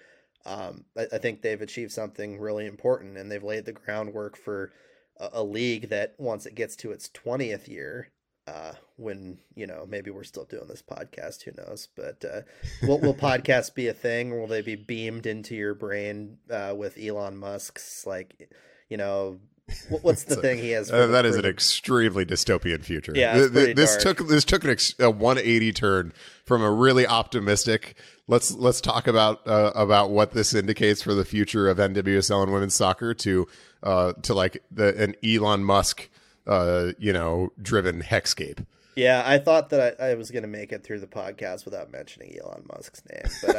Um, 0.46 0.86
I, 0.98 1.08
I, 1.14 1.18
think 1.18 1.42
they've 1.42 1.62
achieved 1.62 1.92
something 1.92 2.40
really 2.40 2.66
important 2.66 3.18
and 3.18 3.30
they've 3.30 3.44
laid 3.44 3.66
the 3.66 3.74
groundwork 3.74 4.38
for 4.38 4.72
a, 5.20 5.30
a 5.34 5.44
league 5.44 5.90
that 5.90 6.16
once 6.18 6.46
it 6.46 6.56
gets 6.56 6.78
to 6.78 6.92
its 6.92 7.10
20th 7.10 7.68
year, 7.68 8.12
uh, 8.48 8.74
when 8.96 9.38
you 9.54 9.68
know 9.68 9.86
maybe 9.88 10.10
we're 10.10 10.24
still 10.24 10.46
doing 10.46 10.68
this 10.68 10.82
podcast, 10.82 11.44
who 11.44 11.52
knows? 11.58 11.88
But 11.96 12.24
uh, 12.26 12.42
will 12.82 13.00
will 13.00 13.14
podcasts 13.16 13.74
be 13.74 13.88
a 13.88 13.94
thing? 13.94 14.32
Will 14.40 14.48
they 14.48 14.62
be 14.62 14.76
beamed 14.76 15.26
into 15.26 15.56
your 15.56 15.74
brain 15.74 16.38
uh, 16.50 16.74
with 16.76 16.98
Elon 16.98 17.38
Musk's 17.38 18.06
like, 18.08 18.50
you 18.90 18.98
know, 18.98 19.40
What's 19.89 20.24
the 20.24 20.36
thing 20.41 20.57
he 20.57 20.72
has? 20.72 20.91
Uh, 20.91 21.07
that 21.07 21.26
is 21.26 21.36
an 21.36 21.45
extremely 21.45 22.26
dystopian 22.26 22.84
future. 22.84 23.13
Yeah, 23.15 23.47
this 23.47 24.03
dark. 24.03 24.17
took 24.17 24.28
this 24.28 24.45
took 24.45 24.63
an 24.63 24.72
ex- 24.72 24.95
a 24.99 25.09
180 25.09 25.74
turn 25.74 26.13
from 26.45 26.61
a 26.61 26.72
really 26.72 27.05
optimistic. 27.05 27.95
Let's 28.28 28.51
let's 28.51 28.82
talk 28.82 29.07
about 29.07 29.45
uh, 29.47 29.72
about 29.76 30.11
what 30.11 30.32
this 30.32 30.53
indicates 30.53 31.01
for 31.01 31.13
the 31.13 31.26
future 31.26 31.70
of 31.70 31.78
NWSL 31.78 32.43
and 32.43 32.53
women's 32.53 32.76
soccer 32.76 33.13
to 33.15 33.47
uh, 33.84 34.13
to 34.24 34.34
like 34.34 34.63
the 34.72 34.95
an 35.01 35.15
Elon 35.24 35.63
Musk, 35.63 36.09
uh, 36.47 36.91
you 36.97 37.13
know, 37.13 37.51
driven 37.61 38.01
hexscape. 38.01 38.65
Yeah, 38.95 39.24
I 39.26 39.38
thought 39.38 39.70
that 39.70 39.95
I, 39.99 40.09
I 40.09 40.13
was 40.15 40.30
going 40.30 40.43
to 40.43 40.49
make 40.49 40.72
it 40.72 40.84
through 40.84 40.99
the 40.99 41.07
podcast 41.07 41.63
without 41.63 41.91
mentioning 41.91 42.38
Elon 42.41 42.65
Musk's 42.72 43.01
name, 43.09 43.32
but 43.45 43.55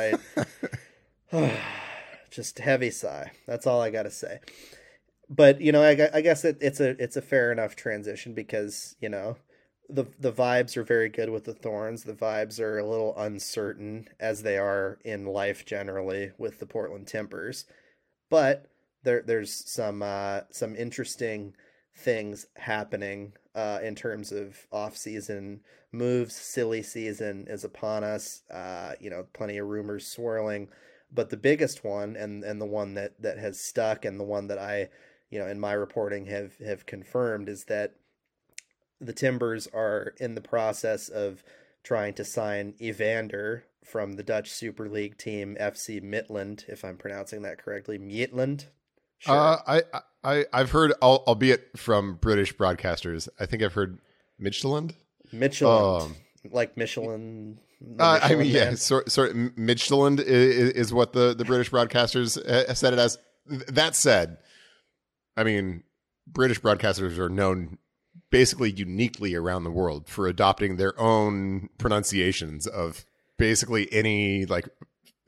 I 1.32 1.60
just 2.30 2.58
heavy 2.58 2.90
sigh. 2.90 3.32
That's 3.46 3.66
all 3.66 3.80
I 3.80 3.90
got 3.90 4.02
to 4.02 4.10
say 4.10 4.40
but 5.30 5.60
you 5.60 5.72
know, 5.72 5.82
I, 5.82 6.10
I 6.12 6.20
guess 6.20 6.44
it, 6.44 6.58
it's 6.60 6.80
a 6.80 6.90
it's 7.02 7.16
a 7.16 7.22
fair 7.22 7.52
enough 7.52 7.76
transition 7.76 8.34
because 8.34 8.96
you 9.00 9.08
know 9.08 9.36
the 9.88 10.06
the 10.18 10.32
vibes 10.32 10.76
are 10.76 10.82
very 10.82 11.08
good 11.08 11.30
with 11.30 11.44
the 11.44 11.54
Thorns. 11.54 12.02
The 12.04 12.14
vibes 12.14 12.58
are 12.60 12.78
a 12.78 12.88
little 12.88 13.16
uncertain 13.16 14.08
as 14.18 14.42
they 14.42 14.58
are 14.58 14.98
in 15.04 15.26
life 15.26 15.64
generally 15.64 16.32
with 16.36 16.58
the 16.58 16.66
Portland 16.66 17.06
Timbers, 17.06 17.64
but 18.28 18.66
there 19.04 19.22
there's 19.22 19.52
some 19.70 20.02
uh, 20.02 20.40
some 20.50 20.74
interesting 20.74 21.54
things 21.96 22.46
happening 22.56 23.32
uh, 23.54 23.78
in 23.82 23.94
terms 23.94 24.32
of 24.32 24.66
off 24.72 24.96
season 24.96 25.60
moves. 25.92 26.34
Silly 26.34 26.82
season 26.82 27.46
is 27.48 27.64
upon 27.64 28.02
us. 28.04 28.42
Uh, 28.52 28.94
you 29.00 29.10
know, 29.10 29.26
plenty 29.32 29.58
of 29.58 29.68
rumors 29.68 30.06
swirling, 30.06 30.68
but 31.12 31.30
the 31.30 31.36
biggest 31.36 31.84
one 31.84 32.16
and 32.16 32.42
and 32.42 32.60
the 32.60 32.66
one 32.66 32.94
that 32.94 33.20
that 33.22 33.38
has 33.38 33.60
stuck 33.60 34.04
and 34.04 34.18
the 34.18 34.24
one 34.24 34.48
that 34.48 34.58
I 34.58 34.88
you 35.30 35.38
know, 35.38 35.46
in 35.46 35.60
my 35.60 35.72
reporting 35.72 36.26
have 36.26 36.56
have 36.58 36.86
confirmed 36.86 37.48
is 37.48 37.64
that 37.64 37.94
the 39.00 39.12
Timbers 39.12 39.66
are 39.72 40.14
in 40.18 40.34
the 40.34 40.40
process 40.40 41.08
of 41.08 41.42
trying 41.82 42.14
to 42.14 42.24
sign 42.24 42.74
Evander 42.80 43.64
from 43.84 44.14
the 44.14 44.22
Dutch 44.22 44.50
Super 44.50 44.88
League 44.88 45.16
team 45.16 45.56
FC 45.58 46.02
Midland, 46.02 46.64
if 46.68 46.84
I'm 46.84 46.96
pronouncing 46.96 47.42
that 47.42 47.58
correctly. 47.58 47.98
Midland. 47.98 48.66
Sure. 49.18 49.34
Uh, 49.34 49.58
I 49.66 49.82
I 50.22 50.46
I've 50.52 50.70
heard, 50.70 50.92
albeit 51.02 51.78
from 51.78 52.14
British 52.14 52.54
broadcasters, 52.54 53.28
I 53.38 53.46
think 53.46 53.62
I've 53.62 53.74
heard 53.74 53.98
Midtjylland. 54.40 54.94
Midtjylland. 55.32 56.02
Um, 56.02 56.16
like 56.50 56.76
Michelin. 56.76 57.58
Uh, 57.98 58.20
I 58.22 58.34
mean, 58.34 58.50
yeah, 58.50 58.74
sort 58.74 59.10
sort 59.10 59.34
Midtjylland 59.34 60.20
is, 60.20 60.70
is 60.72 60.92
what 60.92 61.12
the 61.12 61.34
the 61.34 61.44
British 61.44 61.70
broadcasters 61.70 62.38
uh, 62.38 62.72
said 62.74 62.92
it 62.92 62.98
as. 62.98 63.18
That 63.46 63.96
said, 63.96 64.38
I 65.36 65.44
mean, 65.44 65.84
British 66.26 66.60
broadcasters 66.60 67.18
are 67.18 67.28
known 67.28 67.78
basically 68.30 68.70
uniquely 68.70 69.34
around 69.34 69.64
the 69.64 69.70
world 69.70 70.08
for 70.08 70.26
adopting 70.26 70.76
their 70.76 70.98
own 70.98 71.68
pronunciations 71.78 72.66
of 72.66 73.04
basically 73.38 73.88
any 73.92 74.46
like 74.46 74.68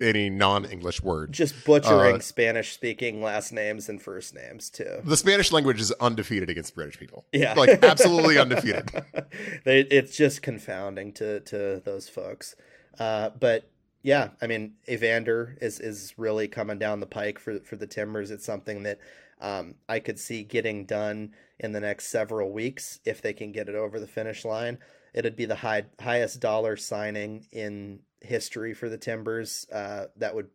any 0.00 0.28
non-English 0.28 1.00
word. 1.02 1.32
just 1.32 1.64
butchering 1.64 2.16
uh, 2.16 2.20
Spanish 2.20 2.72
speaking 2.72 3.22
last 3.22 3.52
names 3.52 3.88
and 3.88 4.02
first 4.02 4.34
names 4.34 4.68
too. 4.68 5.00
The 5.04 5.16
Spanish 5.16 5.52
language 5.52 5.80
is 5.80 5.92
undefeated 5.92 6.50
against 6.50 6.74
British 6.74 6.98
people. 6.98 7.24
Yeah, 7.32 7.54
like 7.54 7.82
absolutely 7.82 8.38
undefeated. 8.38 8.90
they, 9.64 9.80
it's 9.80 10.16
just 10.16 10.42
confounding 10.42 11.12
to 11.14 11.40
to 11.40 11.80
those 11.84 12.08
folks. 12.08 12.56
Uh, 12.98 13.30
but 13.38 13.70
yeah, 14.02 14.30
I 14.40 14.46
mean, 14.46 14.74
Evander 14.88 15.56
is 15.60 15.78
is 15.80 16.14
really 16.16 16.48
coming 16.48 16.78
down 16.78 17.00
the 17.00 17.06
pike 17.06 17.38
for 17.38 17.60
for 17.60 17.76
the 17.76 17.86
Timbers. 17.86 18.30
It's 18.30 18.44
something 18.44 18.82
that 18.82 18.98
um, 19.42 19.74
I 19.88 19.98
could 19.98 20.18
see 20.18 20.44
getting 20.44 20.86
done 20.86 21.34
in 21.58 21.72
the 21.72 21.80
next 21.80 22.06
several 22.06 22.52
weeks 22.52 23.00
if 23.04 23.20
they 23.20 23.32
can 23.32 23.52
get 23.52 23.68
it 23.68 23.74
over 23.74 23.98
the 24.00 24.06
finish 24.06 24.44
line. 24.44 24.78
It'd 25.12 25.36
be 25.36 25.44
the 25.44 25.56
high, 25.56 25.84
highest 26.00 26.40
dollar 26.40 26.76
signing 26.76 27.46
in 27.52 28.00
history 28.20 28.72
for 28.72 28.88
the 28.88 28.96
Timbers. 28.96 29.66
Uh, 29.70 30.06
that 30.16 30.34
would 30.34 30.48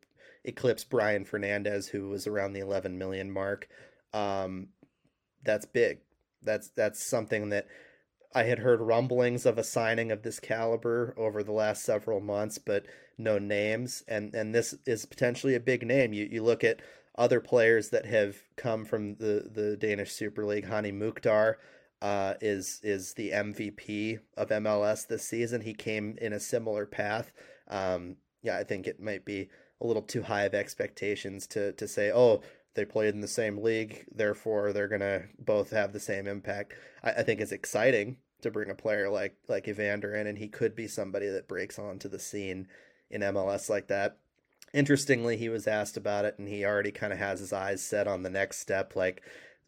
eclipse 0.46 0.86
Brian 0.86 1.26
Fernandez, 1.26 1.90
who 1.90 2.08
was 2.10 2.26
around 2.26 2.54
the 2.54 2.62
11 2.62 2.98
million 2.98 3.30
mark. 3.30 3.68
Um, 4.14 4.70
that's 5.44 5.66
big. 5.66 6.00
That's 6.42 6.70
that's 6.70 7.04
something 7.04 7.50
that 7.50 7.68
I 8.34 8.44
had 8.44 8.60
heard 8.60 8.80
rumblings 8.80 9.46
of 9.46 9.58
a 9.58 9.64
signing 9.64 10.12
of 10.12 10.24
this 10.24 10.40
caliber 10.40 11.14
over 11.18 11.44
the 11.44 11.52
last 11.52 11.84
several 11.84 12.20
months, 12.20 12.58
but 12.58 12.86
no 13.18 13.38
names. 13.38 14.04
And 14.08 14.34
and 14.34 14.56
this 14.56 14.76
is 14.86 15.06
potentially 15.06 15.56
a 15.56 15.60
big 15.60 15.86
name. 15.86 16.14
You 16.14 16.28
you 16.32 16.44
look 16.44 16.64
at 16.64 16.80
other 17.18 17.40
players 17.40 17.90
that 17.90 18.06
have 18.06 18.38
come 18.56 18.86
from 18.86 19.16
the, 19.16 19.50
the 19.52 19.76
Danish 19.78 20.12
Super 20.12 20.46
League. 20.46 20.68
Hany 20.68 20.92
Mukhtar 20.92 21.58
uh, 22.02 22.36
is 22.42 22.80
is 22.84 23.14
the 23.14 23.32
MVP 23.32 24.20
of 24.38 24.50
MLS 24.50 25.08
this 25.08 25.24
season. 25.24 25.62
He 25.62 25.74
came 25.74 26.18
in 26.22 26.34
a 26.34 26.40
similar 26.40 26.86
path. 26.86 27.32
Um, 27.68 28.18
yeah, 28.44 28.58
I 28.58 28.64
think 28.64 28.88
it 28.88 29.02
might 29.02 29.26
be 29.26 29.50
a 29.82 29.88
little 29.88 30.02
too 30.02 30.24
high 30.24 30.44
of 30.44 30.54
expectations 30.54 31.48
to 31.48 31.74
to 31.74 31.88
say, 31.88 32.12
oh, 32.14 32.42
they 32.76 32.86
played 32.86 33.16
in 33.16 33.22
the 33.22 33.28
same 33.28 33.58
league, 33.58 34.06
therefore 34.12 34.72
they're 34.72 34.88
gonna 34.88 35.24
both 35.40 35.72
have 35.72 35.94
the 35.94 36.00
same 36.00 36.28
impact. 36.28 36.74
I, 37.04 37.12
I 37.12 37.24
think 37.24 37.42
it's 37.42 37.52
exciting 37.52 38.18
to 38.42 38.52
bring 38.52 38.70
a 38.70 38.76
player 38.76 39.10
like 39.10 39.36
like 39.48 39.68
Evander 39.68 40.14
in, 40.16 40.28
and 40.28 40.38
he 40.38 40.48
could 40.48 40.76
be 40.76 40.88
somebody 40.88 41.28
that 41.30 41.48
breaks 41.48 41.80
onto 41.80 42.08
the 42.08 42.20
scene 42.20 42.68
in 43.10 43.22
MLS 43.22 43.70
like 43.70 43.88
that. 43.88 44.18
Interestingly, 44.74 45.38
he 45.38 45.50
was 45.50 45.68
asked 45.68 45.98
about 45.98 46.26
it, 46.26 46.38
and 46.38 46.48
he 46.48 46.66
already 46.66 46.92
kind 46.92 47.14
of 47.14 47.20
has 47.20 47.40
his 47.40 47.54
eyes 47.54 47.82
set 47.84 48.08
on 48.08 48.24
the 48.24 48.30
next 48.30 48.60
step. 48.60 48.96
Like, 48.96 49.24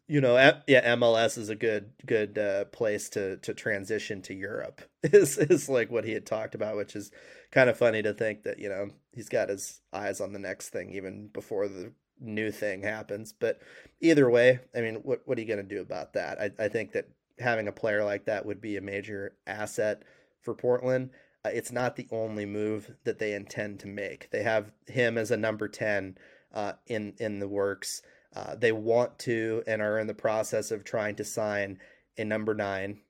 you 0.06 0.20
know, 0.20 0.36
yeah, 0.66 0.94
MLS 0.96 1.38
is 1.38 1.48
a 1.48 1.54
good 1.54 1.92
good 2.04 2.36
uh, 2.36 2.64
place 2.66 3.08
to 3.10 3.36
to 3.38 3.54
transition 3.54 4.22
to 4.22 4.34
Europe. 4.34 4.82
Is 5.02 5.38
is 5.38 5.68
like 5.68 5.90
what 5.90 6.04
he 6.04 6.12
had 6.12 6.26
talked 6.26 6.54
about, 6.54 6.76
which 6.76 6.94
is 6.94 7.10
kind 7.50 7.70
of 7.70 7.78
funny 7.78 8.02
to 8.02 8.12
think 8.12 8.42
that 8.42 8.58
you 8.58 8.68
know 8.68 8.90
he's 9.14 9.30
got 9.30 9.48
his 9.48 9.80
eyes 9.94 10.20
on 10.20 10.34
the 10.34 10.38
next 10.38 10.68
thing 10.68 10.90
even 10.90 11.28
before 11.28 11.68
the 11.68 11.92
new 12.20 12.50
thing 12.50 12.82
happens. 12.82 13.32
But 13.32 13.60
either 14.00 14.28
way, 14.28 14.60
I 14.76 14.80
mean, 14.82 14.96
what 14.96 15.22
what 15.24 15.38
are 15.38 15.40
you 15.40 15.46
going 15.46 15.66
to 15.66 15.74
do 15.74 15.80
about 15.80 16.12
that? 16.12 16.38
I 16.38 16.64
I 16.64 16.68
think 16.68 16.92
that 16.92 17.08
having 17.38 17.66
a 17.68 17.72
player 17.72 18.04
like 18.04 18.26
that 18.26 18.44
would 18.44 18.60
be 18.60 18.76
a 18.76 18.82
major 18.82 19.34
asset 19.46 20.02
for 20.42 20.54
Portland. 20.54 21.10
Uh, 21.44 21.50
it's 21.52 21.72
not 21.72 21.96
the 21.96 22.06
only 22.10 22.44
move 22.46 22.96
that 23.04 23.18
they 23.18 23.32
intend 23.32 23.80
to 23.80 23.86
make. 23.86 24.30
They 24.30 24.42
have 24.42 24.72
him 24.86 25.16
as 25.16 25.30
a 25.30 25.36
number 25.36 25.68
ten 25.68 26.18
uh, 26.52 26.72
in 26.86 27.14
in 27.18 27.38
the 27.38 27.48
works. 27.48 28.02
Uh, 28.34 28.54
they 28.54 28.72
want 28.72 29.18
to 29.20 29.62
and 29.66 29.82
are 29.82 29.98
in 29.98 30.06
the 30.06 30.14
process 30.14 30.70
of 30.70 30.84
trying 30.84 31.16
to 31.16 31.24
sign 31.24 31.78
a 32.18 32.24
number 32.24 32.54
nine, 32.54 33.00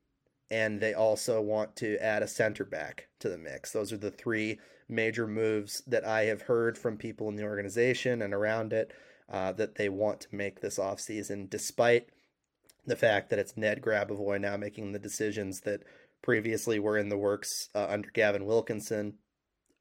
and 0.50 0.80
they 0.80 0.94
also 0.94 1.40
want 1.40 1.76
to 1.76 1.98
add 1.98 2.22
a 2.22 2.28
center 2.28 2.64
back 2.64 3.08
to 3.18 3.28
the 3.28 3.38
mix. 3.38 3.72
Those 3.72 3.92
are 3.92 3.98
the 3.98 4.10
three 4.10 4.58
major 4.88 5.26
moves 5.26 5.82
that 5.86 6.04
I 6.04 6.22
have 6.24 6.42
heard 6.42 6.78
from 6.78 6.96
people 6.96 7.28
in 7.28 7.36
the 7.36 7.44
organization 7.44 8.22
and 8.22 8.34
around 8.34 8.72
it 8.72 8.92
uh, 9.28 9.52
that 9.52 9.76
they 9.76 9.88
want 9.88 10.20
to 10.22 10.34
make 10.34 10.60
this 10.60 10.78
offseason, 10.78 11.48
despite 11.50 12.08
the 12.86 12.96
fact 12.96 13.30
that 13.30 13.38
it's 13.38 13.56
Ned 13.56 13.82
Grabavoy 13.82 14.40
now 14.40 14.56
making 14.56 14.92
the 14.92 14.98
decisions 14.98 15.60
that 15.60 15.82
previously 16.22 16.78
were 16.78 16.98
in 16.98 17.08
the 17.08 17.18
works 17.18 17.68
uh, 17.74 17.86
under 17.88 18.10
Gavin 18.10 18.44
Wilkinson. 18.44 19.14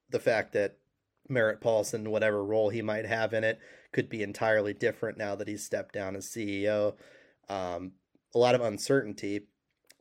The 0.09 0.19
fact 0.19 0.53
that 0.53 0.77
Merritt 1.27 1.61
Paulson, 1.61 2.09
whatever 2.09 2.43
role 2.43 2.69
he 2.69 2.81
might 2.81 3.05
have 3.05 3.33
in 3.33 3.43
it, 3.43 3.59
could 3.91 4.09
be 4.09 4.23
entirely 4.23 4.73
different 4.73 5.17
now 5.17 5.35
that 5.35 5.47
he's 5.47 5.65
stepped 5.65 5.93
down 5.93 6.15
as 6.15 6.27
CEO. 6.27 6.95
Um, 7.47 7.93
a 8.33 8.37
lot 8.37 8.55
of 8.55 8.61
uncertainty 8.61 9.47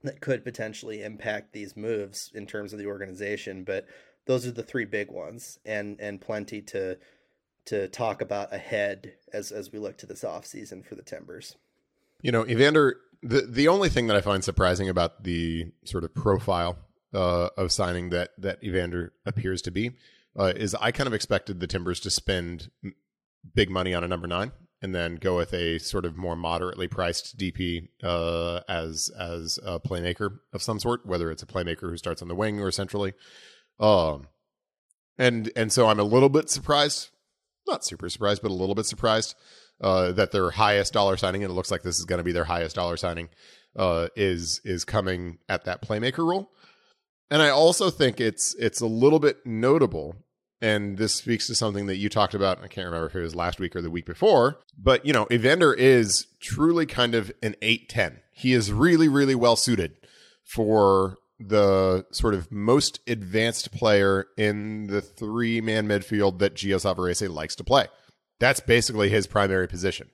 that 0.04 0.20
could 0.20 0.44
potentially 0.44 1.02
impact 1.02 1.52
these 1.52 1.76
moves 1.76 2.30
in 2.34 2.46
terms 2.46 2.72
of 2.72 2.78
the 2.78 2.86
organization, 2.86 3.64
but 3.64 3.86
those 4.26 4.46
are 4.46 4.52
the 4.52 4.62
three 4.62 4.84
big 4.84 5.10
ones, 5.10 5.58
and 5.64 5.98
and 6.00 6.20
plenty 6.20 6.60
to 6.62 6.98
to 7.66 7.88
talk 7.88 8.20
about 8.20 8.52
ahead 8.52 9.14
as 9.32 9.50
as 9.50 9.72
we 9.72 9.78
look 9.78 9.98
to 9.98 10.06
this 10.06 10.22
offseason 10.22 10.84
for 10.84 10.94
the 10.94 11.02
Timbers. 11.02 11.56
You 12.22 12.32
know, 12.32 12.46
Evander, 12.46 12.98
the 13.22 13.42
the 13.42 13.68
only 13.68 13.88
thing 13.88 14.06
that 14.06 14.16
I 14.16 14.20
find 14.20 14.44
surprising 14.44 14.88
about 14.88 15.24
the 15.24 15.72
sort 15.84 16.04
of 16.04 16.14
profile 16.14 16.78
uh, 17.12 17.48
of 17.56 17.72
signing 17.72 18.10
that 18.10 18.30
that 18.38 18.62
Evander 18.62 19.12
appears 19.26 19.62
to 19.62 19.70
be 19.70 19.92
uh, 20.38 20.52
is 20.54 20.74
I 20.74 20.92
kind 20.92 21.06
of 21.06 21.14
expected 21.14 21.60
the 21.60 21.66
Timbers 21.66 22.00
to 22.00 22.10
spend 22.10 22.70
big 23.54 23.70
money 23.70 23.94
on 23.94 24.04
a 24.04 24.08
number 24.08 24.26
nine 24.26 24.52
and 24.80 24.94
then 24.94 25.16
go 25.16 25.36
with 25.36 25.52
a 25.52 25.78
sort 25.78 26.04
of 26.04 26.16
more 26.16 26.36
moderately 26.36 26.86
priced 26.86 27.36
DP 27.36 27.88
uh, 28.02 28.60
as 28.68 29.10
as 29.18 29.58
a 29.64 29.80
playmaker 29.80 30.38
of 30.52 30.62
some 30.62 30.78
sort, 30.78 31.04
whether 31.04 31.30
it's 31.30 31.42
a 31.42 31.46
playmaker 31.46 31.90
who 31.90 31.96
starts 31.96 32.22
on 32.22 32.28
the 32.28 32.34
wing 32.34 32.60
or 32.60 32.70
centrally. 32.70 33.14
Um, 33.80 34.28
and 35.18 35.50
and 35.56 35.72
so 35.72 35.88
I'm 35.88 35.98
a 35.98 36.04
little 36.04 36.28
bit 36.28 36.48
surprised, 36.48 37.10
not 37.66 37.84
super 37.84 38.08
surprised, 38.08 38.42
but 38.42 38.52
a 38.52 38.54
little 38.54 38.76
bit 38.76 38.86
surprised 38.86 39.34
uh, 39.80 40.12
that 40.12 40.32
their 40.32 40.50
highest 40.50 40.92
dollar 40.92 41.16
signing, 41.16 41.42
and 41.44 41.50
it 41.50 41.54
looks 41.54 41.70
like 41.70 41.82
this 41.82 41.98
is 41.98 42.04
going 42.04 42.18
to 42.18 42.24
be 42.24 42.32
their 42.32 42.44
highest 42.44 42.76
dollar 42.76 42.96
signing, 42.96 43.28
uh, 43.76 44.08
is 44.16 44.60
is 44.64 44.84
coming 44.84 45.38
at 45.48 45.64
that 45.64 45.82
playmaker 45.82 46.26
role. 46.26 46.50
And 47.30 47.42
I 47.42 47.50
also 47.50 47.90
think 47.90 48.20
it's 48.20 48.54
it's 48.56 48.80
a 48.80 48.86
little 48.86 49.18
bit 49.18 49.44
notable, 49.44 50.16
and 50.60 50.96
this 50.96 51.14
speaks 51.14 51.46
to 51.46 51.54
something 51.54 51.86
that 51.86 51.96
you 51.96 52.08
talked 52.08 52.34
about. 52.34 52.58
I 52.58 52.68
can't 52.68 52.86
remember 52.86 53.06
if 53.06 53.14
it 53.14 53.20
was 53.20 53.34
last 53.34 53.60
week 53.60 53.76
or 53.76 53.82
the 53.82 53.90
week 53.90 54.06
before, 54.06 54.58
but 54.76 55.04
you 55.04 55.12
know, 55.12 55.26
Evander 55.30 55.74
is 55.74 56.26
truly 56.40 56.86
kind 56.86 57.14
of 57.14 57.30
an 57.42 57.54
eight 57.62 57.88
ten. 57.88 58.20
He 58.32 58.54
is 58.54 58.72
really 58.72 59.08
really 59.08 59.34
well 59.34 59.56
suited 59.56 59.96
for 60.42 61.18
the 61.38 62.04
sort 62.10 62.34
of 62.34 62.50
most 62.50 62.98
advanced 63.06 63.70
player 63.70 64.26
in 64.36 64.88
the 64.88 65.00
three 65.00 65.60
man 65.60 65.86
midfield 65.86 66.38
that 66.40 66.54
Gio 66.54 66.76
Savarese 66.76 67.28
likes 67.28 67.54
to 67.56 67.64
play. 67.64 67.86
That's 68.40 68.60
basically 68.60 69.08
his 69.08 69.26
primary 69.26 69.66
position. 69.66 70.10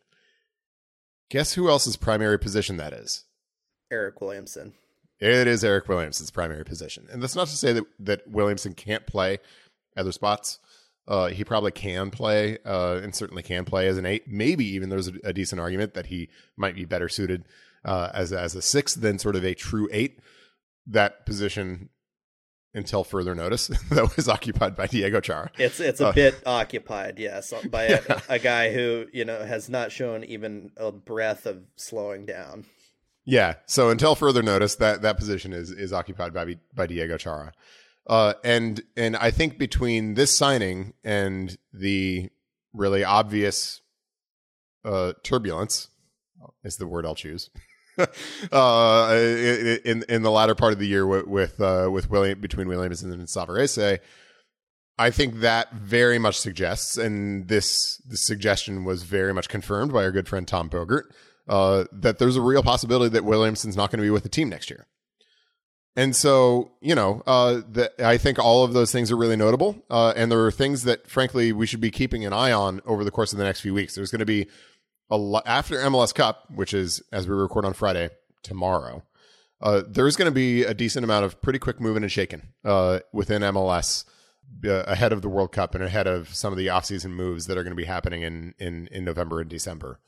Guess 1.31 1.55
who 1.55 1.69
else's 1.69 1.97
primary 1.97 2.39
position 2.39 2.77
that 2.77 2.93
is? 2.93 3.25
Eric 3.91 4.21
Williamson. 4.21 4.75
It 5.21 5.47
is 5.47 5.65
Eric 5.65 5.89
Williamson's 5.89 6.31
primary 6.31 6.65
position. 6.65 7.07
And 7.11 7.23
that's 7.23 7.37
not 7.37 7.49
to 7.49 7.57
say 7.57 7.73
that, 7.73 7.85
that 8.01 8.29
Williamson 8.29 8.75
can't 8.75 9.07
play 9.07 9.39
other 9.97 10.13
spots. 10.13 10.59
Uh, 11.07 11.29
he 11.29 11.45
probably 11.45 11.71
can 11.71 12.11
play 12.11 12.59
uh, 12.65 13.01
and 13.03 13.15
certainly 13.15 13.43
can 13.43 13.65
play 13.65 13.87
as 13.89 13.99
an 13.99 14.07
eight. 14.07 14.27
Maybe 14.27 14.65
even 14.67 14.89
there's 14.89 15.09
a, 15.09 15.13
a 15.25 15.33
decent 15.33 15.61
argument 15.61 15.95
that 15.95 16.07
he 16.07 16.31
might 16.57 16.75
be 16.75 16.85
better 16.85 17.09
suited 17.09 17.45
uh, 17.85 18.11
as, 18.15 18.33
as 18.33 18.55
a 18.55 18.63
six 18.63 18.95
than 18.95 19.19
sort 19.19 19.37
of 19.37 19.45
a 19.45 19.55
true 19.55 19.89
eight. 19.93 20.19
That 20.87 21.25
position, 21.27 21.91
until 22.75 23.05
further 23.05 23.35
notice, 23.35 23.69
that 23.91 24.17
was 24.17 24.29
occupied 24.29 24.77
by 24.77 24.87
Diego 24.87 25.21
Chara. 25.21 25.51
It's 25.59 25.81
it's 25.81 26.01
a 26.01 26.09
Uh, 26.09 26.13
bit 26.13 26.35
occupied, 26.45 27.19
yes, 27.19 27.53
by 27.71 27.85
a, 27.85 28.01
Yeah. 28.09 28.21
a 28.29 28.39
guy 28.39 28.73
who 28.73 29.07
you 29.13 29.25
know 29.25 29.45
has 29.45 29.69
not 29.69 29.93
shown 29.93 30.25
even 30.25 30.73
a 30.77 30.91
breath 30.93 31.47
of 31.47 31.63
slowing 31.77 32.27
down. 32.27 32.65
Yeah. 33.25 33.55
So 33.67 33.89
until 33.91 34.15
further 34.15 34.43
notice, 34.43 34.75
that 34.77 35.03
that 35.03 35.17
position 35.17 35.53
is 35.53 35.71
is 35.71 35.93
occupied 35.93 36.35
by 36.35 36.57
by 36.75 36.87
Diego 36.87 37.17
Chara, 37.17 37.53
uh, 38.07 38.35
and 38.45 38.83
and 38.97 39.17
I 39.17 39.31
think 39.31 39.57
between 39.59 40.15
this 40.15 40.31
signing 40.37 40.93
and 41.03 41.57
the 41.73 42.31
really 42.75 43.05
obvious 43.05 43.81
uh, 44.85 45.13
turbulence 45.23 45.89
is 46.65 46.77
the 46.77 46.87
word 46.87 47.07
I'll 47.07 47.15
choose. 47.15 47.49
uh, 48.53 49.15
in 49.85 50.05
in 50.09 50.23
the 50.23 50.31
latter 50.31 50.55
part 50.55 50.73
of 50.73 50.79
the 50.79 50.87
year 50.87 51.07
with 51.07 51.27
with, 51.27 51.61
uh, 51.61 51.89
with 51.91 52.11
William 52.11 52.41
between 52.41 52.69
Williams 52.69 53.03
and 53.03 53.29
Savarese, 53.29 53.99
I 54.99 55.11
think 55.11 55.41
that 55.41 55.73
very 55.73 56.19
much 56.19 56.39
suggests, 56.39 56.97
and 56.97 57.49
this 57.49 57.99
this 58.09 58.27
suggestion 58.27 58.85
was 58.85 59.03
very 59.03 59.35
much 59.35 59.49
confirmed 59.49 59.93
by 59.93 60.05
our 60.05 60.13
good 60.13 60.29
friend 60.29 60.47
Tom 60.47 60.69
Bogert, 60.69 61.05
uh, 61.49 61.85
that 61.93 62.19
there's 62.19 62.37
a 62.37 62.43
real 62.43 62.63
possibility 62.63 63.11
that 63.11 63.25
Williamson's 63.25 63.77
not 63.77 63.91
going 63.91 63.99
to 63.99 64.05
be 64.05 64.11
with 64.11 64.23
the 64.23 64.29
team 64.29 64.49
next 64.49 64.71
year. 64.71 64.87
And 65.97 66.17
so, 66.17 66.73
you 66.81 66.95
know, 66.95 67.23
uh, 67.27 67.61
the, 67.71 67.93
I 68.05 68.19
think 68.19 68.39
all 68.39 68.65
of 68.65 68.73
those 68.73 68.91
things 68.91 69.13
are 69.13 69.17
really 69.17 69.37
notable. 69.37 69.85
Uh, 69.89 70.13
and 70.17 70.31
there 70.31 70.45
are 70.45 70.51
things 70.51 70.83
that, 70.85 71.09
frankly, 71.09 71.53
we 71.53 71.67
should 71.67 71.81
be 71.81 71.93
keeping 71.93 72.25
an 72.25 72.33
eye 72.33 72.51
on 72.51 72.81
over 72.85 73.05
the 73.05 73.13
course 73.13 73.33
of 73.33 73.39
the 73.39 73.45
next 73.45 73.61
few 73.61 73.73
weeks. 73.73 73.95
There's 73.95 74.11
going 74.11 74.19
to 74.19 74.25
be 74.25 74.49
a 75.11 75.17
lot 75.17 75.43
after 75.47 75.77
MLS 75.77 76.15
Cup, 76.15 76.51
which 76.55 76.75
is, 76.75 77.03
as 77.13 77.29
we 77.29 77.35
record 77.35 77.65
on 77.65 77.73
Friday, 77.73 78.11
tomorrow. 78.43 79.03
Uh, 79.61 79.83
there's 79.89 80.17
going 80.17 80.31
to 80.31 80.35
be 80.35 80.63
a 80.65 80.75
decent 80.75 81.05
amount 81.05 81.25
of 81.25 81.41
pretty 81.41 81.59
quick 81.59 81.81
moving 81.81 82.03
and 82.03 82.13
shaking 82.13 82.43
uh, 82.65 83.01
within 83.13 83.43
MLS 83.43 84.05
uh, 84.65 84.83
ahead 84.87 85.13
of 85.13 85.23
the 85.23 85.29
World 85.29 85.53
Cup 85.53 85.75
and 85.75 85.83
ahead 85.83 86.07
of 86.07 86.35
some 86.35 86.53
of 86.53 86.59
the 86.59 86.67
offseason 86.67 87.11
moves 87.11 87.47
that 87.47 87.57
are 87.57 87.63
going 87.63 87.73
to 87.73 87.77
be 87.77 87.85
happening 87.85 88.23
in, 88.23 88.55
in, 88.59 88.89
in 88.89 89.05
November 89.05 89.41
and 89.41 89.49
December. 89.49 90.01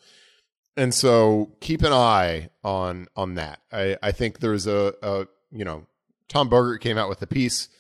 And 0.77 0.93
so 0.93 1.53
keep 1.61 1.83
an 1.83 1.93
eye 1.93 2.51
on 2.63 3.07
on 3.17 3.35
that. 3.35 3.61
I, 3.73 3.97
I 4.03 4.13
think 4.13 4.41
there's 4.41 4.67
a, 4.67 4.93
a 5.03 5.27
you 5.51 5.65
know 5.65 5.87
Tom 6.29 6.51
Bogert 6.51 6.81
came 6.81 6.99
out 6.99 7.09
with 7.09 7.23
a 7.23 7.27
piece 7.27 7.71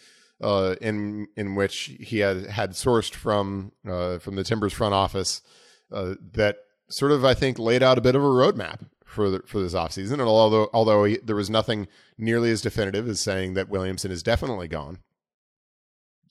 uh, 0.40 0.76
in 0.80 1.28
in 1.36 1.54
which 1.54 1.94
he 2.00 2.20
had 2.20 2.46
had 2.46 2.70
sourced 2.70 3.14
from 3.14 3.72
uh, 3.86 4.18
from 4.18 4.36
the 4.36 4.44
Timbers 4.44 4.72
front 4.72 4.94
office 4.94 5.42
uh, 5.92 6.14
that 6.32 6.56
sort 6.88 7.12
of 7.12 7.24
I 7.24 7.34
think 7.34 7.58
laid 7.58 7.82
out 7.82 7.98
a 7.98 8.02
bit 8.02 8.16
of 8.16 8.22
a 8.22 8.26
roadmap 8.26 8.80
for 9.04 9.30
the, 9.30 9.40
for 9.46 9.60
this 9.60 9.74
offseason. 9.74 10.12
And 10.12 10.22
although 10.22 10.68
although 10.72 11.04
he, 11.04 11.18
there 11.22 11.36
was 11.36 11.50
nothing 11.50 11.88
nearly 12.18 12.50
as 12.50 12.62
definitive 12.62 13.08
as 13.08 13.20
saying 13.20 13.54
that 13.54 13.68
Williamson 13.68 14.10
is 14.10 14.22
definitely 14.22 14.68
gone, 14.68 14.98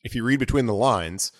if 0.03 0.15
you 0.15 0.23
read 0.23 0.39
between 0.39 0.67
the 0.67 0.73
lines, 0.73 1.31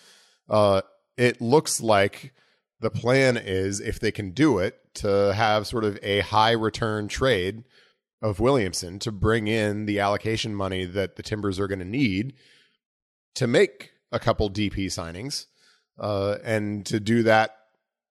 uh, 0.49 0.81
it 1.17 1.39
looks 1.39 1.79
like 1.81 2.33
the 2.79 2.89
plan 2.89 3.37
is 3.37 3.79
if 3.79 3.99
they 3.99 4.11
can 4.11 4.31
do 4.31 4.57
it 4.59 4.79
to 4.95 5.33
have 5.33 5.67
sort 5.67 5.83
of 5.83 5.99
a 6.01 6.19
high 6.21 6.51
return 6.51 7.07
trade 7.07 7.63
of 8.21 8.39
Williamson 8.39 8.97
to 8.99 9.11
bring 9.11 9.47
in 9.47 9.85
the 9.85 9.99
allocation 9.99 10.55
money 10.55 10.85
that 10.85 11.15
the 11.15 11.23
Timbers 11.23 11.59
are 11.59 11.67
going 11.67 11.79
to 11.79 11.85
need 11.85 12.33
to 13.35 13.47
make 13.47 13.91
a 14.11 14.19
couple 14.19 14.49
DP 14.49 14.85
signings 14.87 15.45
uh, 15.99 16.37
and 16.43 16.85
to 16.85 16.99
do 16.99 17.23
that 17.23 17.57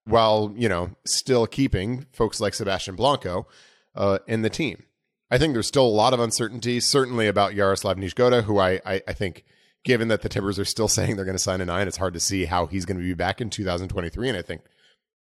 while 0.06 0.52
you 0.56 0.68
know 0.68 0.90
still 1.04 1.46
keeping 1.46 2.06
folks 2.12 2.40
like 2.40 2.54
Sebastian 2.54 2.96
Blanco 2.96 3.46
uh, 3.94 4.18
in 4.26 4.42
the 4.42 4.50
team. 4.50 4.84
I 5.30 5.38
think 5.38 5.54
there's 5.54 5.66
still 5.66 5.86
a 5.86 5.88
lot 5.88 6.12
of 6.12 6.20
uncertainty, 6.20 6.78
certainly 6.80 7.26
about 7.26 7.52
Jaroslav 7.52 7.96
Niezgoda, 7.96 8.44
who 8.44 8.58
I, 8.58 8.80
I, 8.84 9.02
I 9.08 9.12
think, 9.12 9.44
given 9.82 10.08
that 10.08 10.22
the 10.22 10.28
Timbers 10.28 10.58
are 10.58 10.64
still 10.64 10.88
saying 10.96 11.16
they're 11.16 11.24
going 11.24 11.36
to 11.36 11.42
sign 11.42 11.60
a 11.60 11.64
nine, 11.64 11.88
it's 11.88 11.96
hard 11.96 12.14
to 12.14 12.20
see 12.20 12.44
how 12.44 12.66
he's 12.66 12.84
going 12.84 12.98
to 12.98 13.02
be 13.02 13.14
back 13.14 13.40
in 13.40 13.50
2023, 13.50 14.28
and 14.28 14.38
I 14.38 14.42
think 14.42 14.62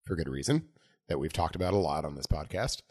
for 0.05 0.15
good 0.15 0.27
reason 0.27 0.67
that 1.07 1.19
we've 1.19 1.33
talked 1.33 1.55
about 1.55 1.73
a 1.73 1.77
lot 1.77 2.05
on 2.05 2.15
this 2.15 2.27
podcast. 2.27 2.81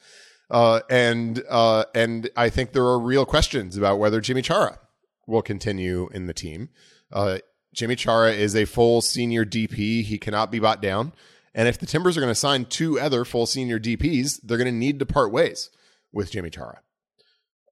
Uh, 0.50 0.80
and 0.90 1.42
uh, 1.48 1.84
and 1.94 2.30
I 2.36 2.50
think 2.50 2.72
there 2.72 2.84
are 2.84 2.98
real 2.98 3.24
questions 3.24 3.76
about 3.76 3.98
whether 3.98 4.20
Yimmi 4.20 4.44
Chara 4.44 4.78
will 5.26 5.42
continue 5.42 6.08
in 6.12 6.26
the 6.26 6.34
team. 6.34 6.68
Uh, 7.10 7.38
Yimmi 7.74 7.96
Chara 7.96 8.32
is 8.32 8.54
a 8.54 8.66
full 8.66 9.00
senior 9.00 9.44
DP; 9.44 10.02
he 10.02 10.18
cannot 10.18 10.50
be 10.50 10.58
bought 10.58 10.82
down. 10.82 11.12
And 11.54 11.68
if 11.68 11.78
the 11.78 11.86
Timbers 11.86 12.16
are 12.16 12.20
going 12.20 12.30
to 12.30 12.34
sign 12.34 12.64
two 12.64 12.98
other 12.98 13.24
full 13.24 13.46
senior 13.46 13.78
DPs, 13.78 14.40
they're 14.42 14.58
going 14.58 14.72
to 14.72 14.72
need 14.72 14.98
to 14.98 15.06
part 15.06 15.32
ways 15.32 15.70
with 16.12 16.32
Yimmi 16.32 16.52
Chara. 16.52 16.80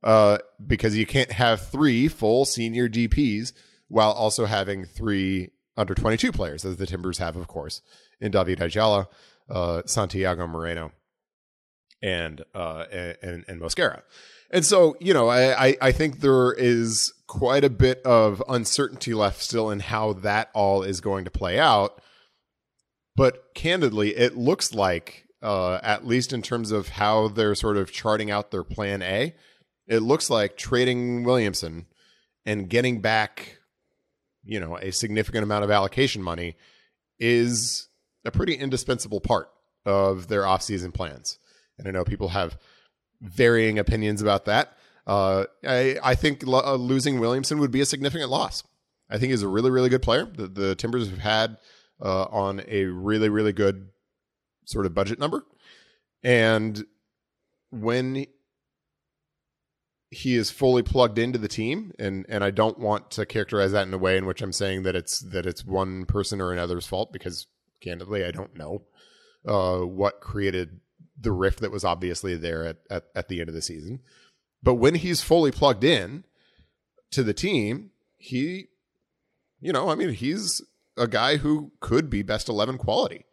Uh, 0.02 0.38
because 0.66 0.96
you 0.96 1.06
can't 1.06 1.32
have 1.32 1.68
three 1.68 2.08
full 2.08 2.44
senior 2.44 2.88
DPs 2.88 3.52
while 3.88 4.12
also 4.12 4.46
having 4.46 4.84
three 4.84 5.50
under 5.76 5.94
22 5.94 6.32
players, 6.32 6.64
as 6.64 6.76
the 6.76 6.86
Timbers 6.86 7.18
have, 7.18 7.36
of 7.36 7.48
course, 7.48 7.82
in 8.20 8.30
David 8.30 8.60
Ayala, 8.60 9.08
uh, 9.48 9.82
Santiago 9.86 10.46
Moreno, 10.46 10.92
and, 12.02 12.44
uh, 12.54 12.84
and, 12.90 13.44
and 13.46 13.60
Mosquera. 13.60 14.02
And 14.50 14.64
so, 14.64 14.96
you 15.00 15.14
know, 15.14 15.28
I, 15.30 15.76
I 15.80 15.92
think 15.92 16.20
there 16.20 16.52
is 16.52 17.12
quite 17.26 17.62
a 17.62 17.70
bit 17.70 18.02
of 18.02 18.42
uncertainty 18.48 19.14
left 19.14 19.40
still 19.42 19.70
in 19.70 19.80
how 19.80 20.14
that 20.14 20.50
all 20.54 20.82
is 20.82 21.00
going 21.00 21.24
to 21.24 21.30
play 21.30 21.58
out 21.58 22.00
but 23.16 23.54
candidly, 23.54 24.16
it 24.16 24.36
looks 24.36 24.74
like, 24.74 25.26
uh, 25.42 25.80
at 25.82 26.06
least 26.06 26.32
in 26.32 26.42
terms 26.42 26.70
of 26.70 26.88
how 26.88 27.28
they're 27.28 27.54
sort 27.54 27.76
of 27.76 27.92
charting 27.92 28.30
out 28.30 28.50
their 28.50 28.64
plan 28.64 29.02
A, 29.02 29.34
it 29.86 30.00
looks 30.00 30.30
like 30.30 30.56
trading 30.56 31.24
Williamson 31.24 31.86
and 32.46 32.68
getting 32.68 33.00
back, 33.00 33.58
you 34.44 34.60
know, 34.60 34.76
a 34.78 34.92
significant 34.92 35.42
amount 35.42 35.64
of 35.64 35.70
allocation 35.70 36.22
money 36.22 36.56
is 37.18 37.88
a 38.24 38.30
pretty 38.30 38.54
indispensable 38.54 39.20
part 39.20 39.50
of 39.84 40.28
their 40.28 40.42
offseason 40.42 40.94
plans. 40.94 41.38
And 41.78 41.88
I 41.88 41.90
know 41.90 42.04
people 42.04 42.28
have 42.28 42.58
varying 43.20 43.78
opinions 43.78 44.22
about 44.22 44.44
that. 44.46 44.76
Uh, 45.06 45.44
I, 45.66 45.98
I 46.02 46.14
think 46.14 46.46
lo- 46.46 46.62
uh, 46.64 46.76
losing 46.76 47.18
Williamson 47.18 47.58
would 47.58 47.70
be 47.70 47.80
a 47.80 47.86
significant 47.86 48.30
loss. 48.30 48.62
I 49.08 49.18
think 49.18 49.30
he's 49.30 49.42
a 49.42 49.48
really, 49.48 49.70
really 49.70 49.88
good 49.88 50.02
player. 50.02 50.24
The, 50.24 50.46
the 50.46 50.74
Timbers 50.76 51.10
have 51.10 51.18
had 51.18 51.56
uh, 52.02 52.24
on 52.24 52.62
a 52.66 52.84
really, 52.84 53.28
really 53.28 53.52
good 53.52 53.88
sort 54.64 54.86
of 54.86 54.94
budget 54.94 55.18
number. 55.18 55.44
And 56.22 56.84
when 57.70 58.26
he 60.10 60.34
is 60.34 60.50
fully 60.50 60.82
plugged 60.82 61.18
into 61.18 61.38
the 61.38 61.48
team, 61.48 61.92
and 61.98 62.26
and 62.28 62.42
I 62.42 62.50
don't 62.50 62.78
want 62.78 63.10
to 63.12 63.24
characterize 63.24 63.72
that 63.72 63.86
in 63.86 63.94
a 63.94 63.98
way 63.98 64.16
in 64.16 64.26
which 64.26 64.42
I'm 64.42 64.52
saying 64.52 64.82
that 64.82 64.96
it's 64.96 65.20
that 65.20 65.46
it's 65.46 65.64
one 65.64 66.04
person 66.04 66.40
or 66.40 66.52
another's 66.52 66.86
fault 66.86 67.12
because 67.12 67.46
candidly 67.80 68.24
I 68.24 68.32
don't 68.32 68.56
know 68.56 68.82
uh, 69.46 69.78
what 69.78 70.20
created 70.20 70.80
the 71.18 71.32
rift 71.32 71.60
that 71.60 71.70
was 71.70 71.84
obviously 71.84 72.36
there 72.36 72.64
at, 72.66 72.76
at 72.90 73.04
at 73.14 73.28
the 73.28 73.40
end 73.40 73.48
of 73.48 73.54
the 73.54 73.62
season. 73.62 74.00
But 74.62 74.74
when 74.74 74.96
he's 74.96 75.22
fully 75.22 75.52
plugged 75.52 75.84
in 75.84 76.24
to 77.12 77.22
the 77.22 77.32
team, 77.32 77.90
he, 78.18 78.66
you 79.60 79.72
know, 79.72 79.88
I 79.88 79.94
mean, 79.94 80.10
he's 80.10 80.60
a 81.00 81.08
guy 81.08 81.38
who 81.38 81.72
could 81.80 82.10
be 82.10 82.22
best 82.22 82.48
11 82.48 82.78
quality. 82.78 83.24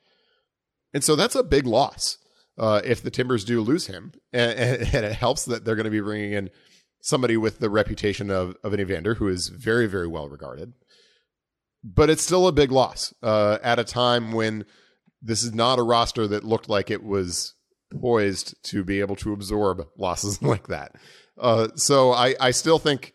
And 0.94 1.04
so 1.04 1.16
that's 1.16 1.36
a 1.36 1.44
big 1.44 1.68
loss 1.68 2.18
uh, 2.58 2.82
if 2.84 3.02
the 3.02 3.12
Timbers 3.12 3.44
do 3.44 3.62
lose 3.62 3.88
him. 3.88 4.14
And, 4.34 4.58
and, 4.94 5.06
it 5.06 5.14
helps 5.14 5.46
that 5.46 5.66
they're 5.66 5.76
going 5.76 5.84
to 5.86 5.92
be 5.92 6.00
bringing 6.00 6.32
in 6.32 6.50
somebody 7.02 7.38
with 7.38 7.60
the 7.60 7.70
reputation 7.70 8.32
of, 8.32 8.56
of 8.64 8.74
an 8.74 8.80
Evander 8.80 9.16
who 9.16 9.28
is 9.28 9.50
very, 9.50 9.88
very 9.88 10.08
well 10.08 10.30
regarded. 10.30 10.74
But 11.84 12.10
it's 12.10 12.24
still 12.24 12.48
a 12.48 12.52
big 12.52 12.72
loss 12.72 13.14
uh, 13.22 13.60
at 13.62 13.80
a 13.80 13.84
time 13.84 14.32
when 14.32 14.66
this 15.22 15.44
is 15.44 15.54
not 15.54 15.80
a 15.80 15.84
roster 15.84 16.28
that 16.28 16.44
looked 16.44 16.70
like 16.70 16.90
it 16.90 17.04
was 17.04 17.54
poised 18.02 18.56
to 18.64 18.84
be 18.84 19.00
able 19.00 19.16
to 19.18 19.34
absorb 19.34 19.88
losses 19.98 20.42
like 20.42 20.68
that. 20.68 20.96
Uh, 21.38 21.70
so 21.76 22.12
I, 22.12 22.36
I 22.40 22.52
still 22.52 22.80
think, 22.80 23.14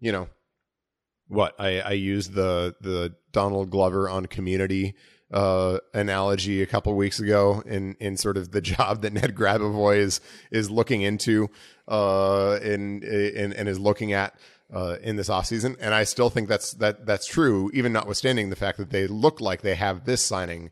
you 0.00 0.10
know, 0.10 0.28
what 1.30 1.54
I, 1.58 1.80
I 1.80 1.92
used 1.92 2.34
the 2.34 2.74
the 2.80 3.14
Donald 3.32 3.70
Glover 3.70 4.08
on 4.08 4.26
Community 4.26 4.94
uh, 5.32 5.78
analogy 5.94 6.60
a 6.60 6.66
couple 6.66 6.94
weeks 6.96 7.20
ago 7.20 7.62
in 7.64 7.96
in 8.00 8.16
sort 8.16 8.36
of 8.36 8.50
the 8.50 8.60
job 8.72 9.02
that 9.02 9.12
Ned 9.12 9.34
Grabavoy 9.34 9.98
is 9.98 10.20
is 10.50 10.70
looking 10.70 11.02
into 11.02 11.48
uh, 11.88 12.58
in, 12.62 13.02
in 13.02 13.52
and 13.52 13.68
is 13.68 13.78
looking 13.78 14.12
at 14.12 14.34
uh, 14.72 14.96
in 15.02 15.16
this 15.16 15.28
offseason. 15.28 15.76
And 15.80 15.94
I 15.94 16.04
still 16.04 16.30
think 16.30 16.48
that's 16.48 16.72
that 16.74 17.06
that's 17.06 17.26
true, 17.26 17.70
even 17.72 17.92
notwithstanding 17.92 18.50
the 18.50 18.56
fact 18.56 18.78
that 18.78 18.90
they 18.90 19.06
look 19.06 19.40
like 19.40 19.62
they 19.62 19.76
have 19.76 20.04
this 20.04 20.24
signing 20.24 20.70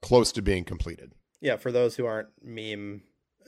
close 0.00 0.32
to 0.32 0.42
being 0.42 0.64
completed. 0.64 1.12
Yeah, 1.40 1.56
for 1.56 1.72
those 1.72 1.96
who 1.96 2.06
aren't 2.06 2.28
meme, 2.42 3.02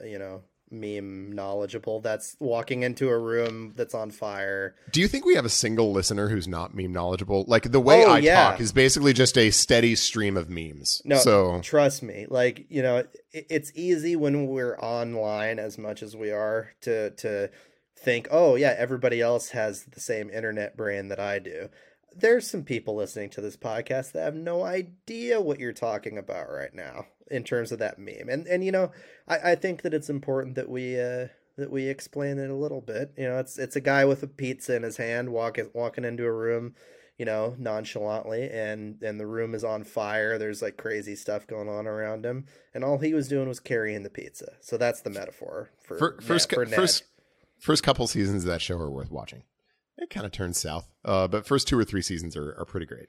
you 0.04 0.18
know, 0.18 0.42
meme 0.80 1.32
knowledgeable 1.32 2.00
that's 2.00 2.36
walking 2.38 2.82
into 2.82 3.08
a 3.08 3.18
room 3.18 3.72
that's 3.76 3.94
on 3.94 4.10
fire. 4.10 4.74
Do 4.90 5.00
you 5.00 5.08
think 5.08 5.24
we 5.24 5.34
have 5.34 5.44
a 5.44 5.50
single 5.50 5.92
listener 5.92 6.28
who's 6.28 6.48
not 6.48 6.74
meme 6.74 6.92
knowledgeable? 6.92 7.44
Like 7.46 7.70
the 7.70 7.80
way 7.80 8.04
oh, 8.04 8.12
I 8.12 8.18
yeah. 8.18 8.50
talk 8.50 8.60
is 8.60 8.72
basically 8.72 9.12
just 9.12 9.38
a 9.38 9.50
steady 9.50 9.94
stream 9.94 10.36
of 10.36 10.50
memes. 10.50 11.02
No, 11.04 11.16
so 11.16 11.60
trust 11.62 12.02
me. 12.02 12.26
Like 12.28 12.66
you 12.68 12.82
know, 12.82 12.98
it, 12.98 13.16
it's 13.32 13.72
easy 13.74 14.16
when 14.16 14.46
we're 14.46 14.76
online 14.78 15.58
as 15.58 15.78
much 15.78 16.02
as 16.02 16.16
we 16.16 16.30
are 16.30 16.70
to 16.82 17.10
to 17.10 17.50
think, 17.96 18.28
oh 18.30 18.54
yeah, 18.54 18.74
everybody 18.76 19.20
else 19.20 19.50
has 19.50 19.84
the 19.84 20.00
same 20.00 20.30
internet 20.30 20.76
brain 20.76 21.08
that 21.08 21.20
I 21.20 21.38
do. 21.38 21.68
There's 22.16 22.48
some 22.48 22.62
people 22.62 22.94
listening 22.94 23.30
to 23.30 23.40
this 23.40 23.56
podcast 23.56 24.12
that 24.12 24.24
have 24.24 24.34
no 24.36 24.62
idea 24.62 25.40
what 25.40 25.58
you're 25.58 25.72
talking 25.72 26.16
about 26.16 26.48
right 26.48 26.72
now 26.72 27.06
in 27.30 27.42
terms 27.42 27.72
of 27.72 27.78
that 27.80 27.98
meme. 27.98 28.28
And 28.28 28.46
and 28.46 28.64
you 28.64 28.72
know, 28.72 28.92
I, 29.26 29.52
I 29.52 29.54
think 29.54 29.82
that 29.82 29.94
it's 29.94 30.10
important 30.10 30.54
that 30.56 30.68
we 30.68 31.00
uh 31.00 31.28
that 31.56 31.70
we 31.70 31.86
explain 31.88 32.38
it 32.38 32.50
a 32.50 32.54
little 32.54 32.80
bit. 32.80 33.12
You 33.16 33.28
know, 33.28 33.38
it's 33.38 33.58
it's 33.58 33.76
a 33.76 33.80
guy 33.80 34.04
with 34.04 34.22
a 34.22 34.26
pizza 34.26 34.74
in 34.76 34.82
his 34.82 34.96
hand 34.96 35.30
walking 35.30 35.70
walking 35.72 36.04
into 36.04 36.24
a 36.24 36.32
room, 36.32 36.74
you 37.18 37.24
know, 37.24 37.54
nonchalantly 37.58 38.50
and 38.50 39.00
and 39.02 39.20
the 39.20 39.26
room 39.26 39.54
is 39.54 39.64
on 39.64 39.84
fire. 39.84 40.38
There's 40.38 40.62
like 40.62 40.76
crazy 40.76 41.14
stuff 41.14 41.46
going 41.46 41.68
on 41.68 41.86
around 41.86 42.24
him 42.24 42.46
and 42.72 42.84
all 42.84 42.98
he 42.98 43.14
was 43.14 43.28
doing 43.28 43.48
was 43.48 43.60
carrying 43.60 44.02
the 44.02 44.10
pizza. 44.10 44.54
So 44.60 44.76
that's 44.76 45.00
the 45.00 45.10
metaphor 45.10 45.70
for, 45.82 45.98
for 45.98 46.20
first 46.20 46.52
for 46.52 46.66
first 46.66 47.04
first 47.58 47.82
couple 47.82 48.06
seasons 48.06 48.44
of 48.44 48.50
that 48.50 48.62
show 48.62 48.76
are 48.76 48.90
worth 48.90 49.10
watching. 49.10 49.44
It 49.96 50.10
kind 50.10 50.26
of 50.26 50.32
turns 50.32 50.60
south. 50.60 50.90
Uh, 51.04 51.28
but 51.28 51.46
first 51.46 51.68
two 51.68 51.78
or 51.78 51.84
three 51.84 52.02
seasons 52.02 52.36
are, 52.36 52.54
are 52.58 52.64
pretty 52.64 52.86
great. 52.86 53.06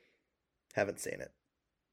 Haven't 0.76 0.99
seen 0.99 1.20
it. 1.20 1.32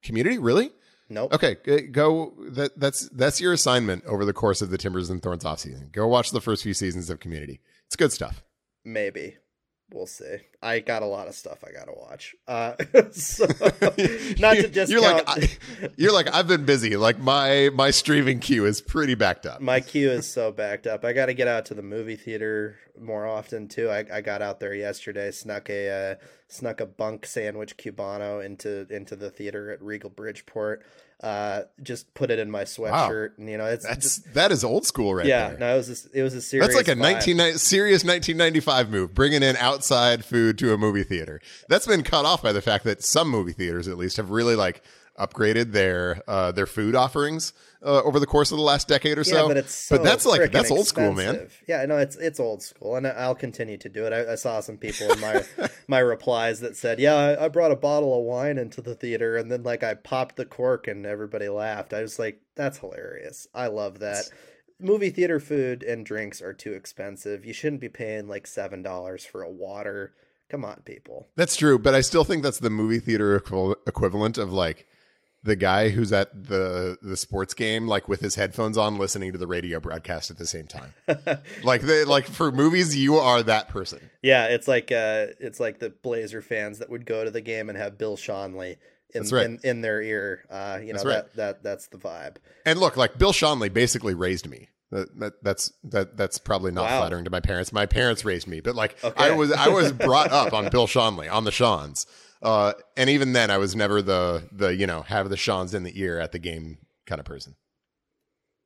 Community, 0.03 0.39
really? 0.39 0.73
Nope. 1.09 1.35
Okay, 1.35 1.55
go. 1.91 2.33
That 2.39 2.79
that's 2.79 3.09
that's 3.11 3.41
your 3.41 3.53
assignment 3.53 4.05
over 4.07 4.25
the 4.25 4.33
course 4.33 4.63
of 4.63 4.71
the 4.71 4.79
Timbers 4.79 5.11
and 5.11 5.23
Thorns 5.23 5.45
offseason. 5.45 5.93
Go 5.93 6.07
watch 6.07 6.31
the 6.31 6.41
first 6.41 6.63
few 6.63 6.75
seasons 6.75 7.11
of 7.11 7.21
Community. 7.21 7.61
It's 7.87 7.97
good 7.97 8.13
stuff. 8.13 8.43
maybe 8.85 9.37
we'll 9.95 10.07
see. 10.07 10.39
I 10.63 10.81
got 10.81 11.03
a 11.03 11.07
lot 11.07 11.29
of 11.29 11.35
stuff 11.35 11.65
I 11.67 11.73
gotta 11.73 11.93
watch. 11.93 12.35
Uh, 12.47 12.75
so, 13.11 13.45
not 14.39 14.57
to 14.57 14.69
just 14.69 14.91
you're 14.91 15.01
like 15.01 15.25
I, 15.27 15.49
you're 15.97 16.13
like 16.13 16.33
I've 16.33 16.49
been 16.49 16.65
busy. 16.65 16.97
Like 16.97 17.19
my 17.19 17.71
my 17.75 17.91
streaming 17.91 18.41
queue 18.41 18.67
is 18.67 18.81
pretty 18.81 19.15
backed 19.15 19.47
up. 19.47 19.61
my 19.61 19.81
queue 19.81 20.11
is 20.11 20.31
so 20.31 20.53
backed 20.53 20.87
up. 20.87 21.05
I 21.05 21.13
got 21.13 21.27
to 21.27 21.35
get 21.35 21.49
out 21.49 21.67
to 21.67 21.75
the 21.75 21.83
movie 21.83 22.17
theater 22.17 22.77
more 23.01 23.27
often 23.27 23.69
too. 23.69 23.89
I, 23.89 24.05
I 24.13 24.21
got 24.21 24.43
out 24.43 24.61
there 24.61 24.75
yesterday, 24.75 25.31
snuck 25.31 25.69
a 25.71 26.13
uh, 26.13 26.15
snuck 26.49 26.81
a 26.81 26.87
bunk 26.87 27.27
sandwich 27.27 27.77
cubano 27.77 28.45
into 28.45 28.87
into 28.91 29.17
the 29.17 29.31
theater 29.31 29.71
at 29.71 29.83
Regal 29.83 30.11
Bridgeport. 30.11 30.85
Uh, 31.23 31.63
just 31.83 32.13
put 32.15 32.33
it 32.33 32.41
in 32.41 32.51
my 32.51 32.65
sweatshirt, 32.65 33.39
and 33.39 33.49
you 33.49 33.57
know 33.57 33.67
it's 33.67 33.87
That's 33.87 34.03
just, 34.03 34.35
that 34.35 34.51
is 34.51 34.65
old 34.65 34.85
school 34.85 35.15
right 35.15 35.25
yeah. 35.25 35.51
there. 35.51 35.59
No, 35.59 35.75
it 35.75 35.77
was 35.77 36.07
a, 36.07 36.19
it 36.19 36.23
was 36.23 36.35
a 36.35 36.43
serious. 36.43 36.67
That's 36.67 36.77
like 36.77 36.89
a 36.89 36.99
19 36.99 37.59
serious 37.59 38.03
1995 38.03 38.91
move, 38.91 39.15
bringing 39.15 39.43
in 39.43 39.57
outside 39.57 40.25
food 40.25 40.59
to 40.59 40.73
a 40.73 40.79
movie 40.79 41.05
theater. 41.05 41.41
That's 41.69 41.87
been 41.87 42.03
cut 42.03 42.25
off 42.25 42.43
by 42.43 42.53
the 42.53 42.61
fact 42.61 42.83
that 42.85 43.05
some 43.05 43.29
movie 43.29 43.53
theaters, 43.53 43.87
at 43.87 43.99
least, 43.99 44.17
have 44.17 44.31
really 44.31 44.57
like 44.57 44.83
upgraded 45.17 45.71
their 45.71 46.23
uh, 46.27 46.51
their 46.51 46.67
food 46.67 46.97
offerings 46.97 47.53
uh, 47.85 48.03
over 48.05 48.21
the 48.21 48.27
course 48.27 48.51
of 48.53 48.59
the 48.59 48.63
last 48.65 48.89
decade 48.89 49.19
or 49.19 49.23
Yeah, 49.23 49.33
so. 49.33 49.49
but 49.49 49.57
it's 49.57 49.75
so 49.75 49.99
that's 49.99 50.25
like 50.25 50.53
that's 50.53 50.71
old 50.71 50.87
school, 50.87 51.13
man. 51.13 51.49
Yeah, 51.67 51.85
no, 51.87 51.97
it's 51.99 52.17
it's 52.17 52.39
old 52.41 52.63
school, 52.63 52.97
and 52.97 53.07
I'll 53.07 53.35
continue 53.35 53.77
to 53.79 53.89
do 53.89 54.07
it. 54.07 54.13
I, 54.13 54.33
I 54.33 54.35
saw 54.37 54.61
some 54.61 54.77
people 54.79 55.11
in 55.13 55.21
my 55.21 55.45
my 55.89 55.99
replies 55.99 56.61
that 56.61 56.77
said, 56.77 56.99
"Yeah, 57.01 57.15
I, 57.15 57.45
I 57.45 57.49
brought 57.49 57.73
a 57.73 57.77
bottle 57.77 58.17
of 58.19 58.25
wine 58.25 58.59
into 58.59 58.81
the 58.81 58.95
theater, 58.95 59.37
and 59.37 59.51
then 59.51 59.63
like 59.63 59.83
I 59.83 59.95
popped 59.95 60.37
the 60.37 60.45
cork, 60.45 60.87
and 60.87 61.05
everybody 61.07 61.49
laughed." 61.49 61.93
I 61.93 62.03
was 62.03 62.19
like, 62.19 62.41
"That's 62.55 62.79
hilarious. 62.79 63.47
I 63.55 63.67
love 63.69 63.99
that." 64.01 64.31
Movie 64.81 65.11
theater 65.11 65.39
food 65.39 65.85
and 65.85 66.05
drinks 66.05 66.43
are 66.43 66.53
too 66.53 66.73
expensive. 66.73 67.45
You 67.45 67.53
shouldn't 67.53 67.81
be 67.81 67.89
paying 67.89 68.27
like 68.27 68.47
seven 68.49 68.83
dollars 68.83 69.25
for 69.25 69.43
a 69.43 69.51
water. 69.51 70.13
Come 70.49 70.65
on, 70.65 70.83
people. 70.85 71.29
That's 71.37 71.57
true, 71.57 71.79
but 71.79 71.95
I 71.95 72.01
still 72.01 72.25
think 72.25 72.43
that's 72.43 72.59
the 72.59 72.69
movie 72.69 72.99
theater 72.99 73.35
equi- 73.37 73.77
equivalent 73.87 74.39
of 74.39 74.53
like 74.53 74.87
the 75.45 75.57
guy 75.57 75.89
who's 75.89 76.13
at 76.13 76.47
the 76.49 76.97
the 77.03 77.17
sports 77.17 77.53
game, 77.55 77.89
like 77.89 78.09
with 78.09 78.21
his 78.21 78.35
headphones 78.37 78.79
on, 78.79 78.97
listening 78.99 79.33
to 79.33 79.39
the 79.39 79.47
radio 79.47 79.81
broadcast 79.81 80.31
at 80.31 80.39
the 80.39 80.47
same 80.47 80.67
time. 80.67 80.95
like 81.65 81.83
they 81.83 82.05
like 82.05 82.27
for 82.27 82.53
movies, 82.53 82.97
you 82.97 83.17
are 83.17 83.43
that 83.43 83.69
person. 83.69 84.11
Yeah, 84.23 84.47
it's 84.47 84.69
like 84.69 84.93
uh, 84.93 85.27
it's 85.41 85.59
like 85.61 85.79
the 85.81 85.91
Blazer 85.91 86.43
fans 86.43 86.79
that 86.79 86.91
would 86.91 87.07
go 87.07 87.25
to 87.25 87.31
the 87.31 87.41
game 87.41 87.69
and 87.69 87.77
have 87.77 87.99
Bill 87.99 88.17
Schonely 88.17 88.77
in 89.15 89.25
right. 89.29 89.47
in, 89.47 89.59
in 89.65 89.81
their 89.81 90.01
ear. 90.01 90.45
Uh, 90.49 90.79
you 90.81 90.89
know 90.89 90.93
That's 90.95 91.05
right. 91.05 91.15
that 91.15 91.37
that 91.37 91.63
that's 91.63 91.87
the 91.89 91.99
vibe. 91.99 92.37
And 92.65 92.79
look, 92.79 92.97
like 92.97 93.19
Bill 93.19 93.33
Schonely 93.33 93.73
basically 93.73 94.15
raised 94.15 94.49
me. 94.49 94.69
That, 94.93 95.19
that 95.21 95.33
that's 95.43 95.73
that 95.85 96.17
that's 96.19 96.39
probably 96.39 96.71
not 96.71 96.85
Wow. 96.85 97.01
flattering 97.01 97.25
to 97.25 97.31
my 97.31 97.41
parents. 97.41 97.73
My 97.73 97.87
parents 97.87 98.25
raised 98.25 98.47
me, 98.47 98.61
but 98.61 98.75
like 98.75 98.97
Okay. 99.03 99.25
I 99.25 99.31
was 99.33 99.51
I 99.51 99.69
was 99.69 99.91
brought 99.93 100.31
up 100.31 100.53
on 100.53 100.69
Bill 100.69 100.87
Schonely 100.87 101.33
on 101.33 101.45
the 101.45 101.51
Schonz. 101.51 102.07
Uh, 102.43 102.73
and 102.97 103.09
even 103.09 103.33
then, 103.33 103.51
I 103.51 103.59
was 103.59 103.77
never 103.77 104.03
the 104.03 104.43
the 104.53 104.75
you 104.75 104.87
know 104.87 105.03
have 105.03 105.31
the 105.31 105.37
Schonz 105.37 105.75
in 105.75 105.83
the 105.85 105.99
ear 106.01 106.19
at 106.19 106.33
the 106.33 106.39
game 106.39 106.79
kind 107.07 107.19
of 107.21 107.25
person. 107.25 107.55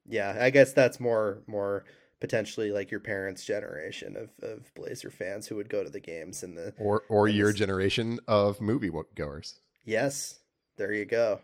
Yeah, 0.08 0.36
I 0.40 0.50
guess 0.50 0.72
that's 0.72 0.98
more 1.00 1.42
more 1.46 1.84
potentially 2.20 2.70
like 2.72 2.90
your 2.90 3.00
parents' 3.00 3.44
generation 3.44 4.16
of, 4.16 4.30
of 4.42 4.72
Blazer 4.74 5.10
fans 5.10 5.46
who 5.46 5.56
would 5.56 5.68
go 5.68 5.84
to 5.84 5.90
the 5.90 6.00
games 6.00 6.42
in 6.42 6.54
the 6.54 6.72
Or 6.78 7.02
or 7.10 7.28
your 7.28 7.48
this- 7.48 7.58
generation 7.58 8.20
of 8.26 8.60
movie 8.60 8.90
goers. 9.14 9.60
yes. 9.84 10.40
There 10.78 10.92
you 10.92 11.06
go. 11.06 11.40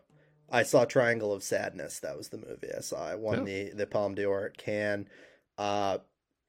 I 0.51 0.63
saw 0.63 0.85
Triangle 0.85 1.33
of 1.33 1.43
Sadness. 1.43 2.01
That 2.01 2.19
was 2.19 2.29
the 2.29 2.37
movie 2.37 2.69
I 2.77 2.81
saw. 2.83 3.03
I 3.07 3.15
won 3.15 3.41
Oh. 3.41 3.45
the 3.45 3.71
the 3.71 3.87
Palme 3.87 4.15
d'Or 4.15 4.45
at 4.47 4.59
Cannes. 4.59 5.09
Uh, 5.57 5.99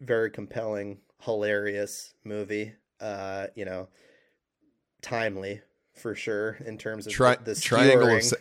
very 0.01 0.29
compelling, 0.29 0.99
hilarious 1.21 2.13
movie. 2.25 2.73
Uh, 2.99 3.47
you 3.55 3.63
know, 3.63 3.87
timely 5.01 5.61
for 5.93 6.15
sure 6.15 6.57
in 6.65 6.77
terms 6.77 7.07
of 7.07 7.13
Tri- 7.13 7.35
the, 7.35 7.53
the 7.53 7.59
triangle 7.59 8.15
of 8.15 8.33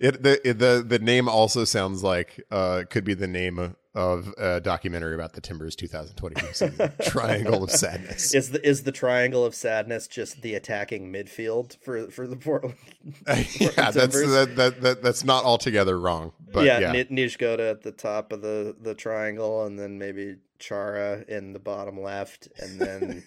it 0.00 0.22
the 0.22 0.48
it, 0.48 0.58
the 0.58 0.84
the 0.86 0.98
name 0.98 1.28
also 1.28 1.64
sounds 1.64 2.02
like 2.02 2.40
uh 2.50 2.84
could 2.88 3.04
be 3.04 3.14
the 3.14 3.26
name 3.26 3.74
of 3.98 4.32
a 4.38 4.60
documentary 4.60 5.12
about 5.12 5.32
the 5.32 5.40
Timbers 5.40 5.74
2022 5.74 6.46
season. 6.52 6.92
Triangle 7.02 7.64
of 7.64 7.70
Sadness. 7.72 8.32
Is 8.32 8.52
the 8.52 8.64
is 8.64 8.84
the 8.84 8.92
triangle 8.92 9.44
of 9.44 9.56
sadness 9.56 10.06
just 10.06 10.40
the 10.42 10.54
attacking 10.54 11.12
midfield 11.12 11.76
for 11.82 12.08
for 12.08 12.28
the 12.28 12.36
Portland? 12.36 12.76
yeah, 13.26 13.90
that's 13.90 13.96
that, 13.96 14.52
that 14.54 14.80
that 14.82 15.02
that's 15.02 15.24
not 15.24 15.44
altogether 15.44 15.98
wrong. 15.98 16.32
But 16.52 16.64
yeah, 16.64 16.78
yeah, 16.78 16.92
Ni- 16.92 17.04
Niezgoda 17.06 17.72
at 17.72 17.82
the 17.82 17.90
top 17.90 18.30
of 18.32 18.40
the 18.40 18.76
the 18.80 18.94
triangle, 18.94 19.64
and 19.64 19.76
then 19.76 19.98
maybe 19.98 20.36
Chara 20.60 21.24
in 21.26 21.52
the 21.52 21.58
bottom 21.58 22.00
left, 22.00 22.46
and 22.60 22.80
then 22.80 23.24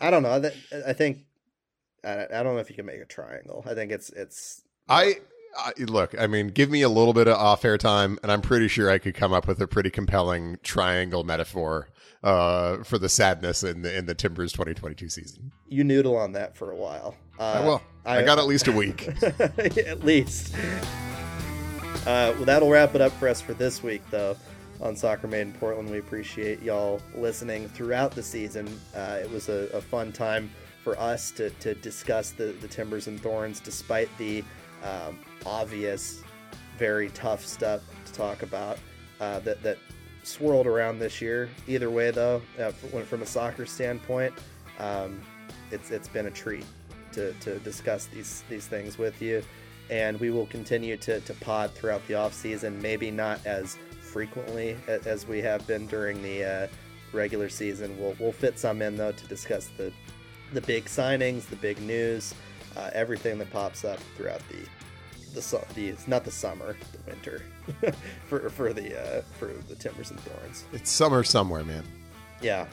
I 0.00 0.10
don't 0.10 0.24
know. 0.24 0.40
That 0.40 0.54
I 0.84 0.94
think 0.94 1.18
I, 2.04 2.26
I 2.26 2.42
don't 2.42 2.54
know 2.54 2.58
if 2.58 2.70
you 2.70 2.76
can 2.76 2.86
make 2.86 3.00
a 3.00 3.04
triangle. 3.04 3.64
I 3.66 3.74
think 3.74 3.92
it's 3.92 4.10
it's 4.10 4.62
I, 4.88 5.16
I 5.56 5.72
look. 5.78 6.18
I 6.18 6.26
mean, 6.26 6.48
give 6.48 6.70
me 6.70 6.82
a 6.82 6.88
little 6.88 7.12
bit 7.12 7.28
of 7.28 7.36
off 7.36 7.64
air 7.64 7.78
time, 7.78 8.18
and 8.22 8.30
I'm 8.30 8.40
pretty 8.40 8.68
sure 8.68 8.90
I 8.90 8.98
could 8.98 9.14
come 9.14 9.32
up 9.32 9.46
with 9.46 9.60
a 9.60 9.66
pretty 9.66 9.90
compelling 9.90 10.58
triangle 10.62 11.24
metaphor 11.24 11.88
uh, 12.22 12.82
for 12.84 12.98
the 12.98 13.08
sadness 13.08 13.62
in 13.62 13.82
the 13.82 13.96
in 13.96 14.06
the 14.06 14.14
Timbers 14.14 14.52
2022 14.52 15.08
season. 15.08 15.52
you 15.68 15.84
noodle 15.84 16.16
on 16.16 16.32
that 16.32 16.56
for 16.56 16.70
a 16.70 16.76
while. 16.76 17.16
Uh, 17.38 17.42
I 17.42 17.60
will. 17.60 17.82
I, 18.04 18.22
got 18.22 18.38
at 18.38 18.46
least 18.46 18.68
a 18.68 18.72
week. 18.72 19.08
at 19.22 20.02
least. 20.02 20.54
Uh, 22.06 22.32
well, 22.36 22.44
that'll 22.44 22.70
wrap 22.70 22.94
it 22.94 23.02
up 23.02 23.12
for 23.12 23.28
us 23.28 23.40
for 23.40 23.52
this 23.52 23.82
week, 23.82 24.02
though. 24.10 24.34
On 24.80 24.96
Soccer 24.96 25.26
Made 25.26 25.42
in 25.42 25.52
Portland, 25.52 25.90
we 25.90 25.98
appreciate 25.98 26.62
y'all 26.62 27.02
listening 27.14 27.68
throughout 27.68 28.12
the 28.12 28.22
season. 28.22 28.66
Uh, 28.94 29.18
it 29.20 29.30
was 29.30 29.48
a, 29.48 29.68
a 29.74 29.80
fun 29.80 30.12
time 30.12 30.50
for 30.88 30.98
us 30.98 31.30
to, 31.32 31.50
to 31.50 31.74
discuss 31.74 32.30
the, 32.30 32.44
the 32.62 32.68
Timbers 32.68 33.08
and 33.08 33.20
Thorns, 33.20 33.60
despite 33.60 34.08
the 34.16 34.42
um, 34.82 35.18
obvious, 35.44 36.22
very 36.78 37.10
tough 37.10 37.44
stuff 37.44 37.82
to 38.06 38.12
talk 38.14 38.42
about 38.42 38.78
uh, 39.20 39.38
that 39.40 39.62
that 39.62 39.76
swirled 40.22 40.66
around 40.66 40.98
this 40.98 41.20
year. 41.20 41.50
Either 41.66 41.90
way, 41.90 42.10
though, 42.10 42.40
uh, 42.58 42.70
from, 42.70 43.20
a 43.20 43.26
soccer 43.26 43.66
standpoint, 43.66 44.32
um, 44.78 45.20
it's 45.70 45.90
it's 45.90 46.08
been 46.08 46.24
a 46.24 46.30
treat 46.30 46.64
to, 47.12 47.34
to 47.34 47.58
discuss 47.58 48.06
these 48.06 48.42
these 48.48 48.66
things 48.66 48.96
with 48.96 49.20
you 49.20 49.42
and 49.90 50.20
we 50.20 50.30
will 50.30 50.46
continue 50.46 50.98
to, 50.98 51.18
to 51.20 51.32
pod 51.34 51.70
throughout 51.72 52.06
the 52.06 52.14
off 52.14 52.34
season 52.34 52.80
maybe 52.82 53.10
not 53.10 53.44
as 53.46 53.78
frequently 54.02 54.76
as 54.86 55.26
we 55.26 55.40
have 55.40 55.66
been 55.66 55.86
during 55.86 56.22
the 56.22 56.44
uh, 56.44 56.66
regular 57.14 57.48
season 57.48 57.98
we'll, 57.98 58.14
we'll 58.20 58.32
fit 58.32 58.58
some 58.58 58.82
in 58.82 58.96
though 58.96 59.12
to 59.12 59.26
discuss 59.26 59.70
the 59.78 59.90
the 60.52 60.60
big 60.62 60.84
signings 60.86 61.44
the 61.46 61.56
big 61.56 61.80
news 61.82 62.34
uh, 62.76 62.90
everything 62.92 63.38
that 63.38 63.50
pops 63.50 63.84
up 63.84 63.98
throughout 64.16 64.40
the 64.48 64.56
the, 65.34 65.64
the 65.74 65.88
it's 65.88 66.08
not 66.08 66.24
the 66.24 66.30
summer 66.30 66.76
the 66.92 67.10
winter 67.10 67.42
for 68.26 68.48
for 68.50 68.72
the 68.72 68.98
uh, 69.18 69.22
for 69.38 69.46
the 69.68 69.74
timbers 69.74 70.10
and 70.10 70.18
thorns 70.20 70.64
It's 70.72 70.90
summer 70.90 71.22
somewhere, 71.22 71.64
man. 71.64 71.84
yeah 72.40 72.66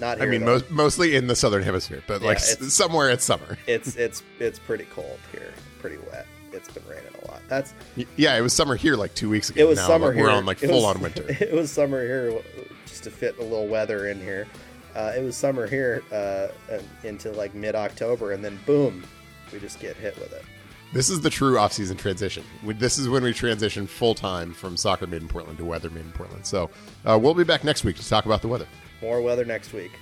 not 0.00 0.22
I 0.22 0.24
mean, 0.26 0.44
most, 0.46 0.70
mostly 0.70 1.14
in 1.14 1.26
the 1.26 1.36
southern 1.36 1.62
hemisphere, 1.62 2.02
but 2.06 2.22
Yeah, 2.22 2.28
like 2.28 2.38
it's- 2.38 2.72
somewhere 2.72 3.10
it's 3.10 3.24
summer. 3.24 3.58
it's 3.66 3.96
it's 3.96 4.22
it's 4.38 4.58
pretty 4.58 4.84
cold 4.86 5.18
here 5.30 5.52
pretty 5.78 5.98
wet 6.10 6.26
it's 6.52 6.70
been 6.72 6.82
raining 6.88 7.12
a 7.22 7.30
lot 7.30 7.40
that's 7.48 7.74
Yeah, 8.16 8.36
it 8.36 8.40
was 8.40 8.52
summer 8.52 8.74
here 8.76 8.96
like 8.96 9.14
two 9.14 9.28
weeks 9.30 9.50
ago. 9.50 9.60
It 9.60 9.68
was 9.68 9.78
Now, 9.78 9.86
summer 9.86 10.06
like, 10.08 10.16
here. 10.16 10.24
We're 10.24 10.30
on 10.32 10.46
like 10.46 10.62
It 10.62 10.68
full 10.68 10.82
was- 10.86 10.96
on 10.96 11.02
winter. 11.02 11.24
It 11.40 11.52
was 11.52 11.70
summer 11.70 12.02
here, 12.02 12.40
just 12.86 13.04
to 13.04 13.10
fit 13.10 13.38
a 13.38 13.42
little 13.42 13.68
weather 13.68 14.08
in 14.08 14.20
here. 14.20 14.48
Uh, 14.94 15.12
it 15.16 15.22
was 15.22 15.36
summer 15.36 15.66
here 15.66 16.02
uh, 16.12 16.48
like 17.34 17.54
mid 17.54 17.74
October, 17.74 18.32
and 18.32 18.44
then 18.44 18.58
boom, 18.66 19.04
we 19.52 19.58
just 19.60 19.80
get 19.80 19.96
hit 19.96 20.16
with 20.18 20.32
it. 20.32 20.44
This 20.92 21.08
is 21.08 21.20
the 21.20 21.30
true 21.30 21.56
off-season 21.56 21.96
transition. 21.96 22.42
We- 22.64 22.74
This 22.74 22.98
is 22.98 23.08
when 23.08 23.22
we 23.22 23.32
transition 23.32 23.86
full 23.86 24.14
time 24.14 24.52
from 24.52 24.76
soccer 24.76 25.06
made 25.06 25.22
in 25.22 25.28
Portland 25.28 25.58
to 25.58 25.64
weather 25.64 25.88
made 25.90 26.04
in 26.04 26.10
Portland. 26.12 26.44
So 26.44 26.68
uh, 27.04 27.16
we'll 27.20 27.34
be 27.34 27.44
back 27.44 27.62
next 27.62 27.84
week 27.84 27.96
to 27.96 28.08
talk 28.08 28.26
about 28.26 28.42
the 28.42 28.48
weather. 28.48 28.66
More 29.00 29.20
weather 29.22 29.44
next 29.44 29.72
week. 29.72 29.92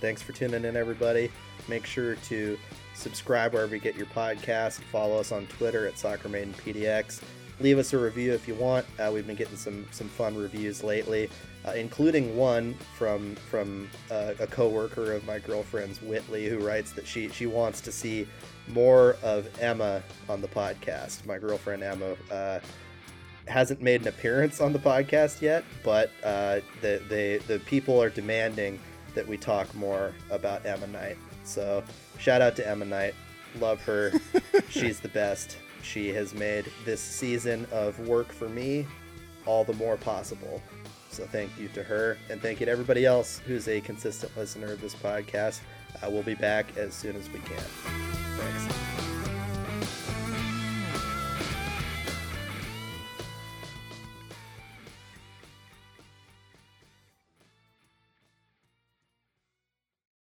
Thanks 0.00 0.20
for 0.20 0.32
tuning 0.32 0.64
in, 0.64 0.76
everybody. 0.76 1.30
Make 1.68 1.86
sure 1.86 2.16
to 2.16 2.58
subscribe 2.94 3.54
wherever 3.54 3.74
you 3.76 3.80
get 3.80 3.94
your 3.94 4.06
podcast. 4.06 4.80
Follow 4.90 5.18
us 5.20 5.30
on 5.30 5.46
Twitter 5.46 5.86
at 5.86 5.96
Soccer 5.96 6.28
Made 6.28 6.42
in 6.48 6.54
PDX. 6.54 7.22
Leave 7.60 7.78
us 7.78 7.92
a 7.92 7.98
review 7.98 8.32
if 8.32 8.48
you 8.48 8.56
want. 8.56 8.84
Uh, 8.98 9.10
we've 9.14 9.26
been 9.26 9.36
getting 9.36 9.56
some 9.56 9.86
some 9.92 10.08
fun 10.08 10.36
reviews 10.36 10.82
lately, 10.82 11.30
uh, 11.66 11.72
including 11.72 12.36
one 12.36 12.74
from 12.96 13.34
from 13.34 13.88
uh, 14.10 14.34
a 14.40 14.46
coworker 14.46 15.12
of 15.12 15.24
my 15.26 15.38
girlfriend's, 15.38 16.00
Whitley, 16.02 16.48
who 16.48 16.58
writes 16.58 16.92
that 16.92 17.06
she 17.06 17.28
she 17.28 17.46
wants 17.46 17.80
to 17.82 17.92
see 17.92 18.26
more 18.68 19.16
of 19.22 19.48
Emma 19.60 20.02
on 20.28 20.40
the 20.40 20.48
podcast. 20.48 21.24
My 21.26 21.38
girlfriend 21.38 21.82
Emma. 21.82 22.16
Uh, 22.30 22.60
hasn't 23.48 23.82
made 23.82 24.00
an 24.00 24.06
appearance 24.06 24.60
on 24.60 24.72
the 24.72 24.78
podcast 24.78 25.42
yet, 25.42 25.64
but 25.82 26.10
uh, 26.22 26.60
the, 26.80 27.02
the 27.08 27.42
the 27.48 27.58
people 27.66 28.00
are 28.00 28.08
demanding 28.08 28.78
that 29.14 29.26
we 29.26 29.36
talk 29.36 29.72
more 29.74 30.14
about 30.30 30.64
Emma 30.64 30.86
Knight. 30.86 31.18
So 31.44 31.82
shout 32.18 32.40
out 32.40 32.56
to 32.56 32.66
Emma 32.66 32.84
Knight, 32.84 33.14
love 33.58 33.80
her. 33.82 34.12
She's 34.68 35.00
the 35.00 35.08
best. 35.08 35.56
She 35.82 36.10
has 36.10 36.32
made 36.34 36.70
this 36.84 37.00
season 37.00 37.66
of 37.72 37.98
work 38.06 38.32
for 38.32 38.48
me 38.48 38.86
all 39.46 39.64
the 39.64 39.74
more 39.74 39.96
possible. 39.96 40.62
So 41.12 41.26
thank 41.26 41.58
you 41.58 41.68
to 41.68 41.82
her, 41.82 42.16
and 42.30 42.40
thank 42.40 42.58
you 42.58 42.66
to 42.66 42.72
everybody 42.72 43.04
else 43.04 43.42
who's 43.46 43.68
a 43.68 43.82
consistent 43.82 44.34
listener 44.34 44.72
of 44.72 44.80
this 44.80 44.94
podcast. 44.94 45.60
Uh, 46.02 46.08
we'll 46.10 46.22
be 46.22 46.34
back 46.34 46.78
as 46.78 46.94
soon 46.94 47.16
as 47.16 47.28
we 47.28 47.38
can. 47.40 47.60
Thanks. 48.38 48.91